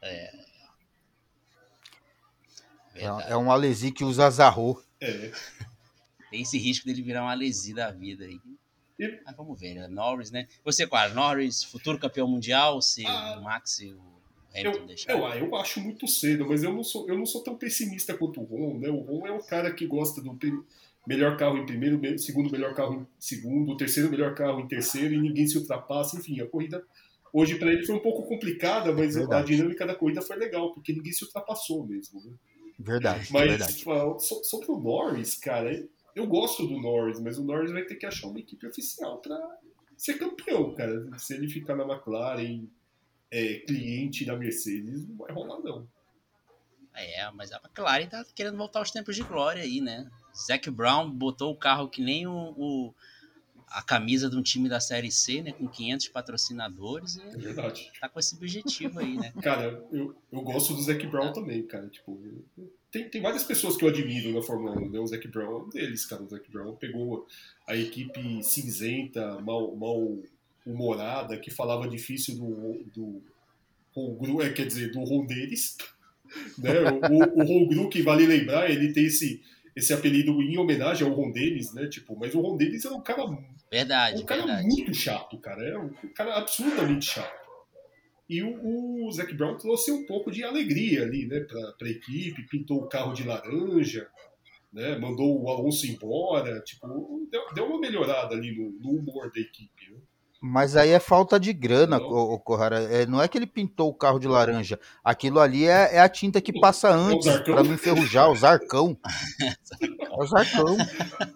[0.02, 0.48] É.
[2.94, 4.82] É, é um Alesi que usa Zarro.
[5.00, 5.30] É.
[6.30, 8.40] Tem esse risco dele virar um Alesi da vida aí.
[8.98, 9.20] E...
[9.24, 9.88] Mas vamos ver, né?
[9.88, 10.48] Norris, né?
[10.64, 11.08] Você, qual?
[11.14, 14.17] Norris, futuro campeão mundial, se ah, o Max e o
[14.60, 15.12] Hamilton eu, deixar?
[15.12, 18.40] Eu, eu acho muito cedo, mas eu não sou, eu não sou tão pessimista quanto
[18.40, 18.88] o Ron, né?
[18.88, 20.36] O Ron é o cara que gosta do
[21.06, 25.20] melhor carro em primeiro, segundo melhor carro em segundo, terceiro melhor carro em terceiro e
[25.20, 26.18] ninguém se ultrapassa.
[26.18, 26.84] Enfim, a corrida
[27.32, 29.52] hoje para ele foi um pouco complicada, mas Verdade.
[29.52, 32.20] a dinâmica da corrida foi legal, porque ninguém se ultrapassou mesmo.
[32.22, 32.32] Né?
[32.78, 33.32] Verdade.
[33.32, 33.76] Mas verdade.
[33.76, 38.06] Tipo, sobre o Norris, cara, eu gosto do Norris, mas o Norris vai ter que
[38.06, 39.38] achar uma equipe oficial para
[39.96, 41.08] ser campeão, cara.
[41.18, 42.66] Se ele ficar na McLaren,
[43.30, 45.88] é, cliente da Mercedes, não vai rolar, não.
[46.94, 50.10] É, mas a McLaren tá querendo voltar aos tempos de glória aí, né?
[50.46, 52.94] Zac Brown botou o carro que nem o, o
[53.70, 57.16] a camisa de um time da Série C, né, com 500 patrocinadores.
[57.16, 57.90] E é verdade.
[58.00, 59.32] Tá com esse objetivo aí, né?
[59.42, 61.86] Cara, eu, eu gosto do Zac Brown também, cara.
[61.88, 62.18] Tipo,
[62.90, 64.98] tem, tem várias pessoas que eu admiro na Fórmula 1, né?
[64.98, 66.22] O Zac Brown é um deles, cara.
[66.22, 67.26] O Zac Brown pegou
[67.66, 70.18] a equipe cinzenta, mal, mal
[70.72, 73.22] humorada, que falava difícil do, do,
[73.94, 75.76] do é, quer dizer, do Ron deles.
[76.58, 76.74] Né?
[76.78, 79.40] O, o, o Ron Gru, que vale lembrar, ele tem esse
[79.78, 81.86] esse apelido em homenagem ao Ron Dennis, né?
[81.86, 83.22] Tipo, mas o Ron Dennis era um cara.
[83.70, 84.66] Verdade, um cara verdade.
[84.66, 85.62] muito chato, cara.
[85.62, 87.48] É um cara absolutamente chato.
[88.28, 92.46] E o, o Zac Brown trouxe um pouco de alegria ali, né, pra, pra equipe,
[92.48, 94.06] pintou o carro de laranja,
[94.70, 99.40] né, mandou o Alonso embora, tipo, deu, deu uma melhorada ali no, no humor da
[99.40, 99.92] equipe.
[99.92, 99.98] Né?
[100.40, 102.78] Mas aí é falta de grana, o Corrara.
[102.82, 104.78] É, não é que ele pintou o carro de laranja.
[105.02, 108.96] Aquilo ali é, é a tinta que passa antes para não enferrujar, o zarcão.
[109.82, 110.76] é o zarcão.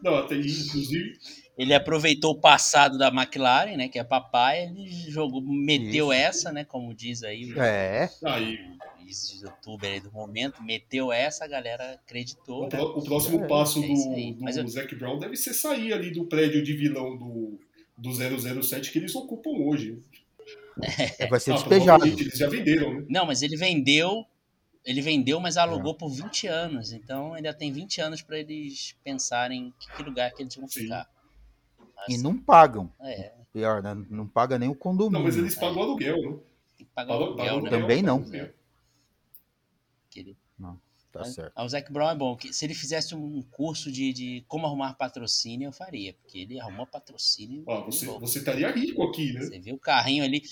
[0.03, 1.19] Não, até inclusive.
[1.59, 3.89] Ele aproveitou o passado da McLaren, né?
[3.89, 6.13] Que é papai, ele jogou, meteu Isso.
[6.13, 6.65] essa, né?
[6.65, 7.53] Como diz aí.
[7.59, 8.09] É.
[8.25, 8.59] Aí.
[9.43, 12.67] youtuber aí do momento, meteu essa, a galera acreditou.
[12.67, 12.81] O, né?
[12.81, 14.69] o próximo é, passo é do, do eu...
[14.69, 17.59] Zac Brown deve ser sair ali do prédio de vilão do
[17.97, 18.11] do
[18.63, 20.03] 007 que eles ocupam hoje.
[21.19, 22.07] É, vai ser ah, despejado.
[22.07, 23.07] Eles já venderam, né?
[23.09, 24.25] Não, mas ele vendeu,
[24.85, 25.97] ele vendeu, mas alugou é.
[25.99, 26.93] por 20 anos.
[26.93, 31.09] Então ainda tem 20 anos para eles pensarem que, que lugar que eles vão ficar.
[32.09, 32.91] E não pagam.
[33.01, 33.95] É, Pior, né?
[34.09, 35.19] Não paga nem o condomínio.
[35.19, 36.41] Não, mas eles pagam aluguel, não?
[36.79, 37.51] tem que pagar o Paga- aluguel, paga né?
[37.51, 38.19] aluguel, Também não.
[38.23, 38.55] paga aluguel.
[41.13, 41.53] Tá certo.
[41.61, 42.39] O Zac Brown é bom.
[42.51, 46.15] Se ele fizesse um curso de, de como arrumar patrocínio, eu faria.
[46.15, 47.63] Porque ele arrumou patrocínio.
[47.67, 49.41] Ó, você, você estaria rico aqui, né?
[49.43, 50.43] Você vê o carrinho ali.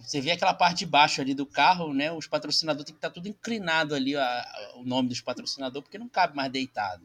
[0.00, 2.12] Você vê aquela parte de baixo ali do carro, né?
[2.12, 5.98] Os patrocinadores tem que estar tudo inclinado ali, a- a- o nome dos patrocinadores, porque
[5.98, 7.02] não cabe mais deitado.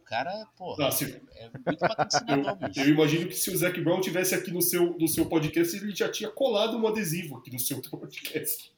[0.00, 2.80] O cara, porra, Ah, se- é muito patrocinador, bicho.
[2.80, 5.94] Eu imagino que se o Zac Brown tivesse aqui no seu, no seu podcast, ele
[5.94, 8.72] já tinha colado um adesivo aqui no seu podcast.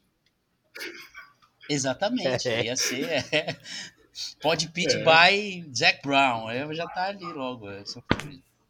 [1.69, 2.47] Exatamente.
[2.49, 2.65] É.
[2.65, 3.07] Ia ser.
[3.31, 3.55] É,
[4.41, 5.03] pode pit É.
[5.03, 6.47] by Zac Brown.
[6.47, 7.69] Aí já tá ali logo.
[7.69, 7.83] é.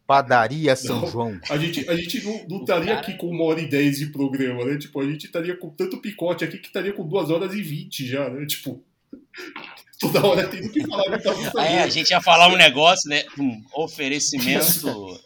[0.06, 1.08] Padaria São Não.
[1.12, 1.40] João.
[1.50, 3.98] A gente, a gente não, não O estaria cara- aqui com uma hora e dez
[4.00, 4.78] de programa, né?
[4.78, 8.06] Tipo, a gente estaria com tanto picote aqui que estaria com duas horas e vinte
[8.08, 8.46] já, né?
[8.46, 8.82] Tipo,
[10.00, 13.24] toda hora tendo que falar que tava Aí a gente ia falar um negócio, né?
[13.38, 15.22] Um oferecimento.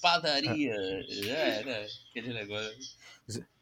[0.00, 0.74] Padaria.
[0.74, 1.86] É, né?
[2.10, 2.72] Aquele negócio.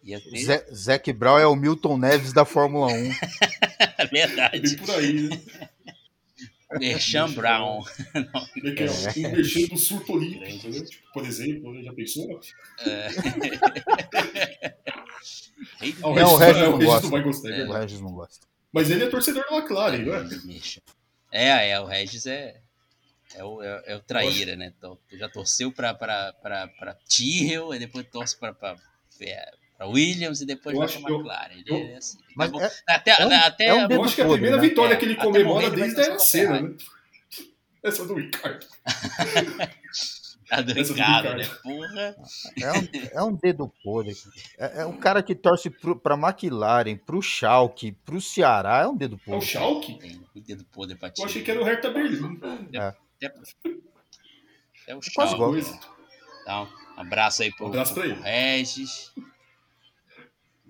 [0.03, 0.39] Ia ter.
[0.39, 3.11] Zé- Zac Brown é o Milton Neves da Fórmula 1.
[3.99, 4.61] É verdade.
[4.61, 5.41] Bem por aí, né?
[6.79, 7.83] Merchan Brown.
[8.15, 8.21] É
[8.85, 10.81] é um mexendo do surto olímpico, né?
[10.85, 11.83] Tipo, por exemplo, né?
[11.83, 12.41] já pensou?
[16.03, 17.03] O Não, o Regis, é, não Regis gosta.
[17.03, 17.73] não vai gostar, é O.
[17.73, 18.47] Regis não gosta.
[18.73, 20.23] Mas ele é torcedor da McLaren, não é?
[20.45, 20.81] Merchan.
[21.33, 22.61] É, é, o Regis é.
[23.35, 24.73] É o, é, é o traíra, né?
[24.77, 28.53] Então, já torceu pra, pra, pra, pra Tyrrell, e depois torce pra,
[29.81, 31.53] pra, é, pra Williams e depois Eu vai pra que eu- McLaren.
[31.53, 32.19] Ele eu- é assim.
[32.37, 34.41] Mas Bom, é- até, é um- até é um Eu acho que é a podre,
[34.43, 34.69] primeira né?
[34.69, 36.75] vitória É, que ele até comemora vai desde a cena, né?
[37.83, 38.67] Essa do Ricardo.
[40.51, 41.45] a do essa do Ricardo, né?
[41.63, 42.17] Porra.
[42.61, 44.15] É um, é um dedo podre.
[44.59, 48.81] É, é um cara que torce pro, pra McLaren, pro Schalke, pro Ceará.
[48.83, 49.47] É um dedo É o podre.
[49.47, 49.99] Schalke?
[49.99, 51.31] Tem o dedo podre pra Eu Tyrrell.
[51.31, 52.39] achei que era o Hertha Berlim.
[54.87, 55.35] É o quase Schalke.
[55.35, 55.51] igual.
[55.53, 55.81] Coisa.
[56.43, 58.15] Então, um abraço aí pro, Um abraço pra ele.
[58.15, 59.13] pro Regis.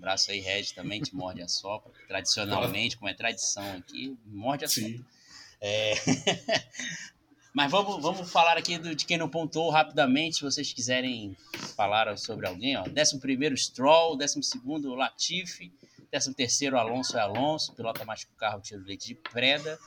[0.00, 1.90] Abraço aí, Regis, também, te morde a sopa.
[2.08, 5.04] Tradicionalmente, como é tradição aqui, morde a sopa.
[5.60, 5.94] É.
[7.52, 11.36] Mas vamos, vamos falar aqui do- de quem não pontuou rapidamente, se vocês quiserem
[11.76, 12.76] falar sobre alguém.
[12.76, 12.84] Ó.
[12.84, 14.40] 11 Stroll, 12
[14.96, 15.72] Latifi,
[16.10, 19.78] 13 Alonso é Alonso, pilota mais que o carro, tiro leite de preda.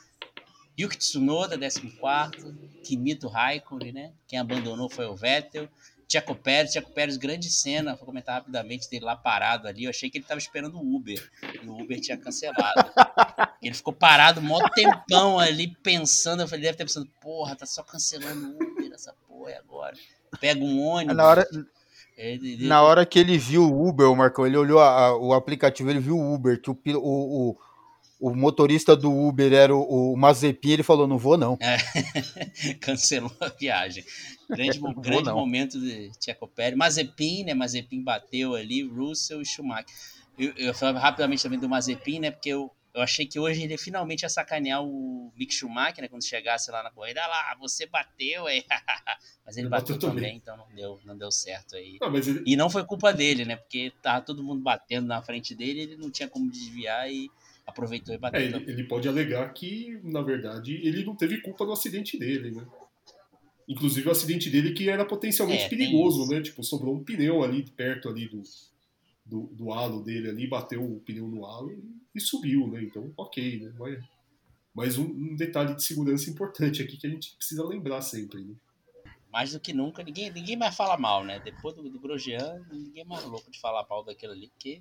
[0.78, 1.80] Yuki Tsunoda, 14
[2.84, 4.12] Kimito Raikkonen, né?
[4.28, 5.68] Quem abandonou foi o Vettel.
[6.14, 9.82] Tcheco Pérez, Tcheco Pérez, grande cena, vou comentar rapidamente dele lá parado ali.
[9.84, 11.20] Eu achei que ele estava esperando o Uber,
[11.60, 12.90] e o Uber tinha cancelado.
[13.60, 16.42] Ele ficou parado um tempão ali pensando.
[16.42, 19.96] Eu falei, deve ter pensando, porra, tá só cancelando o Uber essa porra e agora.
[20.38, 21.16] Pega um ônibus.
[21.16, 21.48] Na hora,
[22.16, 25.16] ele- ele- na hora que ele viu o Uber, o Marcão, ele olhou a- a-
[25.16, 27.56] o aplicativo, ele viu o Uber, que o, o, o,
[28.24, 31.58] o motorista do Uber era o, o Mazepin, ele falou, não vou não.
[32.80, 34.02] cancelou a viagem.
[34.48, 35.36] Grande, Vou grande não.
[35.36, 36.74] momento de Tcheco Pérez.
[36.74, 37.52] Mazepin, né?
[37.52, 39.84] Mazepin bateu ali, Russell e Schumacher.
[40.38, 42.30] Eu, eu falava rapidamente também do Mazepin, né?
[42.30, 46.08] Porque eu, eu achei que hoje ele finalmente ia sacanear o Mick Schumacher, né?
[46.08, 48.64] Quando chegasse lá na corrida, ah lá, você bateu, aí.
[49.44, 51.98] Mas ele Ele bateu, bateu também, então não deu, não deu certo aí.
[52.10, 53.56] Mas ele, E não foi culpa dele, né?
[53.56, 57.30] Porque tava todo mundo batendo na frente dele, ele não tinha como desviar e
[57.66, 61.64] aproveitou e bateu é, ele, ele pode alegar que, na verdade, ele não teve culpa
[61.64, 62.66] do acidente dele, né?
[63.66, 66.42] Inclusive o acidente dele que era potencialmente É, perigoso, né?
[66.42, 68.42] Tipo, sobrou um pneu ali perto ali do,
[69.24, 71.82] do, do halo dele ali, bateu o pneu no halo e,
[72.14, 72.82] e subiu, né?
[72.82, 73.72] Então, ok, né?
[73.78, 74.04] Mas,
[74.74, 78.54] mas um, um detalhe de segurança importante aqui que a gente precisa lembrar sempre, né?
[79.34, 81.40] mais do que nunca, ninguém, ninguém mais fala mal, né?
[81.40, 84.80] Depois do, do Grosjean, ninguém é mais louco de falar mal daquilo ali, porque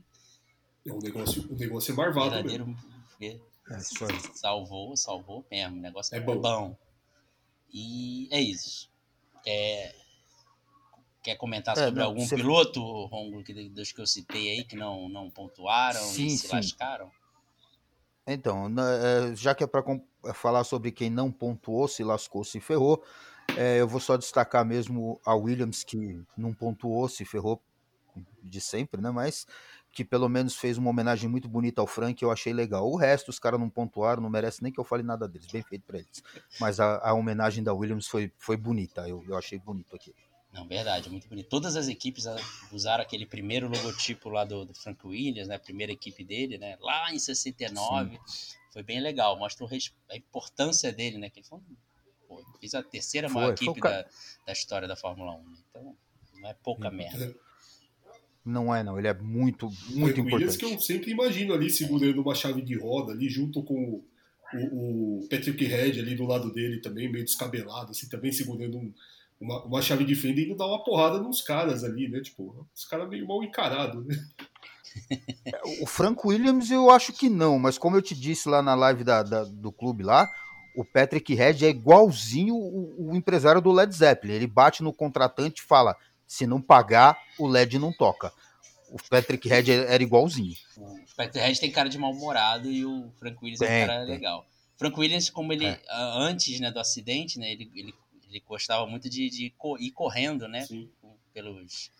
[0.85, 2.43] É um negócio, o negócio é marvado mesmo.
[2.43, 2.77] verdadeiro
[3.19, 3.41] ver-
[3.71, 4.19] É isso aí.
[4.35, 5.77] salvou, salvou mesmo.
[5.77, 6.39] O negócio É é, bom.
[6.39, 6.77] bom.
[7.71, 8.89] E é isso.
[9.45, 9.95] É,
[11.21, 14.63] quer comentar É, sobre não, algum você- piloto, Romulo, que, dos que eu citei aí,
[14.65, 16.53] que não, não pontuaram Sim, e se sim.
[16.55, 17.09] lascaram?
[18.25, 18.67] Então,
[19.35, 19.83] já que é para
[20.33, 23.03] falar sobre quem não pontuou, se lascou, se ferrou,
[23.57, 27.61] é, eu vou só destacar mesmo a Williams, que não pontuou, se ferrou
[28.41, 29.11] de sempre, né?
[29.11, 29.45] Mas
[29.93, 32.89] que pelo menos fez uma homenagem muito bonita ao Frank, eu achei legal.
[32.89, 35.61] O resto, os caras não pontuaram, não merece nem que eu fale nada deles, bem
[35.61, 36.23] feito para eles.
[36.59, 40.13] Mas a, a homenagem da Williams foi, foi bonita, eu, eu achei bonito aqui.
[40.51, 41.47] Não, verdade, muito bonito.
[41.49, 42.25] Todas as equipes
[42.71, 45.55] usaram aquele primeiro logotipo lá do, do Frank Williams, né?
[45.55, 46.77] A primeira equipe dele, né?
[46.79, 48.19] Lá em 69.
[48.71, 49.37] Foi bem legal.
[49.37, 49.65] Mostra
[50.11, 51.29] a importância dele, né?
[51.31, 51.75] Que ele foi, um-
[52.27, 54.05] pô, fez a terceira Foi, maior foi equipe ca- da,
[54.45, 55.43] da história da Fórmula 1.
[55.43, 55.57] Né?
[55.69, 55.97] Então,
[56.35, 57.35] não é pouca merda.
[58.45, 60.73] Não é, não, ele é muito, muito Williams que importante.
[60.73, 64.05] eu sempre imagino ali segurando uma chave de roda ali junto com o,
[64.53, 68.93] o, o Patrick Head ali do lado dele também, meio descabelado, assim, também segurando um,
[69.39, 72.19] uma, uma chave de fenda indo dar uma porrada nos caras ali, né?
[72.19, 74.15] Tipo, os caras meio mal encarados, né?
[75.81, 79.03] O Frank Williams eu acho que não, mas como eu te disse lá na live
[79.03, 80.29] da, da do clube lá,
[80.75, 84.33] o Patrick Red é igualzinho o, o, empresário do Led Zeppelin.
[84.33, 85.95] Ele bate no contratante e fala:
[86.27, 88.33] se não pagar, o LED não toca.
[88.89, 90.55] O Patrick Red era igualzinho.
[90.77, 94.05] O Patrick Red tem cara de mal-humorado e o Frank Williams tem, é um cara
[94.05, 94.13] tem.
[94.13, 94.45] legal.
[94.77, 95.81] Frank Williams, como ele, é.
[95.89, 97.93] antes né, do acidente, né, ele, ele,
[98.27, 100.65] ele gostava muito de, de ir correndo, né?
[100.65, 100.89] Sim.
[101.33, 101.91] Pelos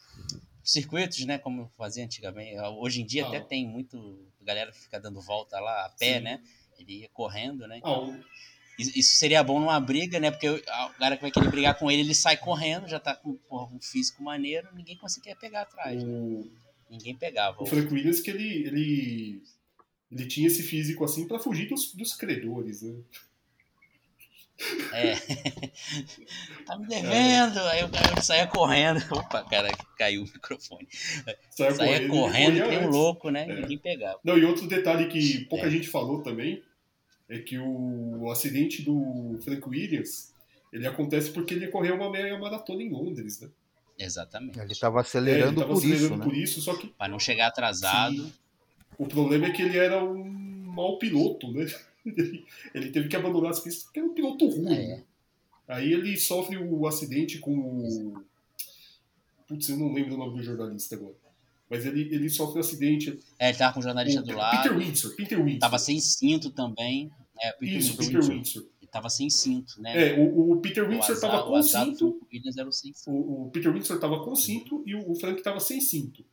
[0.63, 1.37] circuitos, né?
[1.37, 2.57] Como fazia antigamente.
[2.59, 3.27] Hoje em dia ah.
[3.27, 4.27] até tem muito.
[4.41, 6.19] Galera fica dando volta lá a pé, Sim.
[6.21, 6.41] né?
[6.77, 7.77] Ele ia correndo, né?
[7.77, 8.23] Então, ah.
[8.77, 10.31] Isso seria bom numa briga, né?
[10.31, 10.61] Porque o
[10.97, 13.79] cara que vai querer brigar com ele, ele sai correndo, já tá com porra, um
[13.79, 16.03] físico maneiro, ninguém conseguia pegar atrás.
[16.03, 16.43] Né?
[16.89, 17.61] Ninguém pegava.
[17.61, 19.43] O Frank Williams que ele, ele,
[20.11, 22.95] ele tinha esse físico assim para fugir dos, dos credores, né?
[24.93, 25.15] É.
[26.65, 27.59] tá me devendo.
[27.59, 27.71] É.
[27.71, 28.99] Aí eu, eu saía correndo.
[29.11, 30.87] Opa, cara, caiu o microfone.
[31.49, 33.47] Saia, correndo, correndo tem um louco, né?
[33.49, 33.61] É.
[33.61, 34.19] Ninguém pegava.
[34.23, 35.69] Não, e outro detalhe que pouca é.
[35.69, 36.63] gente falou também
[37.29, 40.33] é que o, acidente do Frank Williams
[40.71, 43.49] ele acontece porque ele correu uma meia maratona em Londres, né?
[43.97, 44.59] Exatamente.
[44.59, 46.23] Ele estava acelerando, é, ele por, acelerando isso, né?
[46.23, 48.15] por isso, só que para não chegar atrasado.
[48.15, 48.33] Sim.
[48.97, 51.65] O problema é que ele era um mau piloto, né?
[52.75, 54.73] Ele teve que abandonar as pistas porque era um piloto ruim.
[54.73, 55.03] É.
[55.67, 58.23] Aí ele sofre o acidente com o.
[59.47, 61.15] Putz, eu não lembro o nome do jornalista agora.
[61.73, 63.19] Mas ele, ele sofre um acidente.
[63.39, 64.61] É, ele tava com o jornalista o, do lado.
[64.61, 65.59] Peter Windsor, Peter Windsor.
[65.59, 67.09] Tava sem cinto também.
[67.41, 68.05] É, Peter Isso, Windsor.
[68.05, 68.67] Peter Windsor.
[68.79, 70.09] Ele tava sem cinto, né?
[70.09, 72.09] É, o, o Peter Windsor estava com o cinto.
[73.07, 76.23] O, o, Peter Windsor estava com cinto e o, Frank estava sem cinto.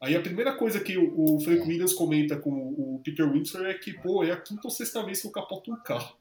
[0.00, 1.64] Aí a primeira coisa que o, o Frank é.
[1.64, 5.20] Williams comenta com o Peter Windsor é que, pô, é a quinta ou sexta vez
[5.20, 6.16] que eu capoto um carro.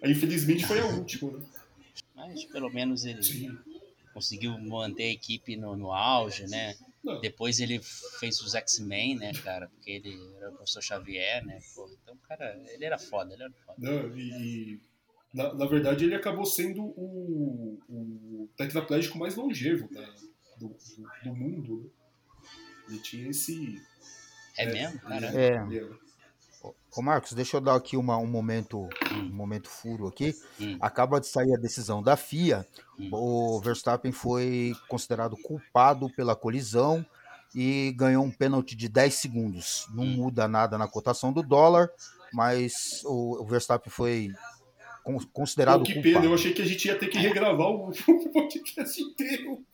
[0.00, 1.44] Aí infelizmente foi a última, né?
[2.14, 3.58] Mas pelo menos ele Sim.
[4.14, 6.76] conseguiu manter a equipe no, no auge, né?
[7.06, 7.20] Não.
[7.20, 7.78] Depois ele
[8.18, 9.68] fez os X-Men, né, cara?
[9.68, 11.60] Porque ele era o professor Xavier, né?
[11.72, 13.78] Pô, então, cara, ele era foda, ele era foda.
[13.78, 14.80] Não, e,
[15.32, 20.04] na, na verdade ele acabou sendo o, o tetraplégico mais longevo né,
[20.58, 21.90] do, do, do, mundo, né?
[22.88, 23.80] Ele tinha esse.
[24.58, 25.26] É, é mesmo, cara?
[25.26, 26.05] É.
[26.96, 30.34] Ô Marcos, deixa eu dar aqui uma, um momento um momento furo aqui.
[30.60, 30.78] Hum.
[30.80, 32.66] Acaba de sair a decisão da FIA.
[32.98, 33.10] Hum.
[33.12, 37.04] O Verstappen foi considerado culpado pela colisão
[37.54, 39.86] e ganhou um pênalti de 10 segundos.
[39.92, 40.16] Não hum.
[40.16, 41.90] muda nada na cotação do dólar,
[42.32, 44.32] mas o, o Verstappen foi
[45.32, 46.14] considerado Pô, que culpado.
[46.14, 47.92] pena, eu achei que a gente ia ter que regravar o
[48.32, 49.64] podcast inteiro.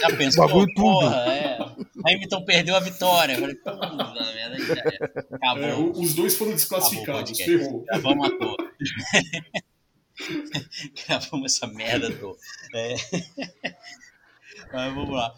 [0.00, 1.58] Já pensou, Bagulho porra, é.
[2.04, 3.36] Hamilton perdeu a vitória.
[3.36, 3.56] falei,
[4.34, 4.98] merda, já é.
[5.32, 5.64] Acabou.
[5.64, 7.84] É, os dois foram desclassificados, ferrou.
[7.84, 8.56] Gravamos à toa.
[11.06, 12.38] Gravamos essa merda toda.
[12.74, 12.94] É.
[14.72, 15.34] Mas vamos lá.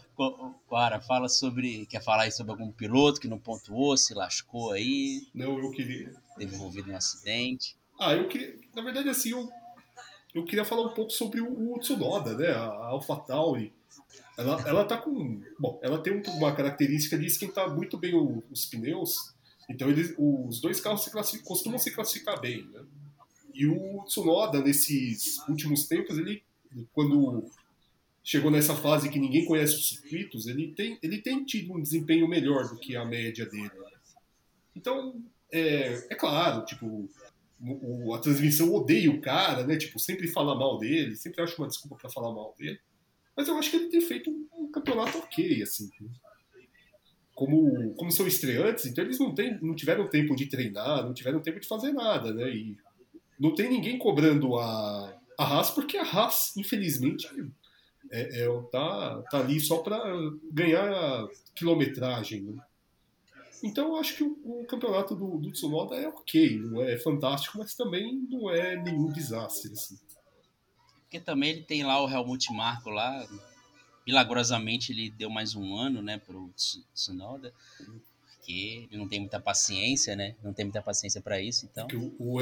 [0.69, 1.85] Cara, fala sobre.
[1.85, 5.27] Quer falar aí sobre algum piloto que não pontuou, se lascou aí?
[5.33, 6.13] Não, eu queria.
[6.37, 7.77] Teve envolvido em um acidente.
[7.97, 8.53] Ah, eu queria.
[8.75, 9.49] Na verdade, assim, eu,
[10.35, 12.49] eu queria falar um pouco sobre o, o Tsunoda, né?
[12.49, 13.71] A, a AlphaTauri
[14.41, 15.41] ela, ela tá com.
[15.59, 19.33] Bom, ela tem uma característica de esquentar muito bem o, os pneus.
[19.69, 22.67] Então eles, os dois carros se costumam se classificar bem.
[22.71, 22.83] Né?
[23.53, 26.43] E o Tsunoda, nesses últimos tempos, ele,
[26.93, 27.45] quando
[28.23, 32.27] chegou nessa fase que ninguém conhece os circuitos, ele tem, ele tem tido um desempenho
[32.27, 33.71] melhor do que a média dele.
[34.75, 37.09] Então, é, é claro, tipo,
[37.61, 39.77] o, a transmissão odeia o cara, né?
[39.77, 42.79] Tipo, sempre fala mal dele, sempre acha uma desculpa para falar mal dele.
[43.41, 45.89] Mas eu acho que ele tem feito um, campeonato ok, assim.
[47.33, 51.39] Como, como são estreantes, então eles não, tem, não tiveram tempo de treinar, não tiveram
[51.41, 52.47] tempo de fazer nada, né?
[52.51, 52.77] E
[53.39, 57.27] não tem ninguém cobrando a, a Haas, porque a Haas, infelizmente,
[58.11, 59.99] é, é, tá, tá ali só para
[60.51, 62.43] ganhar quilometragem.
[62.43, 62.63] Né?
[63.63, 67.57] Então eu acho que o, o campeonato do, do, Tsunoda é ok, não é fantástico,
[67.57, 69.71] mas também não é nenhum desastre.
[69.71, 69.97] Assim.
[71.11, 73.27] Porque também ele tem lá o Helmut Marko lá.
[74.07, 76.49] Milagrosamente ele deu mais um ano, né, pro
[76.95, 77.53] Tsunoda.
[78.37, 80.35] Porque ele não tem muita paciência, né?
[80.41, 81.85] Não tem muita paciência para isso, então.
[81.91, 82.39] É o, o,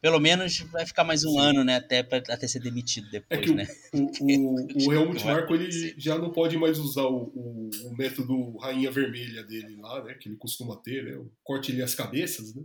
[0.00, 1.38] Pelo menos vai ficar mais um Sim.
[1.38, 1.76] ano, né?
[1.76, 3.68] Até, pra, até ser demitido depois, é que né?
[3.92, 8.56] O, o, o Helmut Marko ele já não pode mais usar o, o, o, método
[8.56, 10.14] rainha vermelha dele lá, né?
[10.14, 11.14] Que ele costuma ter, né?
[11.16, 12.64] O corte-lhe as cabeças, né?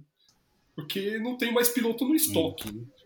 [0.75, 2.71] Porque não tem mais piloto no estoque, hum.
[2.77, 2.98] né?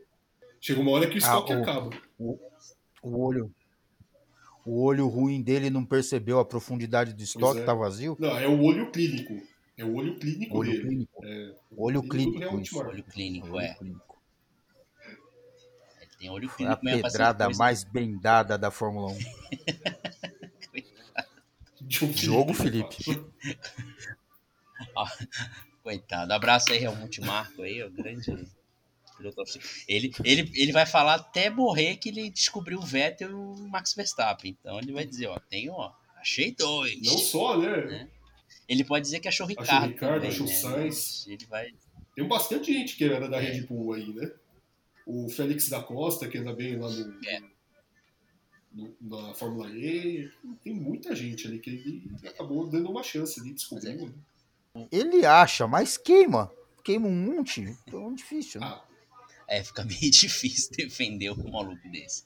[0.63, 1.89] Chega uma hora que o ah, estoque o, acaba.
[2.17, 2.39] O,
[3.01, 3.53] o, olho.
[4.65, 7.65] O olho ruim dele não percebeu a profundidade do estoque, é.
[7.65, 8.15] tá vazio?
[8.17, 9.45] Não, é o olho clínico.
[9.77, 10.87] É o olho clínico olho dele.
[10.87, 11.25] Clínico.
[11.25, 12.55] É, olho clínico.
[12.77, 13.73] Olho clínico, olho é.
[13.73, 14.21] Clínico.
[16.17, 16.69] tem olho fino.
[16.69, 19.11] a essas pedrada mais bem dada da Fórmula
[21.91, 22.13] 1.
[22.13, 23.03] Diogo Felipe.
[25.83, 26.31] Coitado.
[26.31, 28.47] Abraço aí, Helmut Marco aí, o grande.
[29.87, 33.93] Ele, ele, ele vai falar até morrer que ele descobriu o Vettel e o Max
[33.93, 34.55] Verstappen.
[34.59, 37.01] Então ele vai dizer, ó, tem, ó, achei dois.
[37.01, 37.85] Não só, né?
[37.85, 38.09] Né?
[38.67, 39.91] Ele pode dizer que achou o Achou o Ricardo.
[39.91, 40.55] Ricardo, também, achou o né?
[40.55, 41.25] Sainz.
[41.27, 41.73] Ele vai.
[42.15, 43.51] Tem bastante gente que era da É.
[43.51, 44.31] Red Bull aí, né?
[45.05, 47.41] O Félix da Costa, que anda bem lá no, É.
[48.73, 50.29] no- na Fórmula E.
[50.63, 54.07] Tem muita gente ali que ele acabou dando uma chance ali, descobriu.
[54.75, 54.87] né?
[54.91, 56.51] Ele acha, mas queima.
[56.83, 57.61] Queima um monte.
[57.87, 58.67] Então é difícil, né?
[58.67, 58.83] Ah,
[59.57, 62.23] É, fica meio difícil defender um maluco desse.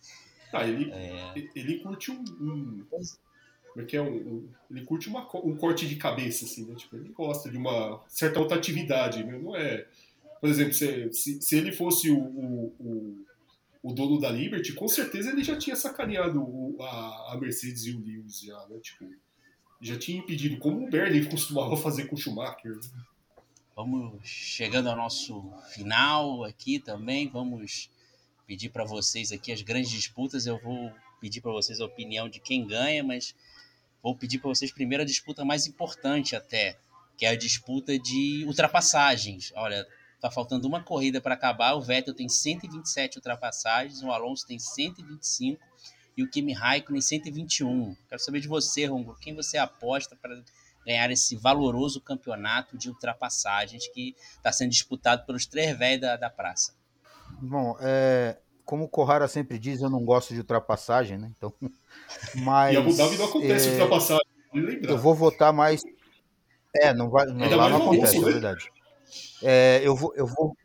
[0.52, 2.22] tá, ele, É, ele curte um.
[2.22, 4.02] um como é é?
[4.02, 6.74] Um, ele curte uma, um corte de cabeça, assim, né?
[6.76, 9.38] Tipo, ele gosta de uma certa outra atividade, né?
[9.38, 9.86] Não é.
[10.42, 13.26] Por exemplo, se, se, se ele fosse o, o, o,
[13.84, 17.92] o dono da Liberty, com certeza ele já tinha sacaneado o- a, a Mercedes e
[17.92, 18.78] o Lewis, já, né?
[18.80, 19.06] Tipo,
[19.82, 22.72] já tinha impedido, como o Bernie costumava fazer com o Schumacher.
[22.76, 22.82] né?
[23.78, 27.30] Vamos chegando ao nosso final aqui também.
[27.30, 27.92] Vamos
[28.48, 30.48] pedir para vocês aqui as grandes disputas.
[30.48, 30.92] Eu vou
[31.22, 33.36] pedir para vocês a opinião de quem ganha, mas
[34.02, 36.76] vou pedir para vocês primeiro a disputa mais importante até,
[37.16, 39.54] que é a disputa de ultrapassagens.
[39.56, 39.88] Olha,
[40.20, 41.76] tá faltando uma corrida para acabar.
[41.76, 45.64] O Vettel tem 127 ultrapassagens, o Alonso tem 125
[46.18, 47.96] e o Kimi Raikkonen 121.
[48.10, 50.44] Quero saber de você, Rongo, quem você aposta para
[50.88, 56.30] ganhar esse valoroso campeonato de ultrapassagens que está sendo disputado pelos três velhos da, da
[56.30, 56.74] praça.
[57.42, 61.30] Bom, é, como o Corrara sempre diz, eu não gosto de ultrapassagem, né?
[61.36, 61.54] Então,
[62.36, 64.26] mas e Abu Dhabi não acontece é, ultrapassagem,
[64.84, 65.82] eu vou votar mais.
[66.74, 68.32] É, não vai, não, lá não acontece, Alonso, é né?
[68.32, 68.72] verdade.
[69.44, 70.56] É, eu vou, eu vou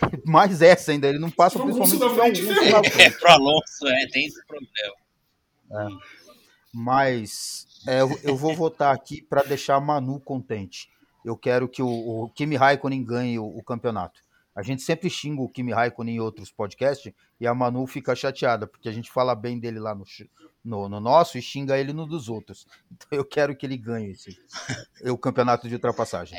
[0.24, 1.08] mais essa ainda.
[1.08, 2.82] Ele não passa Alonso principalmente frente, um- ferrou.
[2.98, 6.00] É, pro Alonso, é, tem esse problema.
[6.72, 10.88] Mas é, eu, eu vou votar aqui para deixar a Manu contente.
[11.24, 14.20] Eu quero que o, o Kimi Raikkonen ganhe o, o campeonato.
[14.54, 18.66] A gente sempre xinga o Kimi Raikkonen em outros podcasts e a Manu fica chateada,
[18.66, 20.04] porque a gente fala bem dele lá no,
[20.64, 22.66] no, no nosso e xinga ele no dos outros.
[22.90, 24.38] Então eu quero que ele ganhe esse,
[25.04, 26.38] o campeonato de ultrapassagem.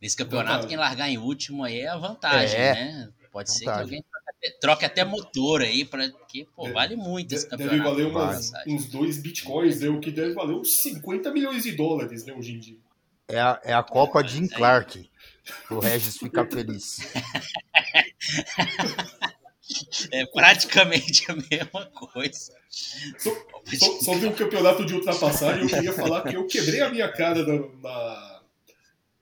[0.00, 3.12] Nesse campeonato, quem largar em último aí é a vantagem, É, né?
[3.34, 6.96] Pode ser que alguém troque até, troque até motor aí, pra, porque pô, Deve- vale
[6.96, 7.90] muito esse Deve campeonato.
[7.90, 9.88] valer de umas, uns dois bitcoins, né?
[9.88, 12.78] O que deve valer uns 50 milhões de dólares, né, hoje em dia.
[13.26, 15.10] É a, é a Copa É, Jim mas aí- Clark.
[15.70, 16.98] O Regis fica feliz.
[20.12, 22.52] É praticamente a mesma coisa.
[23.18, 23.30] Só,
[23.78, 27.44] só, sobre o campeonato de ultrapassagem, eu queria falar que eu quebrei a minha cara
[27.46, 28.40] na, na-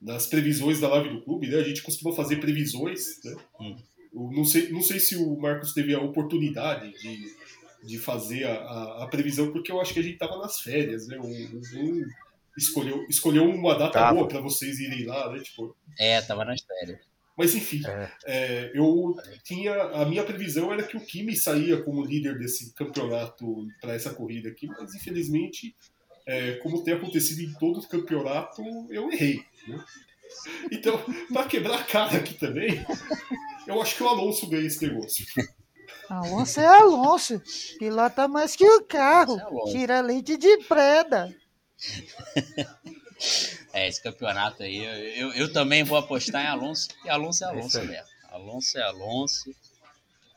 [0.01, 1.57] nas previsões da live do clube, né?
[1.59, 3.35] A gente costuma fazer previsões, né?
[3.59, 3.75] Hum.
[4.13, 7.35] Eu não, sei, não sei se o Marcos teve a oportunidade de,
[7.83, 11.07] de fazer a, a- a previsão, porque eu acho que a gente tava nas férias,
[11.07, 11.17] né?
[11.17, 11.23] O,
[11.57, 12.01] o Zoom
[12.57, 14.13] escolheu, escolheu uma data Tava.
[14.15, 15.39] boa para vocês irem lá, né?
[15.39, 16.99] Tipo, É, tava nas férias.
[17.35, 18.11] mas enfim, É.
[18.25, 23.67] é, eu tinha a minha previsão era que o Kimi saía como líder desse campeonato
[23.81, 25.75] para essa corrida aqui, mas infelizmente,
[26.27, 28.61] é, como tem acontecido em todo o campeonato,
[28.91, 29.43] eu errei.
[29.67, 29.83] né?
[30.71, 31.01] Então,
[31.33, 32.85] para quebrar a cara aqui também,
[33.67, 35.25] eu acho que o Alonso ganha esse negócio.
[36.09, 37.41] Alonso é Alonso.
[37.79, 39.39] Pilota mais que o carro.
[39.67, 39.71] É.
[39.71, 41.33] Tira leite de preda.
[43.73, 47.47] É, esse campeonato aí, eu, eu, eu também vou apostar em Alonso, porque Alonso é
[47.47, 47.87] isso Alonso aí.
[47.87, 48.07] mesmo.
[48.29, 49.55] Alonso é Alonso,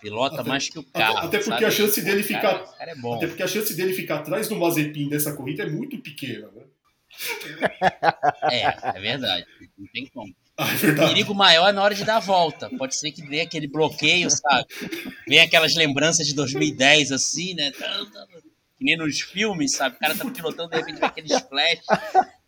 [0.00, 1.18] pilota Até- mais que o até- carro.
[1.18, 1.64] até porque sabe?
[1.64, 3.14] a chance dele O cara- ficar- O cara é bom.
[3.16, 6.62] Até porque a chance dele ficar atrás do Mazepin dessa corrida é muito pequena, né?
[8.50, 9.46] É, é verdade.
[9.78, 10.34] Não tem como.
[10.58, 12.70] Ah, é O perigo maior é na hora de dar a volta.
[12.78, 14.64] Pode ser que dê aquele bloqueio, sabe?
[15.28, 17.70] Vem aquelas lembranças de 2010, assim, né?
[18.78, 19.96] Que nem nos filmes, sabe?
[19.96, 21.80] O cara tá pilotando, de repente, vem aqueles flash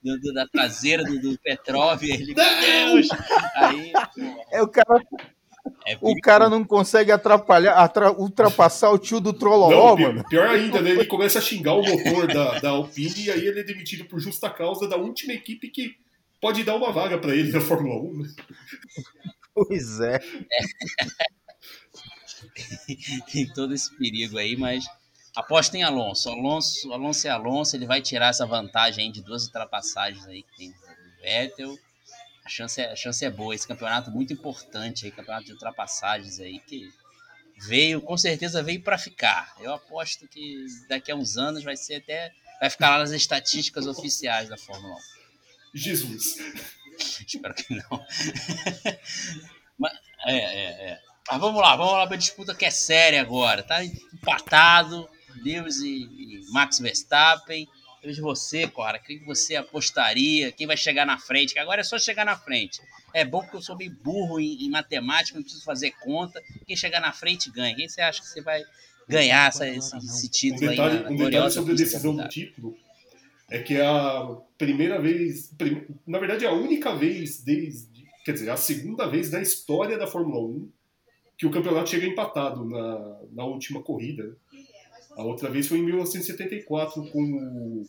[0.02, 2.02] do- do- da traseira do, do Petrov.
[2.02, 3.08] Ele, meu Deus!
[3.56, 5.02] Aí, pô, É, o, cara,
[5.92, 10.24] é o cara não consegue atrapalhar, atra- ultrapassar o tio do Trololó, mano.
[10.28, 10.90] pior ainda, né?
[10.90, 14.20] Ele começa a xingar o motor da, da Alpine e aí ele é demitido por
[14.20, 15.94] justa causa da última equipe que
[16.40, 18.18] pode dar uma vaga pra ele na Fórmula 1.
[18.22, 18.28] né?
[19.54, 20.20] Pois é.
[23.32, 24.84] tem todo esse perigo aí, mas
[25.34, 26.28] aposta em Alonso.
[26.30, 30.56] Alonso, Alonso é Alonso, ele vai tirar essa vantagem aí de duas ultrapassagens aí que
[30.56, 31.76] tem do Vettel.
[32.48, 36.40] A chance, é, a chance é boa, esse campeonato muito importante aí, campeonato de ultrapassagens
[36.40, 36.90] aí que
[37.60, 39.54] veio, com certeza veio para ficar.
[39.60, 43.86] Eu aposto que daqui a uns anos vai ser até vai ficar lá nas estatísticas
[43.86, 44.98] oficiais da Fórmula 1.
[45.74, 46.36] Jesus.
[47.26, 48.06] Espero que não.
[49.76, 49.92] Mas,
[50.24, 51.00] é, é, é.
[51.30, 53.62] Mas vamos lá, vamos lá pra disputa que é séria agora.
[53.62, 55.06] Tá empatado,
[55.44, 57.68] Lewis e, e Max Verstappen.
[58.02, 61.98] Vejo você, Cora, quem você apostaria, quem vai chegar na frente, que agora é só
[61.98, 62.80] chegar na frente.
[63.12, 66.42] É bom porque eu sou meio burro em, em matemática, não preciso fazer conta.
[66.66, 67.74] Quem chegar na frente ganha.
[67.74, 68.62] Quem você acha que você vai
[69.08, 71.02] ganhar essa, esse, esse Um título detalhe, aí?
[71.04, 72.76] na um detalhe sobre a decisão do título
[73.50, 78.32] é que é a primeira vez, prim- na verdade é a única vez desde, quer
[78.32, 80.70] dizer, a segunda vez na história da Fórmula 1
[81.38, 84.36] que o campeonato chega empatado na, na última corrida.
[85.18, 87.82] A outra vez foi em 1974 com o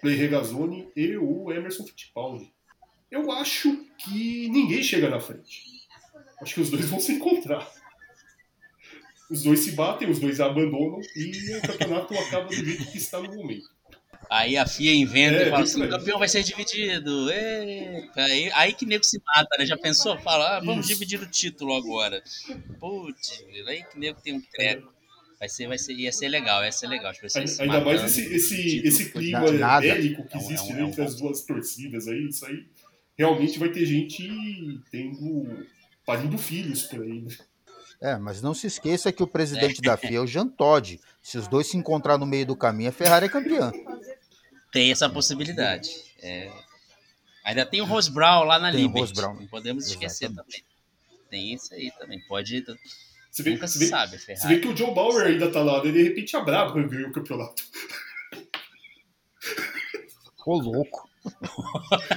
[0.00, 2.52] Clay Regazzoni e o Emerson Fittipaldi.
[3.10, 5.64] Eu acho que ninguém chega na frente.
[6.40, 7.68] Acho que os dois vão se encontrar.
[9.28, 13.20] Os dois se batem, os dois abandonam e o campeonato acaba do jeito que está
[13.20, 13.66] no momento.
[14.30, 17.28] Aí a FIA inventa É, e fala assim: o campeão vai ser dividido.
[17.32, 18.08] Ê!
[18.14, 19.66] Aí, aí que nego se mata, né?
[19.66, 20.16] Já pensou?
[20.20, 20.94] Fala, ah, vamos Isso.
[20.94, 22.22] dividir o título agora.
[22.78, 25.01] Putz, aí que nego tem um treco.
[25.42, 27.10] Vai ser, vai ser, ia ser legal, ia ser legal.
[27.10, 29.40] As pessoas se Ainda mais matando, esse, esse, título esse clima
[29.80, 32.46] bélico que É um- existe é um- é um entre as duas torcidas aí, isso
[32.46, 32.64] aí
[33.18, 35.66] realmente vai ter gente tendo
[36.06, 37.22] parindo filhos por aí.
[37.22, 37.36] né?
[38.00, 41.00] É, mas não se esqueça que o presidente da FIA é o Jean Todt.
[41.20, 43.72] Se os dois se encontrar no meio do caminho, a Ferrari é campeã.
[44.72, 45.90] Tem essa possibilidade.
[46.22, 46.52] É.
[47.44, 49.20] Ainda tem o Rose Brown lá na Liberty.
[49.20, 50.64] Não podemos esquecer Exatamente.
[51.10, 51.28] também.
[51.28, 52.20] Tem isso aí também.
[52.28, 52.64] Pode.
[53.32, 55.62] Você vê, Nunca você se vê- sabe, você vê que o John Bauer ainda tá
[55.62, 57.62] lá, daí de repente a Brabham ganhou o campeonato.
[60.46, 61.08] Ô, louco.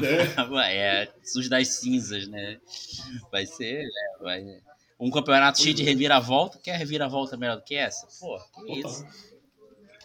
[0.00, 0.72] Né?
[0.74, 2.58] É, SUS das cinzas, né?
[3.30, 3.84] Vai ser.
[3.84, 4.60] né, vai-
[4.98, 6.58] Um campeonato cheio de reviravolta.
[6.58, 8.06] Quer reviravolta melhor do que essa?
[8.18, 8.90] Pô, que Total.
[8.90, 9.06] isso.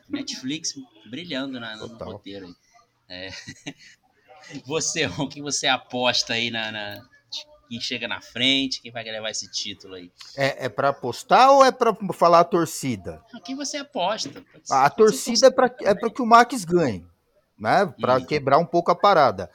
[0.10, 0.74] Netflix
[1.10, 2.56] brilhando na, no roteiro aí.
[3.10, 3.30] É.
[4.66, 7.10] Você, o que você aposta aí na, na-
[7.72, 10.12] Quem chega na frente, quem vai levar esse título aí?
[10.36, 13.24] É, é para apostar ou é para falar a torcida?
[13.46, 14.44] Quem você aposta?
[14.62, 17.06] Ser- A torcida é para é pra que o Max ganhe,
[17.58, 17.86] né?
[18.02, 19.50] Para quebrar um pouco a parada.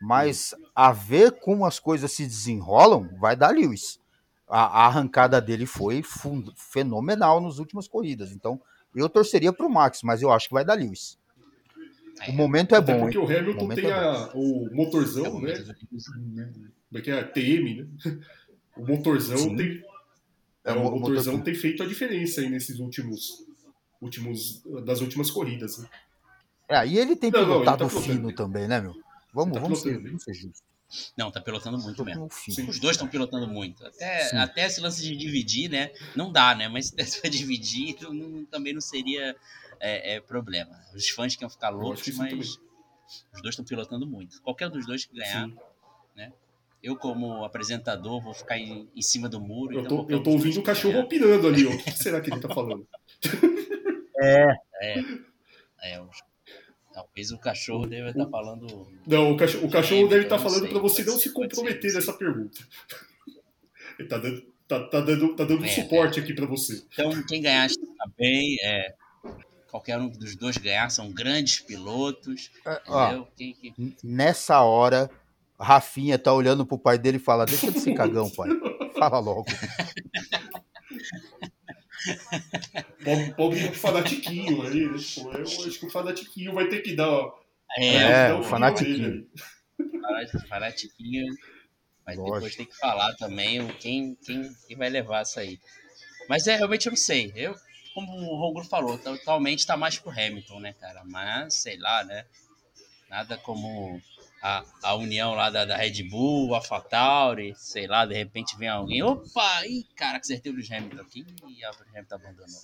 [0.00, 3.98] Mas a ver como as coisas se desenrolam, vai dar Lewis.
[4.46, 6.04] A, a arrancada dele foi
[6.54, 8.30] fenomenal nas últimas corridas.
[8.30, 8.60] Então,
[8.94, 11.18] eu torceria para o Max, mas eu acho que vai dar Lewis.
[12.20, 12.30] É.
[12.30, 13.24] O momento é Até bom, porque hein?
[13.24, 15.54] o Hamilton momento tem é a- o É motorzão, o né?
[15.62, 17.22] Como é que é?
[17.24, 17.86] TM, né?
[18.76, 19.56] O motorzão Sim.
[19.56, 19.82] tem.
[20.64, 23.44] É É, o o mo- motorzão motor- tem feito a diferença aí nesses últimos.
[24.00, 25.78] últimos das últimas corridas.
[25.78, 25.88] Né?
[26.68, 28.12] É, e ele tem Não, não, ele pilotado tá pilotando.
[28.14, 28.94] fino também, né, meu?
[29.32, 30.62] Vamos, Tá vamos, ser, vamos ser justos.
[31.16, 32.28] Não, tá pilotando muito mesmo.
[32.30, 32.68] Sim.
[32.68, 33.84] Os dois estão pilotando muito.
[33.84, 34.36] Até, Sim.
[34.36, 35.90] até esse lance de dividir, né?
[36.14, 36.68] Não dá, né?
[36.68, 39.34] Mas se for dividir, não- também não seria
[39.80, 40.78] é, é, problema.
[40.94, 42.40] Os fãs queriam ficar acho loucos, que mas também.
[42.40, 44.40] os dois estão pilotando muito.
[44.42, 46.32] Qualquer dos dois que ganhar, Sim.
[46.82, 49.74] eu como apresentador vou ficar em, em cima do muro.
[49.74, 51.70] Eu então tô, eu tô ouvindo o que cachorro opinando ali, ó.
[51.70, 52.86] O que será que ele tá falando?
[55.82, 56.22] é, os-
[56.92, 58.88] talvez o cachorro deva estar falando.
[59.06, 62.12] Não, o cachorro, o cachorro deve estar não falando pra você não se comprometer nessa
[62.12, 62.58] pergunta.
[63.98, 66.84] Ele tá dando, tá, tá dando, tá dando É, suporte aqui pra você.
[66.92, 68.56] Então, quem ganhar está bem.
[68.62, 68.94] É,
[69.76, 72.50] qualquer um dos dois ganhar, são grandes pilotos.
[72.66, 73.24] É, ó?
[73.36, 75.10] Quem- quem- Nessa hora,
[75.60, 78.48] Rafinha tá olhando pro pai dele e fala: Deixa de ser cagão, pai.
[78.98, 79.44] Fala logo.
[83.04, 84.96] Pobre, pobre fanatiquinho aí, né?
[84.96, 87.08] Eu acho que o fanatiquinho vai ter que dar.
[87.10, 87.32] ó,
[87.78, 89.26] É, É, dar o fanatiquinho.
[90.00, 91.34] Fanat- fanatiquinho.
[92.06, 92.56] Mas depois Lógico.
[92.56, 95.58] tem que falar também o quem, quem, quem vai levar isso aí.
[96.28, 97.32] Mas é, realmente eu não sei.
[97.34, 97.54] Eu,
[97.96, 101.02] como o Rogro falou, totalmente tá mais pro Hamilton, né, cara?
[101.04, 102.26] Mas, sei lá, né?
[103.08, 104.00] Nada como
[104.42, 108.68] a, a união lá da, da Red Bull, a Fatauri, sei lá, de repente vem
[108.68, 109.02] alguém.
[109.02, 109.66] Opa!
[109.66, 112.60] Ih, cara, que acertei o Lewis Hamilton aqui e a Hamilton abandonou.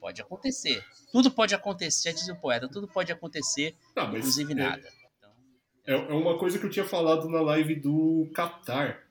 [0.00, 0.84] Pode acontecer.
[1.10, 4.88] Tudo pode acontecer, já diz o poeta, tudo pode acontecer, mas inclusive é- nada.
[5.18, 5.30] Então,
[5.86, 9.02] É, é uma coisa que eu tinha falado na live do Qatar.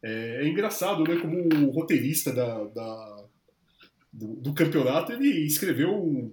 [0.00, 1.16] É, é engraçado, né?
[1.20, 3.17] Como o roteirista da, da-
[4.26, 6.32] do, campeonato ele escreveu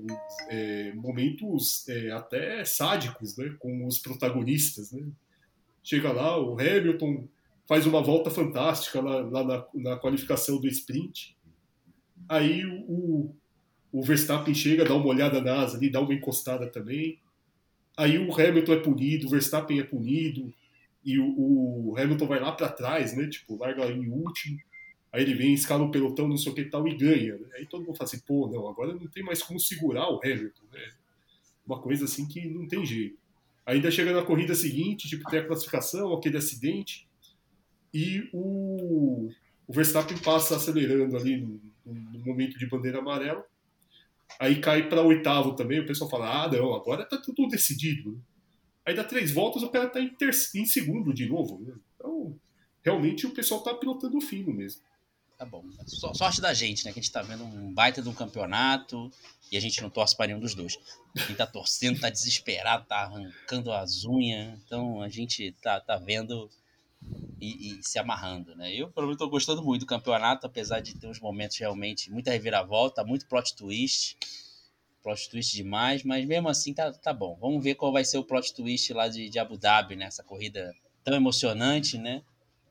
[0.50, 3.56] é, momentos é, até sádicos, né?
[3.60, 5.06] Com os protagonistas, né?
[5.84, 7.28] Chega lá, o Hamilton
[7.68, 11.38] faz uma volta fantástica lá, lá na, na qualificação do sprint.
[12.28, 13.36] Aí o,
[13.92, 17.20] o Verstappen chega, dá uma olhada na asa ali, dá uma encostada também.
[17.96, 20.54] Aí o Hamilton é punido, o Verstappen é punido,
[21.04, 23.28] e o, o Hamilton vai lá pra trás, né?
[23.28, 24.58] Tipo, larga em último.
[25.16, 27.38] Aí ele vem, escala o pelotão, não sei o que e tal, e ganha.
[27.38, 27.48] né?
[27.54, 30.66] Aí todo mundo fala assim, pô, não, agora não tem mais como segurar o Hamilton,
[30.74, 30.90] né?
[31.66, 33.18] Uma coisa assim que não tem jeito.
[33.66, 37.08] Ainda chega na corrida seguinte, tipo, tem a classificação, aquele acidente,
[37.94, 39.30] e o,
[39.66, 43.46] o Verstappen passa acelerando ali no, no momento de bandeira amarela.
[44.38, 48.12] Aí cai para oitavo também, o pessoal fala: ah, não, agora tá tudo decidido.
[48.12, 48.18] né?
[48.86, 50.32] Aí dá três voltas, o cara tá em, ter...
[50.56, 51.62] em segundo de novo.
[51.62, 51.74] Né?
[51.96, 52.38] Então,
[52.84, 54.82] realmente o pessoal tá pilotando fino mesmo.
[55.38, 55.66] Tá bom.
[55.86, 56.94] Sorte da gente, né?
[56.94, 59.12] Que a gente tá vendo um baita de um campeonato
[59.52, 60.78] e a gente não torce para nenhum dos dois.
[61.28, 64.58] Quem tá torcendo tá desesperado, tá arrancando as unhas.
[64.66, 66.50] Então a gente tá, tá vendo
[67.40, 68.74] e, e se amarrando, né?
[68.74, 72.32] Eu, pelo menos, tô gostando muito do campeonato, apesar de ter uns momentos realmente muita
[72.32, 74.18] reviravolta, muito plot twist.
[75.04, 77.38] Plot twist demais, mas mesmo assim tá, tá bom.
[77.42, 80.06] Vamos ver qual vai ser o plot twist lá de, de Abu Dhabi, né?
[80.06, 82.24] Essa corrida tão emocionante, né?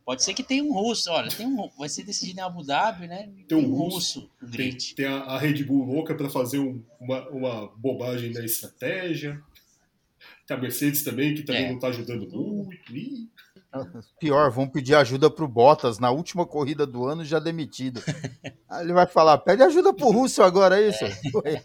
[0.05, 3.07] Pode ser que tenha um russo, olha, tem um, vai ser decidido em Abu Dhabi,
[3.09, 3.23] né?
[3.23, 6.29] Tem um Tem um russo, russo, o Tem, tem a, a Red Bull louca para
[6.29, 9.43] fazer um- uma, uma bobagem na estratégia.
[10.47, 11.73] Tem a Mercedes também, que também É.
[11.73, 13.29] não tá ajudando muito.
[14.21, 18.03] Pior, vão pedir ajuda pro Bottas na última corrida do ano já demitido.
[18.69, 21.05] Aí ele vai falar: pede ajuda pro Russell agora, é isso?
[21.45, 21.65] Ué,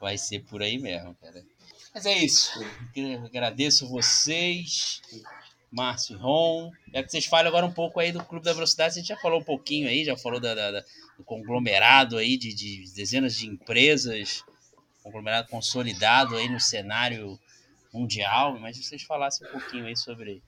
[0.00, 1.44] Vai ser por aí mesmo, cara.
[1.94, 2.50] Mas é isso.
[2.96, 5.00] Eu agradeço vocês,
[5.72, 6.70] Márcio Ron.
[6.92, 8.92] Quero que vocês falem agora um pouco aí do Clube da Velocidade.
[8.94, 10.84] A gente já falou um pouquinho aí, já falou da, da- da-
[11.16, 14.44] do conglomerado aí de, de dezenas de empresas,
[15.02, 17.38] conglomerado consolidado aí no cenário
[17.92, 18.58] mundial.
[18.60, 20.42] Mas se vocês falassem um pouquinho aí sobre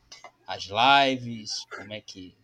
[0.47, 2.35] as lives, como é que,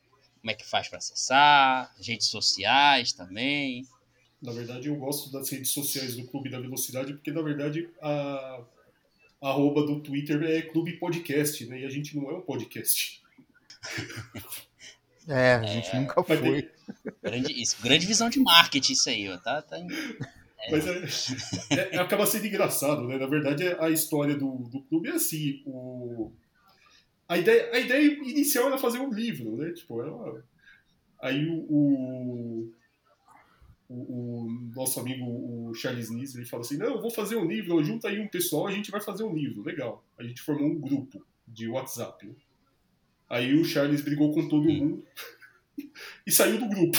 [0.40, 3.86] como é que faz para acessar, redes sociais também.
[4.40, 8.62] Na verdade, eu gosto das redes sociais do Clube da Velocidade, porque na verdade a
[9.40, 11.80] arroba do Twitter é Clube Podcast, né?
[11.80, 13.22] E a gente não é um podcast.
[15.28, 16.36] É, a gente É, nunca foi.
[16.38, 16.68] tem-
[17.22, 19.36] Grande, isso, grande visão de marketing isso aí, ó.
[19.38, 19.86] Tá, tá em-
[20.70, 20.86] Mas
[21.70, 23.16] é, é- acaba sendo engraçado, né?
[23.16, 25.62] Na verdade, a história do, do clube é assim.
[25.66, 26.32] O,
[27.28, 29.72] a, ideia, a ideia inicial era fazer um livro, né?
[29.72, 30.44] Tipo, era uma-
[31.20, 32.72] aí o, o,
[33.90, 37.44] o- o nosso amigo o Charles Nies, ele fala assim, não, eu vou fazer um
[37.44, 39.62] livro, junta aí um pessoal, a gente vai fazer um livro.
[39.62, 40.04] Legal.
[40.16, 42.24] A gente formou um grupo de WhatsApp.
[42.26, 42.32] né?
[43.28, 45.04] Aí o Charles brigou com todo mundo
[46.26, 46.98] e saiu do grupo.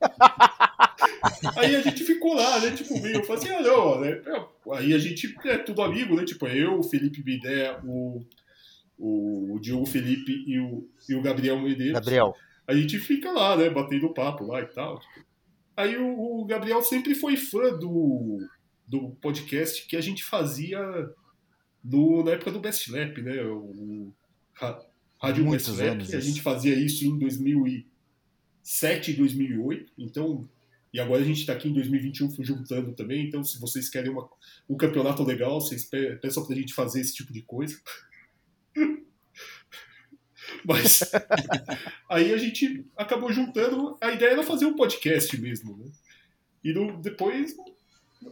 [1.56, 2.70] Aí a gente ficou lá, né?
[2.72, 4.22] Tipo, meio, eu falei assim, ah, não, né?
[4.74, 6.24] Aí a gente é tudo amigo, né?
[6.24, 8.22] Tipo, é eu, o Felipe Bidé, o,
[8.98, 11.94] o, o Diogo Felipe e o, e o Gabriel Medeiros.
[11.94, 12.34] Gabriel,
[12.66, 13.68] A gente fica lá, né?
[13.70, 15.00] Batendo papo lá e tal.
[15.00, 15.27] tipo.
[15.78, 18.38] Aí o, o Gabriel sempre foi fã do,
[18.86, 20.80] do podcast que a gente fazia
[21.84, 23.40] no, na época do Best Lap, né?
[23.44, 24.12] O,
[25.22, 26.16] Rádio Muitos Best Lap.
[26.16, 29.92] A gente fazia isso em 2007 e 2008.
[29.98, 30.48] Então,
[30.92, 33.26] e agora a gente está aqui em 2021 juntando também.
[33.26, 34.28] Então, se vocês querem uma,
[34.68, 37.76] um campeonato legal, vocês pe- peçam pra gente fazer esse tipo de coisa.
[40.64, 41.00] Mas
[42.08, 43.96] aí a gente acabou juntando.
[44.00, 45.90] A ideia era fazer um podcast mesmo, né?
[46.62, 47.54] E no- depois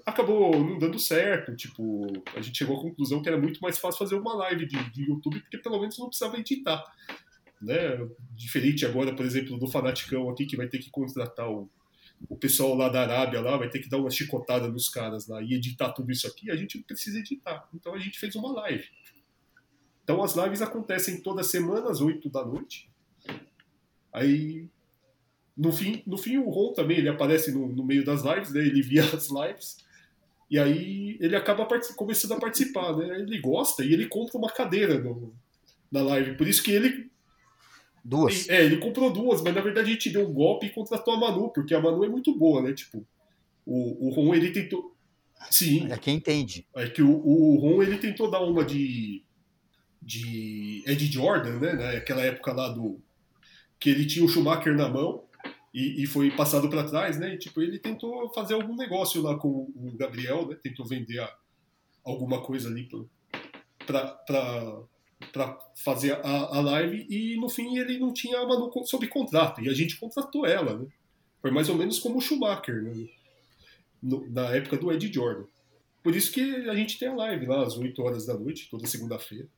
[0.05, 1.55] acabou não dando certo.
[1.55, 4.91] Tipo, a gente chegou à conclusão que era muito mais fácil fazer uma live de,
[4.91, 6.85] de YouTube, porque pelo menos não precisava editar.
[7.61, 8.07] Né?
[8.35, 11.71] Diferente agora, por exemplo, do Fanaticão aqui, que vai ter que contratar o,
[12.29, 15.41] o pessoal lá da Arábia lá, vai ter que dar uma chicotada nos caras lá
[15.43, 17.69] e editar tudo isso aqui, a gente não precisa editar.
[17.75, 18.85] Então a gente fez uma live.
[20.07, 22.89] Então as lives acontecem toda semana às 8 da noite.
[24.13, 24.69] Aí
[25.57, 28.61] no fim, no fim o Ron também ele aparece no, no meio das lives, né?
[28.61, 29.79] Ele via as lives.
[30.49, 31.67] E aí ele acaba
[31.97, 33.19] começando a participar, né?
[33.19, 35.35] Ele gosta e ele compra uma cadeira no,
[35.91, 36.37] na live.
[36.37, 37.11] Por isso que ele
[38.05, 38.49] duas.
[38.49, 41.19] é, ele comprou duas, mas na verdade a gente deu um golpe e contratou a
[41.19, 42.73] Manu, porque a Manu é muito boa, né?
[42.73, 43.05] Tipo,
[43.67, 44.95] o, o Ron ele tentou.
[45.51, 46.65] Sim, É quem entende.
[46.77, 49.26] é que o, o Ron ele tentou dar uma de.
[50.07, 51.73] De Ed Jordan, né?
[51.95, 53.01] Naquela época lá do.
[53.81, 55.25] que ele tinha o Schumacher na mão
[55.75, 57.35] e, e foi passado para trás, né?
[57.35, 60.57] E tipo, ele tentou fazer algum negócio lá com o Gabriel, né?
[60.63, 61.37] Tentou vender a-
[62.05, 62.89] alguma coisa ali
[63.87, 69.61] para fazer a, a live e no fim ele não tinha a Manu sob contrato
[69.63, 70.87] e a gente contratou ela, né?
[71.43, 73.07] Foi mais ou menos como o Schumacher, né?
[74.03, 75.45] No- na época do Ed Jordan.
[76.03, 78.87] Por isso que a gente tem a live lá às 8 horas da noite, toda
[78.87, 79.49] segunda-feira.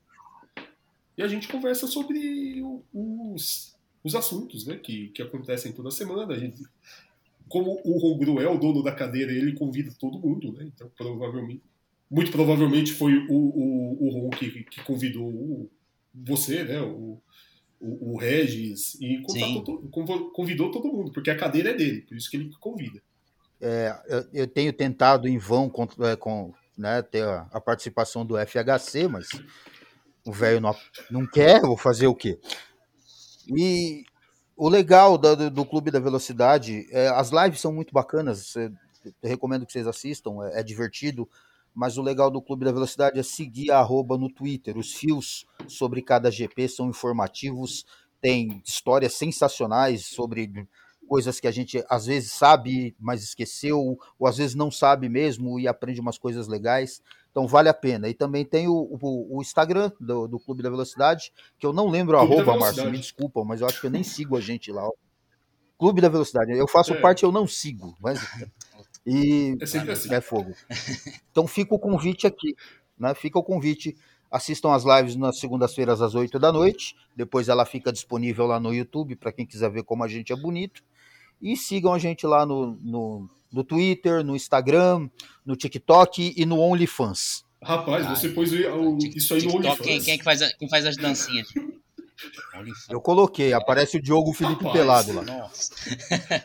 [1.19, 2.63] E a gente conversa sobre
[2.95, 6.33] os, os assuntos né, que, que acontecem toda semana.
[6.33, 6.63] A gente,
[7.49, 10.71] como o Ron Gru é o dono da cadeira, ele convida todo mundo, né?
[10.73, 11.63] Então, provavelmente,
[12.09, 15.71] muito provavelmente foi o, o, o Ron que, que convidou o-
[16.15, 16.81] você, né?
[16.81, 17.21] O,
[17.81, 19.21] o, o Regis, e
[19.91, 23.03] convo- convidou todo mundo, porque a cadeira é dele, por isso que ele convida.
[24.09, 28.37] Eu, eu tenho tentado em vão com, é, com, né, ter a, a participação do
[28.39, 29.29] FHC, mas
[30.29, 30.77] O velho não,
[31.11, 32.39] não quer, vou fazer o quê?
[33.57, 34.05] E
[34.55, 38.53] o legal do, do Clube da Velocidade, é, as lives são muito bacanas,
[39.23, 41.27] recomendo que vocês assistam, é, é, divertido,
[41.75, 44.77] mas o legal do Clube da Velocidade é seguir a arroba no Twitter.
[44.77, 47.87] Os fios sobre cada GP são informativos,
[48.21, 50.69] tem histórias sensacionais sobre
[51.09, 55.59] coisas que a gente às vezes sabe, mas esqueceu, ou às vezes não sabe mesmo
[55.59, 57.01] e aprende umas coisas legais.
[57.31, 58.09] Então vale a pena.
[58.09, 61.89] E também tem o, o, o Instagram do, do, Clube da Velocidade, que eu não
[61.89, 64.73] lembro Clube arroba, Márcio, me desculpa, mas eu acho que eu nem sigo a gente
[64.73, 64.89] lá.
[65.79, 66.53] Clube da Velocidade.
[66.53, 67.01] Eu faço é.
[67.01, 68.21] parte, eu não sigo, mas.
[69.07, 70.13] E é, sempre assim.
[70.13, 70.53] é fogo.
[71.31, 72.55] Então fica o convite aqui,
[72.99, 73.15] né?
[73.15, 73.97] Fica o convite.
[74.31, 76.95] Assistam as lives nas segundas-feiras às 8 da noite.
[77.17, 80.37] Depois ela fica disponível lá no YouTube para quem quiser ver como a gente é
[80.37, 80.83] bonito.
[81.41, 85.09] E sigam a gente lá no, no, no Twitter, no Instagram,
[85.45, 87.45] no TikTok e no OnlyFans.
[87.63, 89.81] Rapaz, ah, você pôs o, isso aí no OnlyFans.
[89.81, 91.49] Quem, quem, é que faz a, quem faz as dancinhas?
[92.91, 95.23] Eu coloquei, aparece o Diogo Felipe Rapaz, Pelado lá.
[95.23, 95.73] Nossa.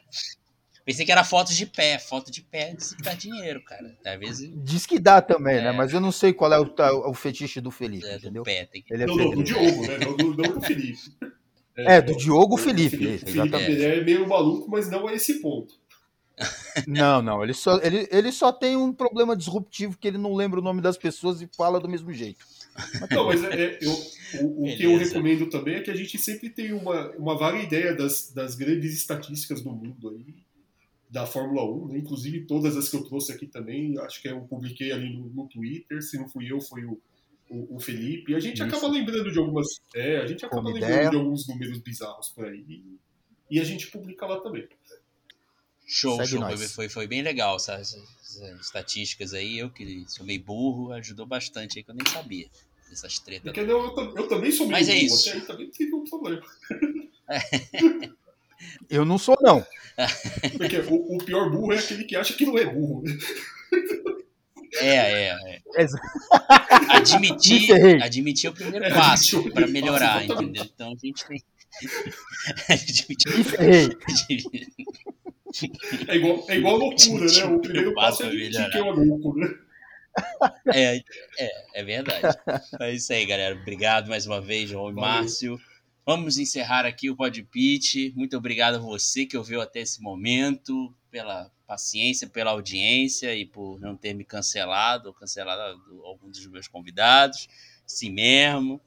[0.86, 1.98] Pensei que era foto de pé.
[1.98, 3.98] Foto de pé diz que dá dinheiro, cara.
[4.06, 4.52] Às vezes...
[4.64, 5.62] Diz que dá também, né?
[5.62, 5.64] é.
[5.66, 5.72] né?
[5.72, 8.44] Mas eu não sei qual é o, o fetiche do Felipe, é, entendeu?
[8.44, 8.84] Do pé, que...
[8.90, 9.98] Ele é não, não, do Diogo, né?
[9.98, 11.00] Não do, do Felipe.
[11.76, 12.98] É, é do Diogo Felipe.
[12.98, 15.76] Felipe, Felipe é meio maluco, mas não a esse ponto.
[16.88, 20.60] Não, não, ele só, ele, ele só tem um problema disruptivo que ele não lembra
[20.60, 22.44] o nome das pessoas e fala do mesmo jeito.
[23.12, 23.92] Não, mas é, é eu,
[24.42, 27.62] o, o que eu recomendo também é que a gente sempre tem uma, uma vaga
[27.62, 30.34] ideia das, das grandes estatísticas do mundo aí,
[31.08, 31.98] da Fórmula 1, né?
[32.00, 35.48] inclusive todas as que eu trouxe aqui também, acho que eu publiquei ali no, no
[35.48, 37.00] Twitter, se não fui eu, foi o,
[37.54, 38.32] o, o Felipe.
[38.32, 38.64] E a gente Isso.
[38.64, 39.68] acaba lembrando de algumas.
[39.96, 41.10] É, a gente acaba lembrando ideia.
[41.10, 42.84] de alguns números bizarros por aí.
[43.50, 44.68] E a gente publica lá também.
[45.86, 46.42] Show, Segue show.
[46.42, 49.60] Foi, foi, foi, bem legal essas, essas, estatísticas aí.
[49.60, 52.48] Eu que sou meio burro, ajudou bastante aí que eu nem sabia
[52.90, 53.44] dessas tretas.
[53.44, 55.30] Porque eu, eu, eu, também sou meio Mas é burro, isso.
[55.30, 56.42] até aí também tive um problema.
[58.90, 59.66] eu não sou, não.
[60.58, 63.04] Porque o, o, pior burro é aquele que acha que não é burro.
[64.76, 65.38] É, é,
[65.76, 65.86] é.
[66.90, 70.64] Admitir, admitir é o primeiro é, passo para melhorar, entendeu?
[70.64, 71.44] Então a gente tem.
[72.70, 73.98] admitir.
[76.08, 77.46] É igual, é igual loucura, né?
[77.46, 79.56] O primeiro passo é admitir que é uma loucura.
[80.74, 80.98] É,
[81.38, 82.36] é, é verdade.
[82.80, 83.56] É isso aí, galera.
[83.56, 85.60] Obrigado mais uma vez, João e Márcio.
[86.06, 88.14] Vamos encerrar aqui o Podpitch.
[88.16, 93.80] Muito obrigado a você que ouviu até esse momento, pela paciência, pela audiência e por
[93.80, 97.48] não ter me cancelado ou cancelado algum dos meus convidados.
[97.86, 98.80] Sim mesmo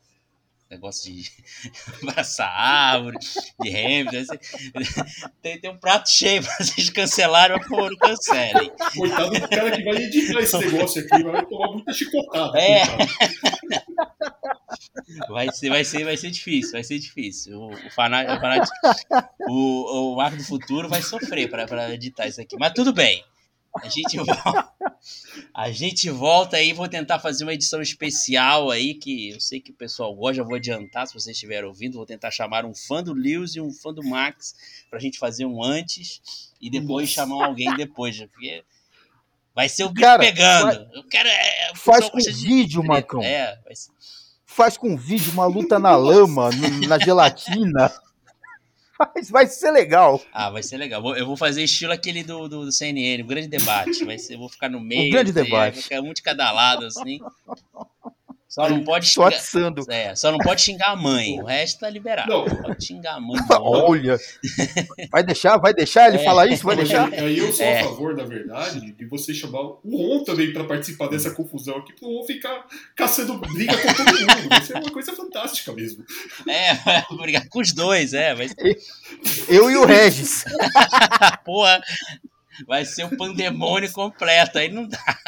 [0.71, 1.31] negócio de
[2.03, 3.19] abraçar árvore,
[3.61, 4.17] de Hamilton.
[4.17, 8.71] Assim, tem, tem um prato cheio pra vocês cancelarem, mas por cancelem.
[8.97, 12.59] Coitado do cara que vai editar esse negócio aqui, vai tomar muita chicotada.
[12.59, 12.83] É.
[15.29, 17.59] Vai ser, vai, ser, vai ser difícil, vai ser difícil.
[17.59, 18.77] O, o, fanático, o, fanático,
[19.49, 22.57] o, o Marco do Futuro vai sofrer para editar isso aqui.
[22.59, 23.25] Mas tudo bem.
[23.83, 24.73] A gente volta,
[25.55, 29.71] a gente volta aí, vou tentar fazer uma edição especial aí, que eu sei que
[29.71, 33.13] o pessoal gosta, vou adiantar se vocês estiverem ouvindo, vou tentar chamar um fã do
[33.13, 34.55] Lewis e um fã do Max
[34.91, 37.15] pra gente fazer um antes e depois Nossa.
[37.15, 38.65] chamar alguém depois, porque
[39.55, 40.65] vai ser o bicho Cara, pegando.
[40.65, 43.23] Vai, eu quero é, faz com vídeo, Marcão.
[43.23, 43.59] É,
[44.45, 46.49] Faz com vídeo uma luta na lama,
[46.89, 47.93] na gelatina.
[48.99, 50.23] Mas vai ser legal.
[50.33, 51.17] Ah, vai ser legal.
[51.17, 54.05] Eu vou fazer estilo aquele do, do, do CNN, o grande debate.
[54.05, 55.09] Vai ser, eu vou ficar no meio.
[55.09, 55.75] O grande assim, debate.
[55.75, 57.19] Vai ficar um de cada lado, assim.
[58.57, 59.33] Só não pode xingar.
[59.91, 61.39] É, só não pode xingar a mãe.
[61.43, 62.31] O resto tá liberado.
[62.31, 62.47] Não.
[62.47, 63.39] Pode xingar a mãe.
[63.61, 64.19] Olha.
[65.13, 65.59] Vai deixar?
[65.59, 66.25] Vai deixar ele é.
[66.25, 66.65] falar isso?
[66.65, 67.13] Vai deixar?
[67.13, 67.81] Aí eu sou é.
[67.81, 71.93] a favor, na verdade, de você chamar o Ron também para participar dessa confusão aqui,
[71.93, 72.65] pro Ron ficar
[72.97, 74.49] caçando briga com todo mundo.
[74.49, 76.03] Vai ser uma coisa fantástica mesmo.
[76.49, 78.35] É, vai brigar com os dois, é.
[78.35, 78.49] Vai...
[79.51, 80.47] Eu e o Regis.
[81.45, 81.79] Porra
[82.67, 85.19] vai ser um pandemônio completo, aí não dá.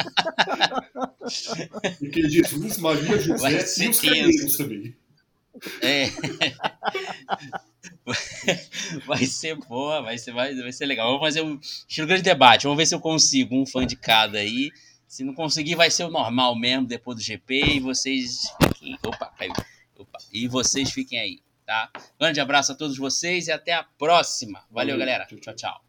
[1.99, 4.57] Porque Jesus, Maria, José vai ser e os tenso.
[4.57, 4.95] também.
[5.81, 6.05] É.
[9.05, 11.07] Vai ser boa, vai ser, vai, vai ser legal.
[11.07, 12.63] Vamos fazer um estilo grande debate.
[12.63, 14.71] Vamos ver se eu consigo um fã de cada aí.
[15.07, 17.75] Se não conseguir, vai ser o normal mesmo depois do GP.
[17.75, 18.51] E vocês.
[19.03, 19.53] Opa, caiu.
[19.97, 21.91] Opa, e vocês fiquem aí, tá?
[22.19, 24.63] Grande abraço a todos vocês e até a próxima.
[24.71, 25.25] Valeu, galera.
[25.25, 25.88] Tchau, tchau.